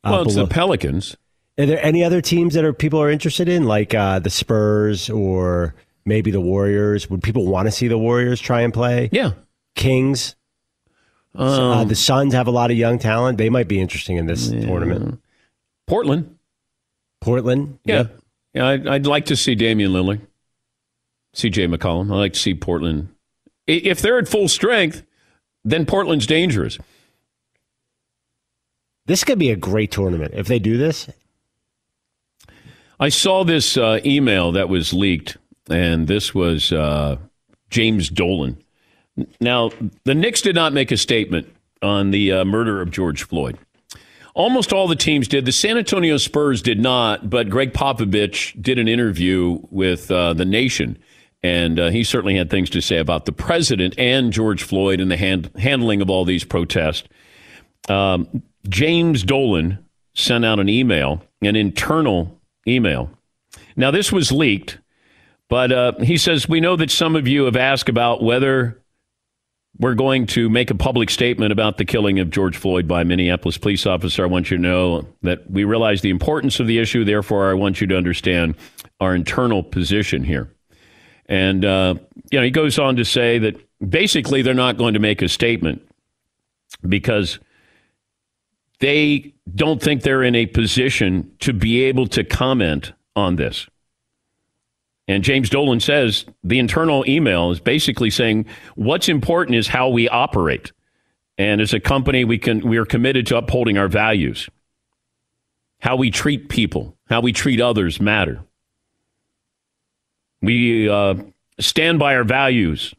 Uh, 0.04 0.12
well, 0.12 0.22
it's 0.24 0.34
below. 0.34 0.46
the 0.46 0.54
Pelicans. 0.54 1.16
Are 1.60 1.66
there 1.68 1.84
any 1.84 2.04
other 2.04 2.22
teams 2.22 2.56
that 2.56 2.64
are 2.64 2.74
people 2.74 3.00
are 3.02 3.10
interested 3.10 3.50
in, 3.50 3.66
like 3.66 3.94
uh, 3.94 4.18
the 4.18 4.30
Spurs 4.32 5.12
or 5.12 5.76
maybe 6.06 6.32
the 6.32 6.42
Warriors? 6.42 7.08
Would 7.10 7.22
people 7.22 7.46
want 7.46 7.68
to 7.68 7.72
see 7.72 7.88
the 7.88 7.98
Warriors 7.98 8.40
try 8.40 8.62
and 8.62 8.74
play? 8.74 9.10
Yeah, 9.12 9.32
Kings. 9.76 10.36
Uh, 11.40 11.44
um, 11.44 11.78
uh, 11.78 11.84
the 11.86 11.96
Suns 11.96 12.34
have 12.34 12.48
a 12.48 12.52
lot 12.52 12.70
of 12.70 12.78
young 12.78 13.00
talent. 13.00 13.38
They 13.38 13.50
might 13.50 13.68
be 13.68 13.80
interesting 13.80 14.18
in 14.18 14.26
this 14.26 14.50
yeah. 14.50 14.66
tournament. 14.66 15.22
Portland. 15.88 16.38
Portland. 17.22 17.80
Yeah. 17.86 17.96
Yep. 17.96 18.16
Yeah, 18.54 18.68
I'd, 18.68 18.88
I'd 18.88 19.06
like 19.06 19.26
to 19.28 19.36
see 19.36 19.56
Damian 19.56 19.92
Lillard, 19.92 20.22
CJ 21.36 21.74
McCollum. 21.74 22.12
I'd 22.12 22.18
like 22.18 22.34
to 22.34 22.40
see 22.40 22.56
Portland. 22.56 23.10
If 23.68 24.02
they're 24.02 24.18
at 24.18 24.28
full 24.28 24.48
strength, 24.48 25.04
then 25.64 25.86
Portland's 25.86 26.26
dangerous. 26.26 26.80
This 29.06 29.24
could 29.24 29.40
be 29.40 29.52
a 29.52 29.56
great 29.56 29.92
tournament 29.92 30.34
if 30.36 30.48
they 30.48 30.60
do 30.60 30.78
this. 30.78 31.10
I 33.00 33.10
saw 33.10 33.44
this 33.44 33.78
uh, 33.78 34.00
email 34.04 34.52
that 34.52 34.68
was 34.68 34.94
leaked 34.94 35.38
and 35.70 36.08
this 36.08 36.34
was 36.34 36.72
uh, 36.72 37.18
James 37.70 38.10
Dolan. 38.10 38.58
Now, 39.40 39.72
the 40.04 40.16
Knicks 40.16 40.42
did 40.42 40.56
not 40.56 40.74
make 40.74 40.92
a 40.92 40.98
statement 40.98 41.54
on 41.82 42.12
the 42.12 42.32
uh, 42.32 42.46
murder 42.46 42.82
of 42.82 42.92
George 42.92 43.24
Floyd. 43.24 43.58
Almost 44.36 44.72
all 44.72 44.88
the 44.88 44.96
teams 44.96 45.28
did. 45.28 45.46
The 45.46 45.52
San 45.52 45.78
Antonio 45.78 46.18
Spurs 46.18 46.62
did 46.62 46.80
not, 46.80 47.30
but 47.30 47.50
Gregg 47.50 47.74
Popovich 47.74 48.62
did 48.62 48.80
an 48.80 48.88
interview 48.88 49.60
with 49.70 50.10
uh, 50.12 50.34
The 50.34 50.46
Nation, 50.46 50.98
and 51.42 51.80
uh, 51.80 51.90
he 51.90 52.04
certainly 52.04 52.36
had 52.36 52.50
things 52.50 52.70
to 52.72 52.82
say 52.82 52.98
about 52.98 53.26
the 53.26 53.32
president 53.32 53.96
and 53.98 54.32
George 54.32 54.64
Floyd 54.64 55.00
and 55.00 55.10
the 55.10 55.18
hand- 55.18 55.50
handling 55.58 56.02
of 56.02 56.10
all 56.10 56.26
these 56.26 56.44
protests. 56.44 57.08
Um, 57.90 58.44
James 58.68 59.24
Dolan 59.24 59.84
sent 60.14 60.46
out 60.46 60.60
an 60.60 60.70
email, 60.70 61.24
an 61.42 61.56
internal 61.56 62.40
email. 62.68 63.10
Now, 63.76 63.92
this 63.92 64.12
was 64.12 64.32
leaked, 64.32 64.78
but 65.48 65.72
uh, 65.72 65.94
he 66.00 66.18
says, 66.18 66.48
We 66.48 66.62
know 66.62 66.76
that 66.76 66.92
some 66.92 67.16
of 67.16 67.28
you 67.28 67.46
have 67.46 67.56
asked 67.56 67.90
about 67.90 68.24
whether 68.24 68.82
we're 69.80 69.96
going 69.96 70.28
to 70.28 70.50
make 70.50 70.70
a 70.70 70.76
public 70.76 71.10
statement 71.10 71.54
about 71.54 71.78
the 71.78 71.86
killing 71.86 72.20
of 72.20 72.30
George 72.30 72.58
Floyd 72.58 72.88
by 72.88 73.02
a 73.02 73.06
Minneapolis 73.06 73.58
police 73.58 73.86
officer. 73.86 74.24
I 74.24 74.28
want 74.28 74.52
you 74.52 74.58
to 74.58 74.64
know 74.64 75.08
that 75.22 75.50
we 75.50 75.64
realize 75.64 76.02
the 76.02 76.10
importance 76.10 76.60
of 76.60 76.68
the 76.68 76.80
issue. 76.80 77.06
Therefore, 77.06 77.50
I 77.50 77.54
want 77.54 77.80
you 77.80 77.88
to 77.88 77.98
understand 77.98 78.56
our 79.00 79.16
internal 79.16 79.64
position 79.64 80.26
here. 80.26 80.54
And, 81.28 81.64
uh, 81.64 81.96
you 82.30 82.40
know, 82.40 82.44
he 82.44 82.52
goes 82.52 82.78
on 82.78 82.98
to 82.98 83.06
say 83.06 83.40
that 83.40 83.56
basically 83.88 84.42
they're 84.42 84.54
not 84.54 84.78
going 84.78 84.96
to 84.96 85.00
make 85.00 85.22
a 85.22 85.30
statement 85.30 85.82
because 86.88 87.40
they 88.80 89.34
don't 89.56 89.82
think 89.82 90.02
they're 90.02 90.24
in 90.24 90.36
a 90.36 90.46
position 90.46 91.32
to 91.40 91.54
be 91.54 91.84
able 91.84 92.08
to 92.08 92.24
comment 92.26 92.92
on 93.16 93.38
this. 93.38 93.68
And 95.10 95.24
James 95.24 95.50
Dolan 95.50 95.80
says 95.80 96.24
the 96.44 96.60
internal 96.60 97.04
email 97.10 97.50
is 97.50 97.60
basically 97.60 98.12
saying 98.12 98.46
what's 98.76 99.10
important 99.10 99.56
is 99.56 99.68
how 99.68 99.90
we 99.90 100.08
operate. 100.08 100.72
And 101.36 101.60
as 101.62 101.74
a 101.74 101.80
company, 101.80 102.26
we 102.26 102.38
can 102.38 102.60
we 102.60 102.78
are 102.78 102.86
committed 102.86 103.26
to 103.28 103.38
upholding 103.38 103.80
our 103.80 103.88
values. 103.88 104.48
How 105.82 105.96
we 105.96 106.12
treat 106.12 106.48
people, 106.48 106.96
how 107.08 107.22
we 107.22 107.34
treat 107.34 107.60
others 107.60 108.00
matter. 108.00 108.44
We 110.44 110.88
uh, 110.88 111.16
stand 111.60 111.98
by 111.98 112.16
our 112.16 112.24
values, 112.24 112.94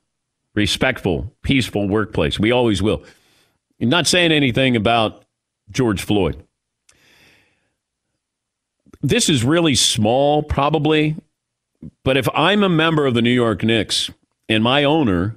respectful, 0.54 1.32
peaceful 1.42 1.88
workplace. 1.88 2.40
We 2.40 2.50
always 2.50 2.82
will. 2.82 3.04
You're 3.78 3.88
not 3.88 4.08
saying 4.08 4.32
anything 4.32 4.74
about 4.74 5.24
George 5.70 6.02
Floyd. 6.02 6.42
This 9.00 9.28
is 9.28 9.44
really 9.44 9.76
small, 9.76 10.42
probably 10.42 11.14
but 12.02 12.16
if 12.16 12.28
I'm 12.34 12.62
a 12.62 12.68
member 12.68 13.06
of 13.06 13.14
the 13.14 13.22
New 13.22 13.30
York 13.30 13.62
Knicks 13.62 14.10
and 14.48 14.62
my 14.62 14.84
owner 14.84 15.36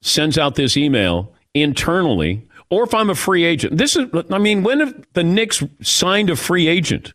sends 0.00 0.38
out 0.38 0.54
this 0.54 0.76
email 0.76 1.32
internally, 1.54 2.46
or 2.70 2.84
if 2.84 2.94
I'm 2.94 3.10
a 3.10 3.14
free 3.14 3.44
agent, 3.44 3.78
this 3.78 3.96
is, 3.96 4.06
I 4.30 4.38
mean, 4.38 4.62
when 4.62 4.80
have 4.80 5.06
the 5.12 5.24
Knicks 5.24 5.62
signed 5.80 6.30
a 6.30 6.36
free 6.36 6.68
agent? 6.68 7.12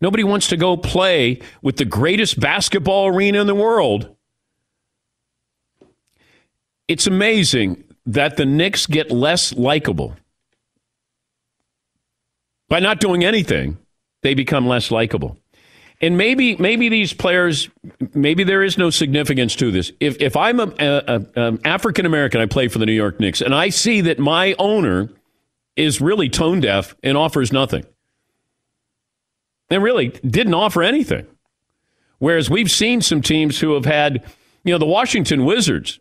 Nobody 0.00 0.24
wants 0.24 0.48
to 0.48 0.56
go 0.56 0.76
play 0.76 1.40
with 1.62 1.76
the 1.76 1.84
greatest 1.84 2.38
basketball 2.38 3.08
arena 3.08 3.40
in 3.40 3.46
the 3.46 3.54
world. 3.54 4.14
It's 6.88 7.06
amazing 7.06 7.84
that 8.06 8.36
the 8.36 8.44
Knicks 8.44 8.86
get 8.86 9.10
less 9.10 9.54
likable. 9.54 10.16
By 12.68 12.80
not 12.80 13.00
doing 13.00 13.24
anything, 13.24 13.78
they 14.22 14.34
become 14.34 14.66
less 14.66 14.90
likable 14.90 15.38
and 16.04 16.18
maybe 16.18 16.54
maybe 16.56 16.90
these 16.90 17.14
players 17.14 17.70
maybe 18.12 18.44
there 18.44 18.62
is 18.62 18.76
no 18.76 18.90
significance 18.90 19.56
to 19.56 19.70
this. 19.70 19.90
If 20.00 20.20
if 20.20 20.36
I'm 20.36 20.60
a, 20.60 20.70
a, 20.78 21.26
a 21.34 21.58
African 21.64 22.04
American, 22.04 22.42
I 22.42 22.46
play 22.46 22.68
for 22.68 22.78
the 22.78 22.84
New 22.84 22.92
York 22.92 23.20
Knicks, 23.20 23.40
and 23.40 23.54
I 23.54 23.70
see 23.70 24.02
that 24.02 24.18
my 24.18 24.54
owner 24.58 25.08
is 25.76 26.02
really 26.02 26.28
tone 26.28 26.60
deaf 26.60 26.94
and 27.02 27.16
offers 27.16 27.52
nothing, 27.52 27.86
and 29.70 29.82
really 29.82 30.08
didn't 30.08 30.52
offer 30.52 30.82
anything. 30.82 31.26
Whereas 32.18 32.50
we've 32.50 32.70
seen 32.70 33.00
some 33.00 33.22
teams 33.22 33.58
who 33.58 33.72
have 33.72 33.86
had, 33.86 34.24
you 34.62 34.72
know, 34.72 34.78
the 34.78 34.86
Washington 34.86 35.46
Wizards 35.46 36.00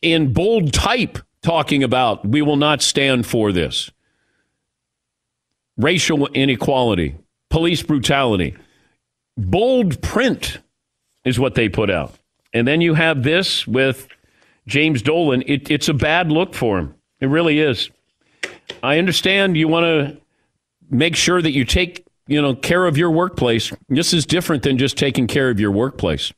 in 0.00 0.32
bold 0.32 0.72
type 0.72 1.18
talking 1.42 1.82
about 1.82 2.26
we 2.26 2.40
will 2.40 2.56
not 2.56 2.80
stand 2.80 3.26
for 3.26 3.52
this 3.52 3.90
racial 5.76 6.28
inequality, 6.28 7.16
police 7.50 7.82
brutality 7.82 8.56
bold 9.36 10.00
print 10.02 10.58
is 11.24 11.38
what 11.38 11.54
they 11.54 11.68
put 11.68 11.90
out. 11.90 12.18
And 12.52 12.66
then 12.66 12.80
you 12.80 12.94
have 12.94 13.22
this 13.22 13.66
with 13.66 14.08
James 14.66 15.02
Dolan. 15.02 15.42
It, 15.46 15.70
it's 15.70 15.88
a 15.88 15.94
bad 15.94 16.30
look 16.30 16.54
for 16.54 16.78
him. 16.78 16.94
It 17.20 17.26
really 17.26 17.60
is. 17.60 17.90
I 18.82 18.98
understand 18.98 19.56
you 19.56 19.68
want 19.68 19.84
to 19.84 20.20
make 20.90 21.16
sure 21.16 21.40
that 21.40 21.52
you 21.52 21.64
take 21.64 22.04
you 22.26 22.40
know 22.40 22.54
care 22.54 22.86
of 22.86 22.96
your 22.96 23.10
workplace. 23.10 23.72
This 23.88 24.12
is 24.12 24.26
different 24.26 24.62
than 24.62 24.78
just 24.78 24.96
taking 24.96 25.26
care 25.26 25.50
of 25.50 25.58
your 25.58 25.70
workplace. 25.70 26.32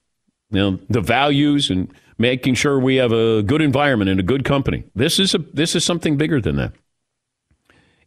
You 0.50 0.58
know 0.58 0.78
the 0.88 1.00
values 1.00 1.70
and 1.70 1.92
making 2.18 2.54
sure 2.54 2.78
we 2.78 2.96
have 2.96 3.12
a 3.12 3.42
good 3.42 3.60
environment 3.60 4.10
and 4.10 4.20
a 4.20 4.22
good 4.22 4.44
company. 4.44 4.84
This 4.94 5.18
is 5.18 5.34
a 5.34 5.38
this 5.38 5.74
is 5.74 5.84
something 5.84 6.16
bigger 6.16 6.40
than 6.40 6.56
that. 6.56 6.72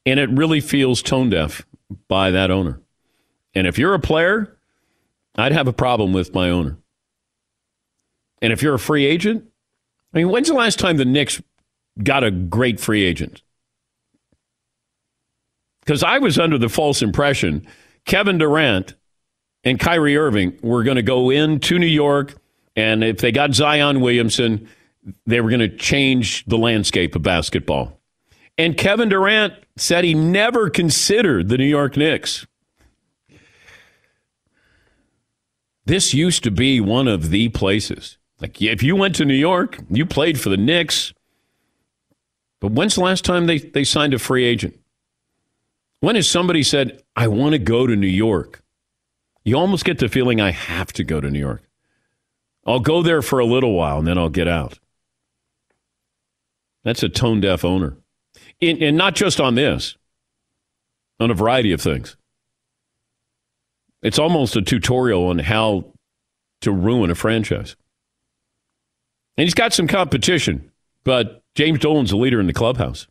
And 0.05 0.19
it 0.19 0.29
really 0.29 0.61
feels 0.61 1.01
tone 1.01 1.29
deaf 1.29 1.65
by 2.07 2.31
that 2.31 2.49
owner. 2.49 2.79
And 3.53 3.67
if 3.67 3.77
you're 3.77 3.93
a 3.93 3.99
player 3.99 4.56
I'd 5.37 5.51
have 5.51 5.67
a 5.67 5.73
problem 5.73 6.13
with 6.13 6.33
my 6.33 6.49
owner. 6.49 6.77
And 8.41 8.53
if 8.53 8.61
you're 8.61 8.73
a 8.73 8.79
free 8.79 9.05
agent, 9.05 9.45
I 10.13 10.17
mean, 10.17 10.29
when's 10.29 10.47
the 10.47 10.53
last 10.53 10.79
time 10.79 10.97
the 10.97 11.05
Knicks 11.05 11.41
got 12.01 12.23
a 12.23 12.31
great 12.31 12.79
free 12.79 13.03
agent? 13.03 13.41
Because 15.81 16.03
I 16.03 16.17
was 16.19 16.37
under 16.37 16.57
the 16.57 16.69
false 16.69 17.01
impression 17.01 17.65
Kevin 18.05 18.37
Durant 18.37 18.93
and 19.63 19.79
Kyrie 19.79 20.17
Irving 20.17 20.57
were 20.61 20.83
going 20.83 20.95
to 20.95 21.03
go 21.03 21.29
into 21.29 21.77
New 21.77 21.85
York, 21.85 22.35
and 22.75 23.03
if 23.03 23.17
they 23.17 23.31
got 23.31 23.53
Zion 23.53 24.01
Williamson, 24.01 24.69
they 25.25 25.41
were 25.41 25.49
going 25.49 25.59
to 25.59 25.75
change 25.75 26.45
the 26.45 26.57
landscape 26.57 27.15
of 27.15 27.21
basketball. 27.21 27.99
And 28.57 28.77
Kevin 28.77 29.09
Durant 29.09 29.53
said 29.75 30.03
he 30.03 30.13
never 30.13 30.69
considered 30.69 31.49
the 31.49 31.57
New 31.57 31.65
York 31.65 31.97
Knicks. 31.97 32.47
This 35.87 36.13
used 36.13 36.43
to 36.43 36.51
be 36.51 36.81
one 36.81 37.07
of 37.07 37.29
the 37.29 37.47
places. 37.47 38.17
Like 38.41 38.61
if 38.61 38.83
you 38.83 38.97
went 38.97 39.15
to 39.15 39.25
New 39.25 39.33
York, 39.33 39.79
you 39.89 40.05
played 40.05 40.37
for 40.37 40.49
the 40.49 40.57
Knicks. 40.57 41.13
But 42.59 42.73
when's 42.73 42.95
the 42.95 43.01
last 43.01 43.23
time 43.23 43.47
they, 43.47 43.59
they 43.59 43.85
signed 43.85 44.13
a 44.13 44.19
free 44.19 44.43
agent? 44.43 44.77
When 46.01 46.17
has 46.17 46.29
somebody 46.29 46.61
said, 46.61 47.01
I 47.15 47.29
want 47.29 47.53
to 47.53 47.57
go 47.57 47.87
to 47.87 47.95
New 47.95 48.05
York? 48.05 48.61
You 49.45 49.57
almost 49.57 49.85
get 49.85 49.99
the 49.99 50.09
feeling 50.09 50.41
I 50.41 50.51
have 50.51 50.91
to 50.91 51.05
go 51.05 51.21
to 51.21 51.29
New 51.29 51.39
York. 51.39 51.63
I'll 52.65 52.81
go 52.81 53.01
there 53.01 53.21
for 53.21 53.39
a 53.39 53.45
little 53.45 53.73
while 53.73 53.99
and 53.99 54.07
then 54.07 54.17
I'll 54.17 54.27
get 54.27 54.49
out. 54.49 54.79
That's 56.83 57.01
a 57.01 57.07
tone 57.07 57.39
deaf 57.39 57.63
owner. 57.63 57.95
In, 58.59 58.83
and 58.83 58.97
not 58.97 59.15
just 59.15 59.39
on 59.39 59.55
this, 59.55 59.95
on 61.17 61.31
a 61.31 61.33
variety 61.33 61.71
of 61.71 61.79
things. 61.79 62.17
It's 64.07 64.19
almost 64.19 64.55
a 64.55 64.61
tutorial 64.61 65.27
on 65.27 65.37
how 65.39 65.91
to 66.61 66.71
ruin 66.71 67.11
a 67.11 67.15
franchise. 67.15 67.75
And 69.35 69.43
he's 69.43 69.53
got 69.53 69.73
some 69.73 69.85
competition, 69.85 70.71
but 71.03 71.43
James 71.55 71.79
Dolan's 71.79 72.13
a 72.13 72.15
leader 72.15 72.39
in 72.39 72.47
the 72.47 72.53
clubhouse. 72.53 73.05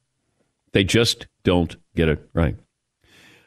They 0.73 0.85
just 0.85 1.27
don't 1.45 1.77
get 1.95 2.09
it 2.09 2.27
right. 2.33 2.57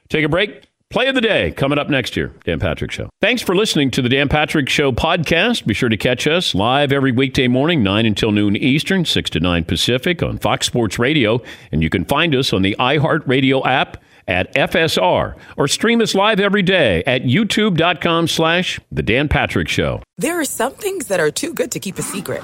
Take 0.10 0.26
a 0.26 0.30
break. 0.30 0.68
Play 0.92 1.08
of 1.08 1.14
the 1.14 1.22
day 1.22 1.52
coming 1.52 1.78
up 1.78 1.88
next 1.88 2.18
year. 2.18 2.34
Dan 2.46 2.60
Patrick 2.60 2.90
Show. 2.90 3.12
Thanks 3.22 3.44
for 3.44 3.56
listening 3.56 3.92
to 3.92 4.02
the 4.02 4.10
Dan 4.10 4.28
Patrick 4.28 4.68
Show 4.70 4.92
podcast. 4.92 5.68
Be 5.68 5.76
sure 5.76 5.88
to 5.88 5.98
catch 5.98 6.26
us 6.26 6.56
live 6.56 6.92
every 6.92 7.12
weekday 7.12 7.48
morning, 7.48 7.84
9 7.84 8.08
until 8.08 8.32
noon 8.32 8.56
Eastern, 8.56 9.06
6 9.06 9.30
to 9.30 9.40
9 9.40 9.66
Pacific 9.66 10.24
on 10.24 10.40
Fox 10.40 10.66
Sports 10.66 10.98
Radio. 10.98 11.44
And 11.72 11.84
you 11.84 11.92
can 11.92 12.06
find 12.06 12.34
us 12.34 12.52
on 12.54 12.64
the 12.64 12.76
iHeartRadio 12.80 13.64
app 13.68 14.02
at 14.28 14.52
FSR 14.56 15.36
or 15.58 15.68
stream 15.68 16.02
us 16.02 16.16
live 16.16 16.40
every 16.40 16.64
day 16.64 17.04
at 17.06 17.22
youtube.com 17.22 18.28
slash 18.28 18.80
The 18.92 19.04
Dan 19.04 19.28
Patrick 19.30 19.68
Show. 19.68 20.02
There 20.18 20.40
are 20.40 20.46
some 20.46 20.74
things 20.74 21.06
that 21.10 21.20
are 21.20 21.30
too 21.30 21.54
good 21.54 21.72
to 21.74 21.80
keep 21.80 22.00
a 22.00 22.02
secret. 22.02 22.42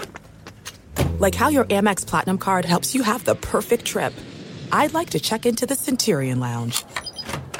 Like 1.18 1.34
how 1.34 1.50
your 1.50 1.66
Amex 1.66 2.06
Platinum 2.06 2.38
card 2.38 2.66
helps 2.66 2.94
you 2.94 3.02
have 3.02 3.26
the 3.26 3.34
perfect 3.34 3.86
trip. 3.86 4.14
I'd 4.72 4.94
like 4.94 5.10
to 5.12 5.20
check 5.20 5.48
into 5.48 5.66
the 5.66 5.76
Centurion 5.76 6.40
Lounge. 6.40 6.84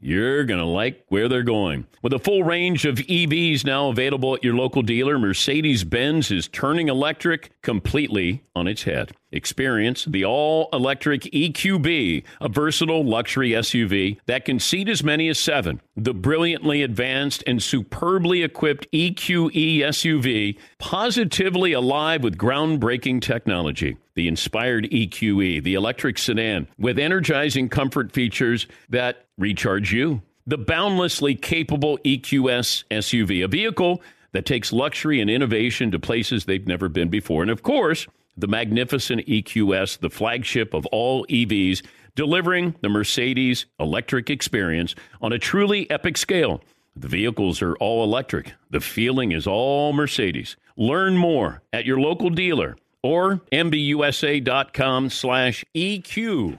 you're 0.00 0.44
going 0.44 0.60
to 0.60 0.66
like 0.66 1.04
where 1.08 1.28
they're 1.28 1.42
going. 1.42 1.86
With 2.02 2.12
a 2.12 2.18
full 2.18 2.44
range 2.44 2.84
of 2.84 2.96
EVs 2.96 3.64
now 3.64 3.88
available 3.88 4.34
at 4.34 4.44
your 4.44 4.54
local 4.54 4.82
dealer, 4.82 5.18
Mercedes 5.18 5.84
Benz 5.84 6.30
is 6.30 6.48
turning 6.48 6.88
electric 6.88 7.50
completely 7.62 8.42
on 8.54 8.68
its 8.68 8.84
head. 8.84 9.12
Experience 9.30 10.04
the 10.06 10.24
all 10.24 10.68
electric 10.72 11.22
EQB, 11.22 12.22
a 12.40 12.48
versatile 12.48 13.04
luxury 13.04 13.50
SUV 13.50 14.18
that 14.26 14.44
can 14.44 14.58
seat 14.58 14.88
as 14.88 15.04
many 15.04 15.28
as 15.28 15.38
seven. 15.38 15.80
The 15.96 16.14
brilliantly 16.14 16.82
advanced 16.82 17.44
and 17.46 17.62
superbly 17.62 18.42
equipped 18.42 18.90
EQE 18.92 19.80
SUV, 19.80 20.56
positively 20.78 21.72
alive 21.72 22.22
with 22.22 22.38
groundbreaking 22.38 23.20
technology. 23.20 23.96
The 24.18 24.26
inspired 24.26 24.90
EQE, 24.90 25.62
the 25.62 25.74
electric 25.74 26.18
sedan, 26.18 26.66
with 26.76 26.98
energizing 26.98 27.68
comfort 27.68 28.10
features 28.10 28.66
that 28.88 29.26
recharge 29.38 29.92
you. 29.92 30.22
The 30.44 30.58
boundlessly 30.58 31.36
capable 31.36 31.98
EQS 31.98 32.82
SUV, 32.90 33.44
a 33.44 33.46
vehicle 33.46 34.02
that 34.32 34.44
takes 34.44 34.72
luxury 34.72 35.20
and 35.20 35.30
innovation 35.30 35.92
to 35.92 36.00
places 36.00 36.46
they've 36.46 36.66
never 36.66 36.88
been 36.88 37.10
before. 37.10 37.42
And 37.42 37.50
of 37.52 37.62
course, 37.62 38.08
the 38.36 38.48
magnificent 38.48 39.24
EQS, 39.28 40.00
the 40.00 40.10
flagship 40.10 40.74
of 40.74 40.84
all 40.86 41.24
EVs, 41.26 41.86
delivering 42.16 42.74
the 42.80 42.88
Mercedes 42.88 43.66
electric 43.78 44.30
experience 44.30 44.96
on 45.22 45.32
a 45.32 45.38
truly 45.38 45.88
epic 45.92 46.16
scale. 46.16 46.60
The 46.96 47.06
vehicles 47.06 47.62
are 47.62 47.76
all 47.76 48.02
electric. 48.02 48.54
The 48.70 48.80
feeling 48.80 49.30
is 49.30 49.46
all 49.46 49.92
Mercedes. 49.92 50.56
Learn 50.76 51.16
more 51.16 51.62
at 51.72 51.86
your 51.86 52.00
local 52.00 52.30
dealer 52.30 52.76
or 53.02 53.40
mbusa.com 53.52 55.10
slash 55.10 55.64
EQ. 55.74 56.58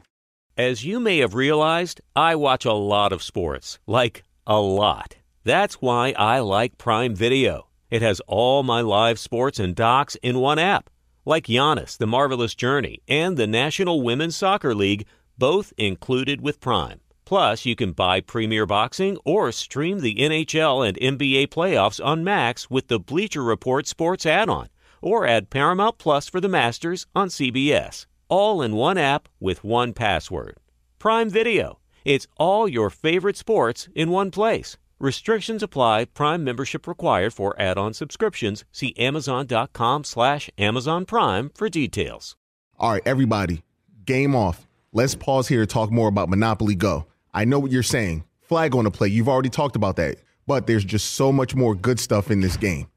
As 0.57 0.83
you 0.83 0.99
may 0.99 1.19
have 1.19 1.35
realized, 1.35 2.01
I 2.15 2.35
watch 2.35 2.65
a 2.65 2.73
lot 2.73 3.13
of 3.13 3.23
sports. 3.23 3.79
Like, 3.87 4.23
a 4.45 4.59
lot. 4.59 5.15
That's 5.43 5.75
why 5.75 6.13
I 6.17 6.39
like 6.39 6.77
Prime 6.77 7.15
Video. 7.15 7.67
It 7.89 8.01
has 8.01 8.21
all 8.27 8.63
my 8.63 8.81
live 8.81 9.19
sports 9.19 9.59
and 9.59 9.75
docs 9.75 10.15
in 10.21 10.39
one 10.39 10.59
app. 10.59 10.89
Like 11.25 11.45
Giannis, 11.47 11.97
The 11.97 12.07
Marvelous 12.07 12.55
Journey, 12.55 13.01
and 13.07 13.37
the 13.37 13.47
National 13.47 14.01
Women's 14.01 14.35
Soccer 14.35 14.75
League, 14.75 15.05
both 15.37 15.73
included 15.77 16.41
with 16.41 16.59
Prime. 16.59 16.99
Plus, 17.25 17.65
you 17.65 17.75
can 17.75 17.91
buy 17.91 18.21
Premier 18.21 18.65
Boxing 18.65 19.17
or 19.23 19.51
stream 19.51 19.99
the 19.99 20.15
NHL 20.15 20.87
and 20.87 20.97
NBA 20.97 21.47
playoffs 21.49 22.03
on 22.03 22.23
Max 22.23 22.69
with 22.69 22.87
the 22.87 22.99
Bleacher 22.99 23.43
Report 23.43 23.85
Sports 23.85 24.25
add 24.25 24.49
on, 24.49 24.67
or 25.01 25.25
add 25.25 25.49
Paramount 25.49 25.97
Plus 25.97 26.27
for 26.29 26.41
the 26.41 26.49
Masters 26.49 27.07
on 27.15 27.29
CBS. 27.29 28.05
All 28.27 28.61
in 28.61 28.75
one 28.75 28.97
app 28.97 29.27
with 29.39 29.63
one 29.63 29.93
password. 29.93 30.57
Prime 30.99 31.29
Video. 31.29 31.79
It's 32.05 32.27
all 32.37 32.67
your 32.67 32.89
favorite 32.89 33.37
sports 33.37 33.89
in 33.95 34.09
one 34.09 34.31
place. 34.31 34.77
Restrictions 34.99 35.63
apply. 35.63 36.05
Prime 36.05 36.43
membership 36.43 36.85
required 36.87 37.33
for 37.33 37.59
add-on 37.59 37.93
subscriptions. 37.93 38.65
See 38.71 38.93
Amazon.com 38.97 40.03
slash 40.03 40.49
Amazon 40.57 41.05
Prime 41.05 41.51
for 41.55 41.69
details. 41.69 42.35
All 42.77 42.91
right, 42.91 43.01
everybody, 43.05 43.63
game 44.05 44.35
off. 44.35 44.67
Let's 44.91 45.15
pause 45.15 45.47
here 45.47 45.61
to 45.61 45.67
talk 45.67 45.91
more 45.91 46.09
about 46.09 46.29
Monopoly 46.29 46.75
Go. 46.75 47.05
I 47.33 47.45
know 47.45 47.59
what 47.59 47.71
you're 47.71 47.83
saying. 47.83 48.23
Flag 48.41 48.75
on 48.75 48.85
the 48.85 48.91
play. 48.91 49.07
You've 49.07 49.29
already 49.29 49.49
talked 49.49 49.75
about 49.75 49.95
that. 49.97 50.17
But 50.47 50.65
there's 50.65 50.83
just 50.83 51.13
so 51.13 51.31
much 51.31 51.55
more 51.55 51.75
good 51.75 51.99
stuff 51.99 52.31
in 52.31 52.41
this 52.41 52.57
game. 52.57 52.87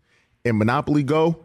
In 0.45 0.57
Monopoly 0.57 1.03
Go, 1.03 1.45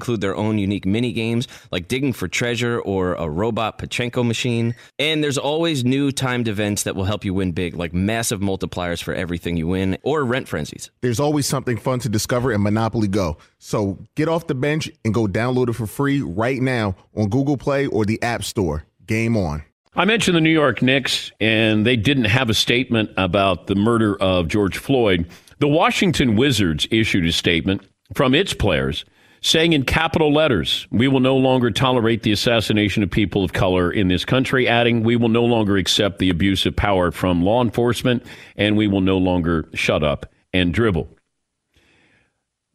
include 0.01 0.19
their 0.19 0.35
own 0.35 0.57
unique 0.57 0.87
mini 0.87 1.11
games 1.11 1.47
like 1.69 1.87
digging 1.87 2.11
for 2.11 2.27
treasure 2.27 2.79
or 2.79 3.13
a 3.13 3.29
robot 3.29 3.77
Pachinko 3.77 4.25
machine. 4.25 4.73
And 4.97 5.23
there's 5.23 5.37
always 5.37 5.85
new 5.85 6.11
timed 6.11 6.47
events 6.47 6.83
that 6.83 6.95
will 6.95 7.03
help 7.03 7.23
you 7.23 7.35
win 7.35 7.51
big, 7.51 7.75
like 7.75 7.93
massive 7.93 8.39
multipliers 8.39 9.03
for 9.03 9.13
everything 9.13 9.57
you 9.57 9.67
win 9.67 9.99
or 10.01 10.25
rent 10.25 10.47
frenzies. 10.47 10.89
There's 11.01 11.19
always 11.19 11.45
something 11.45 11.77
fun 11.77 11.99
to 11.99 12.09
discover 12.09 12.51
in 12.51 12.63
Monopoly 12.63 13.07
Go. 13.07 13.37
So 13.59 13.99
get 14.15 14.27
off 14.27 14.47
the 14.47 14.55
bench 14.55 14.89
and 15.05 15.13
go 15.13 15.27
download 15.27 15.69
it 15.69 15.73
for 15.73 15.85
free 15.85 16.21
right 16.21 16.59
now 16.59 16.95
on 17.15 17.29
Google 17.29 17.57
Play 17.57 17.85
or 17.85 18.03
the 18.03 18.21
App 18.23 18.43
Store. 18.43 18.83
Game 19.05 19.37
on. 19.37 19.63
I 19.93 20.05
mentioned 20.05 20.35
the 20.35 20.41
New 20.41 20.49
York 20.49 20.81
Knicks, 20.81 21.31
and 21.39 21.85
they 21.85 21.97
didn't 21.97 22.25
have 22.25 22.49
a 22.49 22.53
statement 22.53 23.11
about 23.17 23.67
the 23.67 23.75
murder 23.75 24.19
of 24.19 24.47
George 24.47 24.77
Floyd. 24.77 25.27
The 25.59 25.67
Washington 25.67 26.37
Wizards 26.37 26.87
issued 26.89 27.25
a 27.25 27.31
statement 27.31 27.83
from 28.15 28.33
its 28.33 28.53
players 28.53 29.05
saying 29.41 29.73
in 29.73 29.83
capital 29.83 30.31
letters, 30.31 30.87
we 30.91 31.07
will 31.07 31.19
no 31.19 31.35
longer 31.35 31.71
tolerate 31.71 32.23
the 32.23 32.31
assassination 32.31 33.01
of 33.01 33.09
people 33.09 33.43
of 33.43 33.53
color 33.53 33.91
in 33.91 34.07
this 34.07 34.23
country, 34.23 34.67
adding, 34.67 35.03
we 35.03 35.15
will 35.15 35.29
no 35.29 35.43
longer 35.43 35.77
accept 35.77 36.19
the 36.19 36.29
abuse 36.29 36.65
of 36.65 36.75
power 36.75 37.11
from 37.11 37.43
law 37.43 37.61
enforcement, 37.61 38.23
and 38.55 38.77
we 38.77 38.87
will 38.87 39.01
no 39.01 39.17
longer 39.17 39.67
shut 39.73 40.03
up 40.03 40.27
and 40.53 40.73
dribble. 40.73 41.09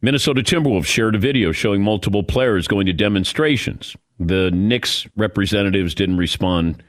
Minnesota 0.03 0.43
Timberwolves 0.43 0.87
shared 0.87 1.15
a 1.15 1.19
video 1.19 1.53
showing 1.53 1.83
multiple 1.83 2.23
players 2.23 2.69
going 2.69 2.87
to 2.87 2.93
demonstrations. 2.93 3.97
The 4.19 4.51
Knicks 4.51 5.07
representatives 5.17 5.95
didn't 5.95 6.19
respond 6.19 6.83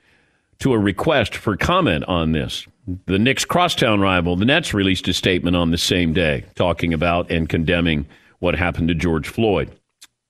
to 0.59 0.73
a 0.73 0.79
request 0.79 1.35
for 1.35 1.55
comment 1.55 2.03
on 2.05 2.31
this. 2.31 2.67
The 3.05 3.19
Knicks 3.19 3.45
crosstown 3.45 4.01
rival, 4.01 4.35
the 4.35 4.45
Nets, 4.45 4.73
released 4.73 5.07
a 5.07 5.13
statement 5.13 5.55
on 5.55 5.71
the 5.71 5.77
same 5.77 6.13
day 6.13 6.45
talking 6.55 6.93
about 6.93 7.29
and 7.29 7.47
condemning 7.47 8.07
what 8.39 8.55
happened 8.55 8.87
to 8.89 8.95
George 8.95 9.27
Floyd 9.27 9.71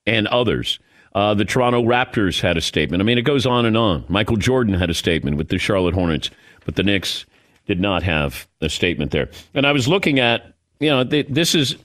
and 0.06 0.26
others. 0.28 0.78
Uh, 1.14 1.34
the 1.34 1.44
Toronto 1.44 1.82
Raptors 1.82 2.40
had 2.40 2.56
a 2.56 2.60
statement. 2.60 3.02
I 3.02 3.04
mean, 3.04 3.18
it 3.18 3.22
goes 3.22 3.46
on 3.46 3.66
and 3.66 3.76
on. 3.76 4.04
Michael 4.08 4.36
Jordan 4.36 4.74
had 4.74 4.90
a 4.90 4.94
statement 4.94 5.36
with 5.36 5.48
the 5.48 5.58
Charlotte 5.58 5.94
Hornets, 5.94 6.30
but 6.64 6.76
the 6.76 6.82
Knicks 6.82 7.26
did 7.66 7.80
not 7.80 8.02
have 8.02 8.46
a 8.60 8.68
statement 8.68 9.10
there. 9.10 9.28
And 9.54 9.66
I 9.66 9.72
was 9.72 9.88
looking 9.88 10.18
at, 10.18 10.54
you 10.80 10.90
know, 10.90 11.04
th- 11.04 11.26
this 11.28 11.54
is 11.54 11.76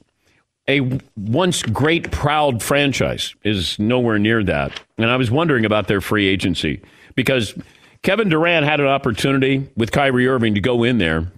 a 0.68 1.00
once 1.18 1.62
great, 1.62 2.12
proud 2.12 2.64
franchise 2.64 3.36
is 3.44 3.78
nowhere 3.80 4.20
near 4.20 4.44
that. 4.44 4.80
And 4.98 5.10
I 5.10 5.18
was 5.18 5.30
wondering 5.30 5.66
about 5.66 5.88
their 5.88 6.02
free 6.02 6.28
agency 6.28 6.82
because 7.16 7.54
Kevin 8.02 8.30
Durant 8.30 8.66
had 8.66 8.80
an 8.80 8.88
opportunity 8.88 9.70
with 9.76 9.92
Kyrie 9.92 10.28
Irving 10.28 10.56
to 10.56 10.62
go 10.62 10.84
in 10.84 10.98
there 10.98 11.32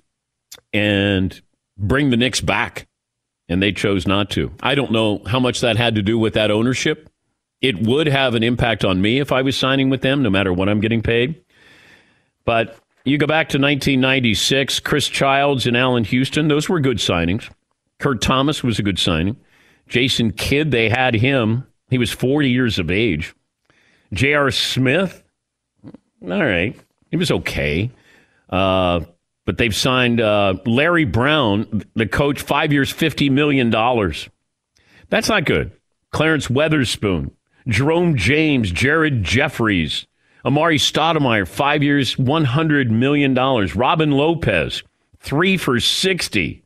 and 0.74 1.40
bring 1.78 2.10
the 2.10 2.18
Knicks 2.18 2.42
back, 2.42 2.88
and 3.48 3.62
they 3.62 3.72
chose 3.72 4.08
not 4.08 4.30
to. 4.32 4.52
I 4.62 4.76
don't 4.76 4.92
know 4.92 5.22
how 5.26 5.40
much 5.40 5.62
that 5.62 5.78
had 5.78 5.96
to 5.96 6.02
do 6.02 6.18
with 6.18 6.34
that 6.34 6.52
ownership. 6.52 7.10
It 7.62 7.82
would 7.82 8.08
have 8.08 8.36
an 8.36 8.44
impact 8.44 8.84
on 8.84 9.02
me 9.02 9.20
if 9.20 9.32
I 9.32 9.42
was 9.42 9.58
signing 9.58 9.90
with 9.90 10.02
them, 10.02 10.24
no 10.24 10.30
matter 10.30 10.54
what 10.54 10.70
I'm 10.70 10.82
getting 10.82 11.02
paid. 11.02 11.42
But 12.44 12.78
you 13.06 13.18
go 13.18 13.28
back 13.28 13.50
to 13.50 13.58
1996, 13.58 14.80
Chris 14.82 15.08
Childs 15.08 15.66
and 15.66 15.78
Allan 15.78 16.04
Houston, 16.06 16.48
those 16.48 16.70
were 16.70 16.80
good 16.80 16.98
signings. 16.98 17.50
Kurt 18.00 18.22
Thomas 18.22 18.64
was 18.64 18.80
a 18.80 18.84
good 18.84 19.00
signing. 19.00 19.38
Jason 19.88 20.32
Kidd, 20.32 20.72
they 20.72 20.90
had 20.90 21.14
him. 21.14 21.66
He 21.90 21.98
was 21.98 22.12
40 22.12 22.50
years 22.50 22.80
of 22.80 22.90
age. 22.90 23.34
J.R. 24.14 24.52
Smith, 24.52 25.24
all 26.24 26.44
right. 26.46 26.76
He 27.12 27.18
was 27.18 27.32
okay. 27.32 27.92
Uh, 28.50 29.02
but 29.46 29.58
they've 29.58 29.76
signed 29.76 30.20
uh, 30.20 30.56
Larry 30.66 31.06
Brown, 31.06 31.84
the 31.96 32.08
coach, 32.08 32.42
five 32.42 32.74
years, 32.74 32.92
$50 32.92 33.32
million. 33.32 33.70
That's 35.10 35.30
not 35.30 35.46
good. 35.46 35.72
Clarence 36.12 36.48
Weatherspoon, 36.48 37.32
Jerome 37.68 38.16
James, 38.16 38.72
Jared 38.72 39.24
Jeffries, 39.24 40.08
Amar'e 40.44 40.80
Stoudemire, 40.80 41.48
five 41.48 41.84
years, 41.84 42.16
$100 42.16 42.90
million. 42.90 43.34
Robin 43.76 44.12
Lopez, 44.12 44.84
three 45.20 45.58
for 45.58 45.80
60. 45.80 46.64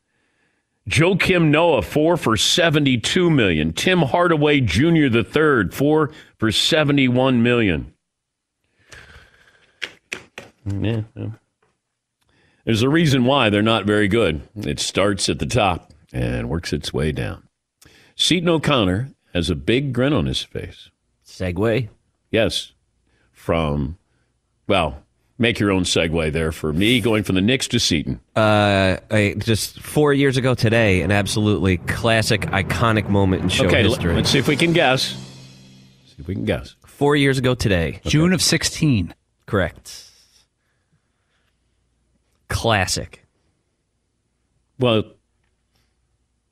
Joakim 0.90 1.50
Noah, 1.50 1.82
four 1.82 2.18
for 2.18 2.36
72 2.36 3.30
million. 3.30 3.74
Tim 3.74 4.00
Hardaway 4.00 4.60
Jr. 4.62 5.08
the 5.10 5.24
third, 5.24 5.74
four 5.74 6.12
for 6.38 6.52
71 6.52 7.44
million. 7.44 7.94
Yeah. 10.66 11.02
There's 12.70 12.84
a 12.84 12.88
reason 12.90 13.26
why 13.26 13.50
they're 13.50 13.64
not 13.64 13.86
very 13.86 14.08
good. 14.08 14.48
It 14.56 14.80
starts 14.80 15.28
at 15.28 15.40
the 15.40 15.48
top 15.48 15.92
and 16.14 16.48
works 16.48 16.72
its 16.72 16.94
way 16.94 17.12
down. 17.12 17.48
Seton 18.16 18.48
O'Connor 18.48 19.10
has 19.34 19.50
a 19.50 19.56
big 19.56 19.92
grin 19.92 20.14
on 20.14 20.28
his 20.28 20.44
face. 20.44 20.92
Segue? 21.26 21.90
Yes. 22.30 22.74
From, 23.32 23.98
well, 24.68 25.02
make 25.40 25.58
your 25.58 25.72
own 25.72 25.82
segue 25.82 26.32
there 26.32 26.52
for 26.52 26.72
me 26.72 27.02
going 27.02 27.24
from 27.24 27.34
the 27.34 27.42
Knicks 27.42 27.68
to 27.70 27.80
Seton. 27.80 28.20
Uh, 28.36 28.98
I, 29.10 29.34
just 29.40 29.82
four 29.82 30.14
years 30.14 30.38
ago 30.38 30.54
today, 30.54 31.02
an 31.02 31.12
absolutely 31.12 31.78
classic, 31.78 32.42
iconic 32.42 33.10
moment 33.10 33.42
in 33.42 33.50
show 33.50 33.66
okay, 33.66 33.82
history. 33.82 34.14
let's 34.14 34.30
see 34.30 34.38
if 34.38 34.48
we 34.48 34.56
can 34.56 34.74
guess. 34.74 35.16
See 36.06 36.18
if 36.20 36.28
we 36.28 36.36
can 36.36 36.46
guess. 36.46 36.76
Four 36.86 37.16
years 37.16 37.40
ago 37.40 37.56
today. 37.56 38.00
June 38.06 38.32
of 38.32 38.44
16. 38.44 39.16
Correct. 39.48 40.09
Classic. 42.50 43.26
Well, 44.80 45.04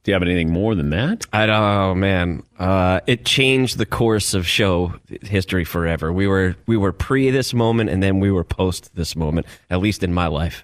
do 0.07 0.11
you 0.11 0.13
have 0.13 0.21
anything 0.23 0.51
more 0.51 0.73
than 0.73 0.91
that? 0.91 1.25
I 1.33 1.45
don't 1.45 1.61
oh, 1.61 1.93
man. 1.93 2.43
Uh, 2.57 3.01
it 3.07 3.25
changed 3.25 3.77
the 3.77 3.85
course 3.85 4.33
of 4.33 4.47
show 4.47 4.93
history 5.21 5.65
forever. 5.65 6.13
We 6.13 6.27
were 6.27 6.55
we 6.65 6.77
were 6.77 6.93
pre 6.93 7.29
this 7.29 7.53
moment 7.53 7.89
and 7.89 8.01
then 8.01 8.21
we 8.21 8.31
were 8.31 8.45
post 8.45 8.95
this 8.95 9.17
moment, 9.17 9.47
at 9.69 9.79
least 9.79 10.03
in 10.03 10.13
my 10.13 10.27
life. 10.27 10.63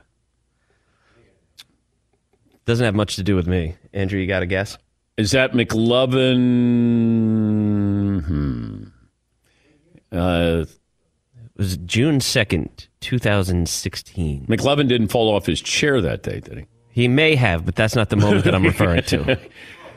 Doesn't 2.65 2.85
have 2.85 2.95
much 2.95 3.17
to 3.17 3.23
do 3.23 3.35
with 3.35 3.47
me. 3.47 3.75
Andrew, 3.91 4.17
you 4.17 4.27
got 4.27 4.43
a 4.43 4.45
guess? 4.45 4.77
Is 5.17 5.31
that 5.31 5.51
McLovin? 5.51 6.37
Hmm. 8.23 8.83
Uh, 10.09 10.65
was 11.63 11.77
June 11.77 12.19
2nd, 12.19 12.87
2016. 12.99 14.45
McLovin 14.47 14.89
didn't 14.89 15.07
fall 15.07 15.33
off 15.33 15.45
his 15.45 15.61
chair 15.61 16.01
that 16.01 16.21
day, 16.21 16.41
did 16.41 16.57
he? 16.57 16.65
He 16.89 17.07
may 17.07 17.35
have, 17.35 17.65
but 17.65 17.75
that's 17.75 17.95
not 17.95 18.09
the 18.09 18.17
moment 18.17 18.43
that 18.43 18.53
I'm 18.53 18.63
referring 18.63 19.03
to. 19.03 19.39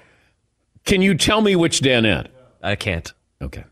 Can 0.84 1.02
you 1.02 1.16
tell 1.16 1.40
me 1.40 1.56
which 1.56 1.80
Danette? 1.80 2.28
I 2.62 2.76
can't. 2.76 3.12
Okay. 3.42 3.64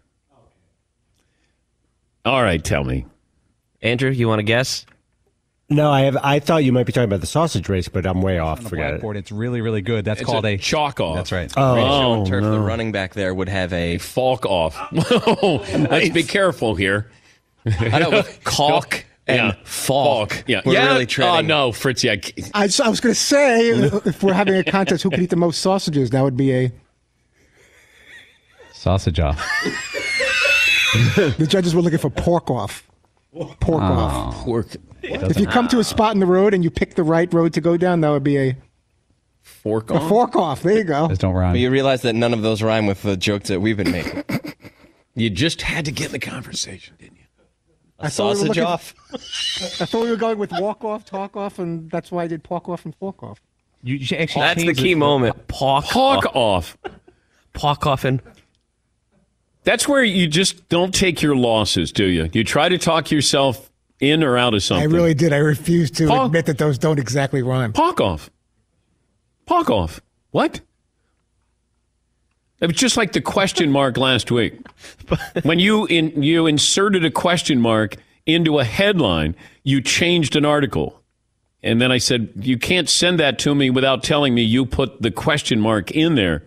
All 2.25 2.43
right, 2.43 2.63
tell 2.63 2.83
me. 2.83 3.07
Andrew, 3.81 4.11
you 4.11 4.27
want 4.27 4.41
to 4.41 4.45
guess? 4.45 4.87
No, 5.71 5.91
I 5.91 6.03
have. 6.03 6.17
I 6.23 6.41
thought 6.41 6.65
you 6.65 6.73
might 6.73 6.85
be 6.87 6.93
talking 6.93 7.05
about 7.09 7.21
the 7.21 7.27
sausage 7.27 7.69
race, 7.69 7.89
but 7.89 8.05
I'm 8.07 8.21
way 8.21 8.39
off. 8.39 8.59
On 8.59 8.65
the 8.65 8.71
Forget 8.71 8.95
it. 8.95 9.17
it's 9.17 9.33
really, 9.33 9.61
really 9.61 9.81
good. 9.81 10.05
That's 10.05 10.21
It's 10.21 10.29
called 10.29 10.45
a 10.45 10.55
a, 10.55 10.59
chalk 10.59 11.01
off. 11.01 11.17
That's 11.17 11.33
right. 11.33 11.53
Oh, 11.57 11.77
Oh, 11.79 12.15
and 12.15 12.27
turf, 12.27 12.43
oh, 12.43 12.47
no. 12.49 12.53
the 12.53 12.61
running 12.61 12.93
back 12.93 13.15
there 13.15 13.33
would 13.33 13.49
have 13.49 13.73
a 13.73 13.99
Faulk 13.99 14.45
off. 14.45 14.77
Let's 14.93 16.11
be 16.11 16.25
careful 16.25 16.75
here. 16.75 17.11
I 17.67 17.99
know 17.99 18.11
with 18.11 18.41
caulk 18.45 19.05
and 19.27 19.37
Yeah. 19.39 19.55
falk. 19.65 20.45
Yeah. 20.47 20.61
We're 20.65 20.75
yeah. 20.75 20.87
really 20.89 21.03
oh, 21.05 21.07
treading. 21.07 21.47
no, 21.47 21.73
Fritzy. 21.73 22.11
I, 22.11 22.17
can't- 22.19 22.51
I, 22.55 22.63
I 22.85 22.89
was 22.89 23.01
going 23.01 23.15
to 23.15 23.21
say, 23.21 23.71
if 24.05 24.23
we're 24.23 24.33
having 24.35 24.55
a 24.55 24.65
contest, 24.65 25.03
who 25.03 25.11
could 25.11 25.21
eat 25.21 25.31
the 25.31 25.37
most 25.37 25.61
sausages? 25.61 26.11
That 26.11 26.23
would 26.23 26.37
be 26.37 26.53
a. 26.53 26.73
Sausage 28.73 29.19
off. 29.21 29.39
The 31.17 31.47
judges 31.49 31.75
were 31.75 31.83
looking 31.83 31.99
for 31.99 32.11
pork 32.11 32.51
off. 32.51 32.87
Pork 33.33 33.83
Oh. 33.83 33.85
off. 33.85 34.35
Pork. 34.45 34.67
If 35.03 35.39
you 35.41 35.47
come 35.47 35.69
to 35.69 35.79
a 35.81 35.85
spot 35.85 36.15
in 36.15 36.21
the 36.21 36.27
road 36.27 36.55
and 36.55 36.63
you 36.63 36.71
pick 36.71 36.95
the 36.95 37.03
right 37.03 37.33
road 37.33 37.53
to 37.55 37.61
go 37.61 37.77
down, 37.77 38.01
that 38.03 38.11
would 38.11 38.23
be 38.25 38.37
a, 38.39 38.57
fork 39.43 39.91
off. 39.91 40.03
a 40.03 40.09
fork 40.09 40.37
off. 40.37 40.63
There 40.63 40.77
you 40.79 40.85
go. 40.85 41.09
Just 41.09 41.21
don't 41.23 41.35
rhyme. 41.35 41.53
But 41.55 41.61
you 41.61 41.71
realize 41.71 42.03
that 42.03 42.15
none 42.15 42.33
of 42.33 42.43
those 42.43 42.63
rhyme 42.63 42.87
with 42.87 43.03
the 43.03 43.17
jokes 43.17 43.49
that 43.49 43.61
we've 43.61 43.77
been 43.77 43.91
making. 43.91 44.23
You 45.15 45.31
just 45.31 45.63
had 45.63 45.85
to 45.87 45.93
get 45.93 46.07
in 46.07 46.13
the 46.13 46.19
conversation, 46.19 46.95
didn't 46.99 47.14
you? 47.14 47.14
I 48.05 48.09
thought 48.11 48.25
we 48.25 48.29
were 48.29 48.35
Sausage 48.37 48.49
looking- 48.49 48.63
off. 48.65 48.95
I 49.81 49.87
thought 49.87 50.03
we 50.05 50.11
were 50.11 50.17
going 50.17 50.39
with 50.39 50.53
walk 50.53 50.85
off, 50.85 51.05
talk 51.05 51.37
off, 51.37 51.59
and 51.59 51.91
that's 51.91 52.11
why 52.11 52.25
I 52.25 52.27
did 52.27 52.43
pork 52.43 52.69
off 52.69 52.85
and 52.85 52.95
fork 52.97 53.23
off. 53.23 53.41
You, 53.83 53.97
you 53.97 54.17
actually 54.17 54.41
That's 54.43 54.65
the 54.65 54.75
key 54.75 54.93
it. 54.93 54.97
moment. 54.97 55.47
Pawk, 55.49 55.85
Hawk 55.85 56.27
off. 56.35 56.77
off. 56.85 56.91
Pawk 57.53 57.87
off 57.87 58.05
and 58.05 58.21
That's 59.65 59.87
where 59.87 60.03
you 60.03 60.27
just 60.27 60.69
don't 60.69 60.95
take 60.95 61.23
your 61.23 61.37
losses, 61.37 61.93
do 61.93 62.05
you? 62.05 62.29
You 62.33 62.45
try 62.45 62.69
to 62.69 62.79
talk 62.79 63.11
yourself 63.11 63.71
in 64.01 64.23
or 64.25 64.37
out 64.37 64.55
of 64.55 64.63
something. 64.63 64.91
I 64.91 64.93
really 64.95 65.15
did. 65.15 65.33
I 65.33 65.37
refuse 65.37 65.91
to 65.93 66.07
Pork- 66.09 66.27
admit 66.27 66.47
that 66.47 66.59
those 66.59 66.79
don't 66.79 66.99
exactly 66.99 67.43
rhyme. 67.43 67.73
Park 67.73 68.01
off. 68.01 68.31
Park 69.47 69.71
off. 69.71 70.01
What? 70.31 70.61
It 72.65 72.69
was 72.69 72.77
just 72.77 72.97
like 72.97 73.13
the 73.13 73.21
question 73.21 73.71
mark 73.71 73.99
last 73.99 74.31
week. 74.31 74.59
When 75.43 75.59
you 75.59 75.85
in, 75.85 76.23
you 76.23 76.47
inserted 76.47 77.05
a 77.05 77.11
question 77.11 77.61
mark 77.61 77.97
into 78.25 78.59
a 78.59 78.65
headline, 78.65 79.37
you 79.65 79.83
changed 79.83 80.35
an 80.35 80.47
article. 80.47 80.99
And 81.63 81.79
then 81.79 81.93
I 81.93 81.99
said, 81.99 82.33
you 82.37 82.57
can't 82.57 82.89
send 82.89 83.21
that 83.21 83.39
to 83.41 83.55
me 83.55 83.69
without 83.69 84.03
telling 84.03 84.35
me 84.35 84.41
you 84.41 84.65
put 84.65 85.03
the 85.03 85.11
question 85.11 85.61
mark 85.61 85.91
in 85.91 86.15
there. 86.15 86.43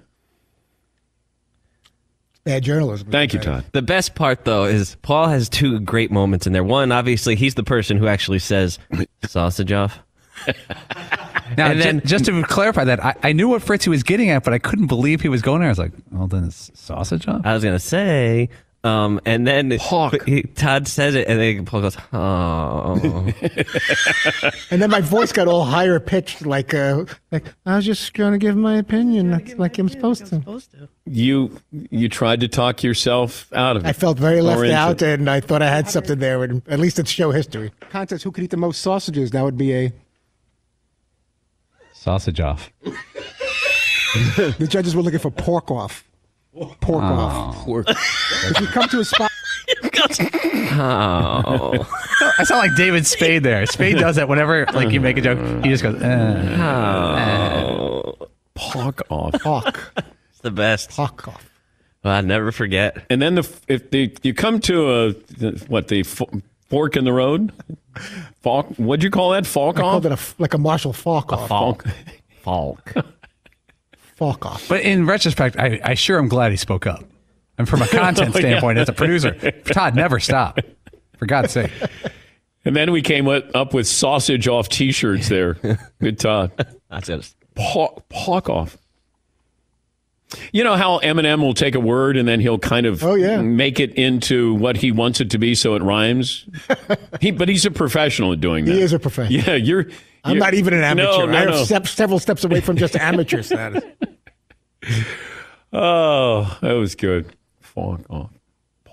Bad 2.45 2.63
journalism. 2.63 3.11
Thank 3.11 3.34
you, 3.34 3.39
Todd. 3.39 3.65
The 3.74 3.84
best 3.84 4.15
part, 4.15 4.43
though, 4.43 4.63
is 4.63 4.95
Paul 5.03 5.28
has 5.28 5.49
two 5.49 5.80
great 5.82 6.09
moments 6.09 6.47
in 6.47 6.53
there. 6.53 6.63
One, 6.63 6.91
obviously, 6.91 7.36
he's 7.36 7.53
the 7.53 7.63
person 7.63 7.95
who 7.97 8.07
actually 8.07 8.39
says 8.39 8.80
sausage 9.24 9.72
off. 9.72 9.99
Now, 11.58 11.68
And 11.68 11.78
ju- 11.78 11.84
then- 11.84 12.02
just 12.06 12.26
to 12.26 12.43
clarify 12.43 12.84
that, 12.86 13.04
I, 13.04 13.16
I 13.24 13.32
knew 13.34 13.48
what 13.50 13.62
Fritzy 13.62 13.89
was 13.89 14.04
getting 14.04 14.30
at, 14.30 14.43
but 14.43 14.54
I 14.54 14.60
couldn't 14.60 14.88
believe 14.88 15.22
he 15.22 15.30
was 15.30 15.41
going 15.41 15.60
there. 15.62 15.70
I 15.70 15.72
was 15.72 15.80
like, 15.80 15.91
well, 16.12 16.28
then 16.28 16.45
it's 16.45 16.72
sausage 16.74 17.28
off? 17.28 17.41
I 17.45 17.54
was 17.54 17.64
gonna 17.64 17.80
say, 17.80 18.50
um, 18.84 19.20
and 19.26 19.45
then 19.48 19.72
Hawk. 19.80 20.24
he- 20.26 20.43
Todd 20.43 20.88
says 20.88 21.16
it, 21.16 21.28
and 21.28 21.39
then 21.39 21.66
Paul 21.66 21.82
goes, 21.82 21.98
"Oh." 22.14 23.28
And 24.72 24.82
then 24.82 24.89
my 24.89 25.02
voice 25.02 25.32
got 25.32 25.48
all 25.48 25.66
higher 25.66 26.00
pitched, 26.00 26.45
like, 26.45 26.74
uh, 26.74 27.06
like 27.32 27.45
I 27.66 27.76
was 27.78 27.86
just 27.86 28.14
going 28.14 28.34
to 28.34 28.38
give 28.38 28.56
my 28.56 28.78
opinion, 28.78 29.32
that's 29.32 29.54
like 29.56 29.78
I'm 29.78 29.89
supposed 29.89 30.28
to. 30.28 30.89
You 31.06 31.58
you 31.72 32.10
tried 32.10 32.41
to 32.41 32.48
talk 32.48 32.84
yourself 32.84 33.52
out 33.54 33.78
of 33.78 33.86
it. 33.86 33.88
I 33.89 33.93
felt 33.93 34.18
very 34.20 34.41
left 34.41 34.62
into 34.62 34.76
out, 34.76 35.02
it. 35.02 35.20
and 35.20 35.30
I 35.30 35.39
thought 35.39 35.62
I 35.62 35.70
had 35.70 35.89
something 35.89 36.20
there. 36.20 36.43
And 36.43 36.62
at 36.68 36.80
least 36.80 37.00
it's 37.00 37.10
show 37.10 37.32
history. 37.32 37.72
Contest: 37.89 38.24
Who 38.24 38.32
could 38.32 38.43
eat 38.43 38.52
the 38.52 38.58
most 38.58 38.82
sausages? 38.82 39.32
That 39.32 39.43
would 39.43 39.58
be 39.58 39.74
a. 39.74 39.93
Sausage 42.08 42.39
off. 42.39 42.72
The 44.58 44.66
judges 44.68 44.95
were 44.95 45.01
looking 45.01 45.20
for 45.20 45.30
pork 45.30 45.70
off. 45.70 46.05
Pork 46.80 47.03
off. 47.03 47.58
Pork. 47.58 47.86
If 47.89 48.62
you 48.62 48.68
come 48.68 48.88
to 48.88 49.01
a 49.01 49.05
spot, 49.05 49.30
oh. 50.80 51.74
I 52.39 52.43
sound 52.45 52.60
like 52.62 52.76
David 52.78 53.05
Spade 53.05 53.43
there. 53.43 53.66
Spade 53.66 53.97
does 53.97 54.16
that 54.16 54.30
whenever 54.30 54.66
like 54.74 54.91
you 54.91 55.01
make 55.01 55.18
a 55.18 55.22
joke. 55.22 55.38
He 55.66 55.70
just 55.70 55.84
goes, 55.84 56.01
eh. 56.01 56.58
oh. 56.64 58.16
Park 58.55 59.01
off. 59.10 59.34
pork, 59.41 59.91
It's 60.32 60.39
the 60.39 60.49
best. 60.51 60.89
pork 60.91 61.28
off. 61.28 61.49
Well, 62.03 62.14
I'll 62.14 62.24
never 62.24 62.53
forget. 62.53 63.05
And 63.10 63.22
then 63.22 63.36
the 63.36 63.47
if 63.68 63.91
the 63.91 64.16
you 64.24 64.34
come 64.34 64.62
to 64.62 64.89
a 64.93 65.12
what 65.68 65.89
the 65.89 65.99
f- 65.99 66.22
fork 66.70 66.95
in 66.97 67.03
the 67.05 67.13
road, 67.13 67.51
falk. 68.41 68.68
What'd 68.78 69.03
you 69.03 69.09
call 69.11 69.32
that? 69.32 69.45
Falk 69.45 69.78
I 69.78 69.82
off. 69.82 69.91
called 69.91 70.05
it 70.05 70.11
a 70.11 70.13
f 70.13 70.36
like 70.39 70.53
a 70.53 70.57
Marshall 70.57 70.93
Faulk 70.93 71.32
off. 71.34 71.47
Falk. 71.49 71.86
Falk. 72.41 72.93
Falk 74.15 74.45
off. 74.45 74.68
But 74.68 74.82
in 74.82 75.05
retrospect, 75.05 75.57
I, 75.59 75.80
I 75.84 75.93
sure 75.93 76.18
am 76.18 76.28
glad 76.28 76.51
he 76.51 76.57
spoke 76.57 76.88
up. 76.88 77.03
And 77.57 77.68
from 77.68 77.82
a 77.82 77.88
content 77.89 78.36
Oh, 78.36 78.39
yeah. 78.39 78.45
standpoint, 78.47 78.78
as 78.80 78.89
a 78.89 78.93
producer, 78.93 79.32
Todd, 79.65 79.95
never 79.95 80.20
stop. 80.20 80.59
For 81.18 81.26
God's 81.26 81.51
sake. 81.51 81.72
And 82.65 82.76
then 82.76 82.91
we 82.91 83.01
came 83.01 83.26
with, 83.26 83.55
up 83.55 83.74
with 83.74 83.88
sausage 83.88 84.47
off 84.47 84.70
T-shirts 84.70 85.30
there. 85.30 85.53
Good 86.01 86.20
Todd. 86.20 86.51
That's 86.89 87.09
it. 87.09 87.34
Park, 87.55 88.07
park 88.09 88.49
off. 88.49 88.78
You 90.54 90.64
know 90.64 90.76
how 90.76 91.00
Eminem 91.00 91.41
will 91.41 91.54
take 91.54 91.76
a 91.76 91.80
word 91.80 92.18
and 92.18 92.28
then 92.28 92.39
he'll 92.39 92.60
kind 92.60 92.86
of 92.86 93.04
Oh, 93.04 93.16
yeah. 93.16 93.41
make 93.41 93.80
it 93.80 93.93
into 93.95 94.54
what 94.56 94.78
he 94.78 94.91
wants 94.91 95.20
it 95.22 95.30
to 95.32 95.38
be 95.38 95.56
so 95.56 95.76
it 95.76 95.82
rhymes. 95.84 96.45
he, 97.22 97.32
but 97.32 97.50
he's 97.50 97.66
a 97.66 97.72
professional 97.72 98.34
at 98.34 98.39
doing 98.39 98.66
that. 98.66 98.72
He 98.74 98.82
is 98.82 98.93
a 98.93 99.00
professional. 99.00 99.39
Yeah, 99.41 99.56
you're. 99.56 99.88
I'm 100.24 100.32
you're- 100.36 100.39
not 100.39 100.54
even 100.54 100.74
an 100.74 100.84
amateur. 100.84 101.06
No, 101.06 101.26
no, 101.28 101.38
I 101.38 101.39
have 101.41 101.50
no. 101.50 101.64
step, 101.64 101.88
several 101.88 102.20
steps 102.20 102.43
away 102.43 102.60
from 102.62 102.78
just 102.78 102.95
amateur 102.95 103.41
status. 103.43 103.84
Oh, 105.74 106.58
that 106.62 106.74
was 106.74 106.95
good. 106.95 107.28
Park 107.76 108.02
off. 108.10 108.32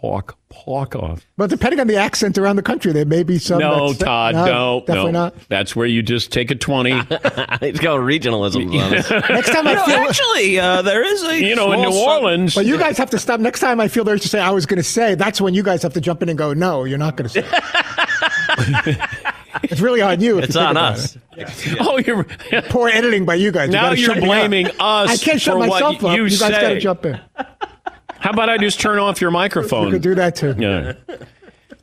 Park, 0.04 0.36
park 0.50 0.94
off. 0.96 1.24
But 1.38 1.48
depending 1.48 1.80
on 1.80 1.86
the 1.86 1.96
accent 1.96 2.36
around 2.36 2.56
the 2.56 2.62
country, 2.62 2.92
there 2.92 3.06
may 3.06 3.22
be 3.22 3.38
some. 3.38 3.58
No, 3.58 3.92
that's- 3.92 3.98
Todd, 3.98 4.34
no, 4.34 4.80
definitely 4.86 5.12
no. 5.12 5.24
not. 5.24 5.34
That's 5.48 5.74
where 5.74 5.86
you 5.86 6.02
just 6.02 6.30
take 6.30 6.50
a 6.50 6.54
20. 6.54 6.90
it's 7.62 7.80
called 7.80 8.00
regionalism. 8.02 8.70
Next 9.30 9.48
time 9.50 9.66
I 9.66 9.82
feel, 9.86 9.96
Actually, 9.96 10.58
uh, 10.60 10.82
there 10.82 11.02
is 11.02 11.22
a 11.22 11.40
you 11.42 11.56
know, 11.56 11.72
in 11.72 11.80
New 11.80 11.90
sub- 11.92 12.02
Orleans. 12.22 12.54
but 12.54 12.66
you 12.66 12.76
guys 12.76 12.98
have 12.98 13.08
to 13.10 13.18
stop. 13.18 13.40
Next 13.40 13.60
time 13.60 13.80
I 13.80 13.88
feel 13.88 14.04
the 14.04 14.10
urge 14.12 14.20
to 14.22 14.28
say 14.28 14.40
I 14.40 14.50
was 14.50 14.66
going 14.66 14.76
to 14.76 14.82
say, 14.82 15.14
that's 15.14 15.40
when 15.40 15.54
you 15.54 15.62
guys 15.62 15.82
have 15.82 15.94
to 15.94 16.02
jump 16.02 16.22
in 16.22 16.28
and 16.28 16.36
go, 16.36 16.52
no, 16.52 16.84
you're 16.84 16.98
not 16.98 17.16
going 17.16 17.30
to 17.30 17.42
say. 17.42 17.48
it. 17.48 19.00
it's 19.62 19.80
really 19.80 20.02
on 20.02 20.20
you. 20.20 20.36
If 20.38 20.44
It's 20.44 20.54
you 20.54 20.60
on 20.60 20.76
us. 20.76 21.16
it. 21.36 21.76
Oh, 21.80 21.98
you're 21.98 22.24
Poor 22.68 22.88
editing 22.90 23.24
by 23.24 23.36
you 23.36 23.50
guys. 23.52 23.68
You 23.68 23.72
now 23.72 23.92
you 23.92 24.04
are 24.04 24.06
shut 24.14 24.18
me 24.18 24.26
blaming 24.26 24.66
us 24.78 25.10
I 25.10 25.16
can't 25.16 25.40
shut 25.40 25.54
for 25.54 25.58
what 25.60 25.68
myself 25.70 26.04
up. 26.04 26.16
you 26.16 26.24
You, 26.24 26.30
guys 26.30 26.50
got 26.50 26.58
to 26.68 26.78
jump 26.80 27.06
in. 27.06 27.20
How 28.24 28.30
about 28.30 28.48
I 28.48 28.56
just 28.56 28.80
turn 28.80 28.98
off 28.98 29.20
your 29.20 29.30
microphone? 29.30 29.88
You 29.88 29.92
could 29.92 30.02
do 30.02 30.14
that 30.14 30.34
too. 30.34 30.54
Yeah. 30.58 30.94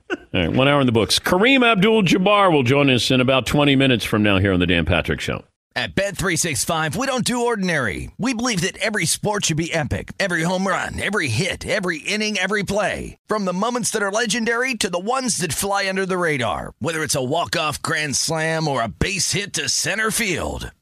All 0.09 0.15
right, 0.33 0.51
one 0.51 0.67
hour 0.67 0.79
in 0.79 0.87
the 0.87 0.91
books. 0.91 1.19
Kareem 1.19 1.63
Abdul 1.63 2.01
Jabbar 2.01 2.51
will 2.51 2.63
join 2.63 2.89
us 2.89 3.11
in 3.11 3.21
about 3.21 3.45
20 3.45 3.75
minutes 3.75 4.03
from 4.03 4.23
now 4.23 4.39
here 4.39 4.51
on 4.51 4.59
The 4.59 4.65
Dan 4.65 4.83
Patrick 4.83 5.19
Show. 5.19 5.43
At 5.75 5.93
Bet365, 5.93 6.95
we 6.95 7.05
don't 7.05 7.23
do 7.23 7.45
ordinary. 7.45 8.09
We 8.17 8.33
believe 8.33 8.61
that 8.61 8.75
every 8.77 9.05
sport 9.05 9.45
should 9.45 9.57
be 9.57 9.71
epic. 9.71 10.13
Every 10.19 10.41
home 10.41 10.67
run, 10.67 10.99
every 10.99 11.27
hit, 11.27 11.65
every 11.67 11.99
inning, 11.99 12.39
every 12.39 12.63
play. 12.63 13.17
From 13.27 13.45
the 13.45 13.53
moments 13.53 13.91
that 13.91 14.01
are 14.01 14.11
legendary 14.11 14.73
to 14.75 14.89
the 14.89 14.97
ones 14.97 15.37
that 15.37 15.53
fly 15.53 15.87
under 15.87 16.07
the 16.07 16.17
radar. 16.17 16.73
Whether 16.79 17.03
it's 17.03 17.15
a 17.15 17.23
walk-off 17.23 17.83
grand 17.83 18.15
slam 18.15 18.67
or 18.67 18.81
a 18.81 18.87
base 18.87 19.33
hit 19.33 19.53
to 19.53 19.69
center 19.69 20.09
field. 20.09 20.71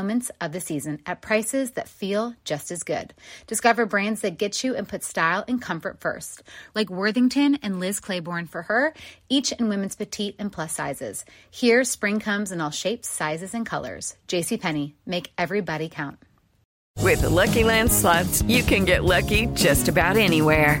moments 0.00 0.30
of 0.40 0.52
the 0.52 0.60
season 0.60 0.98
at 1.04 1.20
prices 1.20 1.72
that 1.72 1.86
feel 1.86 2.34
just 2.42 2.70
as 2.70 2.82
good. 2.82 3.12
Discover 3.46 3.84
brands 3.84 4.22
that 4.22 4.38
get 4.38 4.64
you 4.64 4.74
and 4.74 4.88
put 4.88 5.04
style 5.04 5.44
and 5.46 5.60
comfort 5.60 6.00
first, 6.00 6.42
like 6.74 6.88
Worthington 6.88 7.58
and 7.62 7.80
Liz 7.80 8.00
Claiborne 8.00 8.46
for 8.46 8.62
her, 8.62 8.94
each 9.28 9.52
in 9.52 9.68
women's 9.68 9.96
petite 9.96 10.36
and 10.38 10.50
plus 10.50 10.72
sizes. 10.72 11.26
Here, 11.50 11.84
spring 11.84 12.18
comes 12.18 12.50
in 12.50 12.62
all 12.62 12.70
shapes, 12.70 13.10
sizes, 13.10 13.52
and 13.52 13.66
colors. 13.66 14.16
JCPenney, 14.26 14.94
make 15.04 15.26
everybody 15.36 15.90
count. 15.90 16.18
With 16.98 17.20
the 17.20 17.30
Lucky 17.30 17.64
Land 17.64 17.92
slots, 17.92 18.42
you 18.42 18.62
can 18.62 18.86
get 18.86 19.04
lucky 19.04 19.46
just 19.48 19.88
about 19.88 20.16
anywhere. 20.16 20.80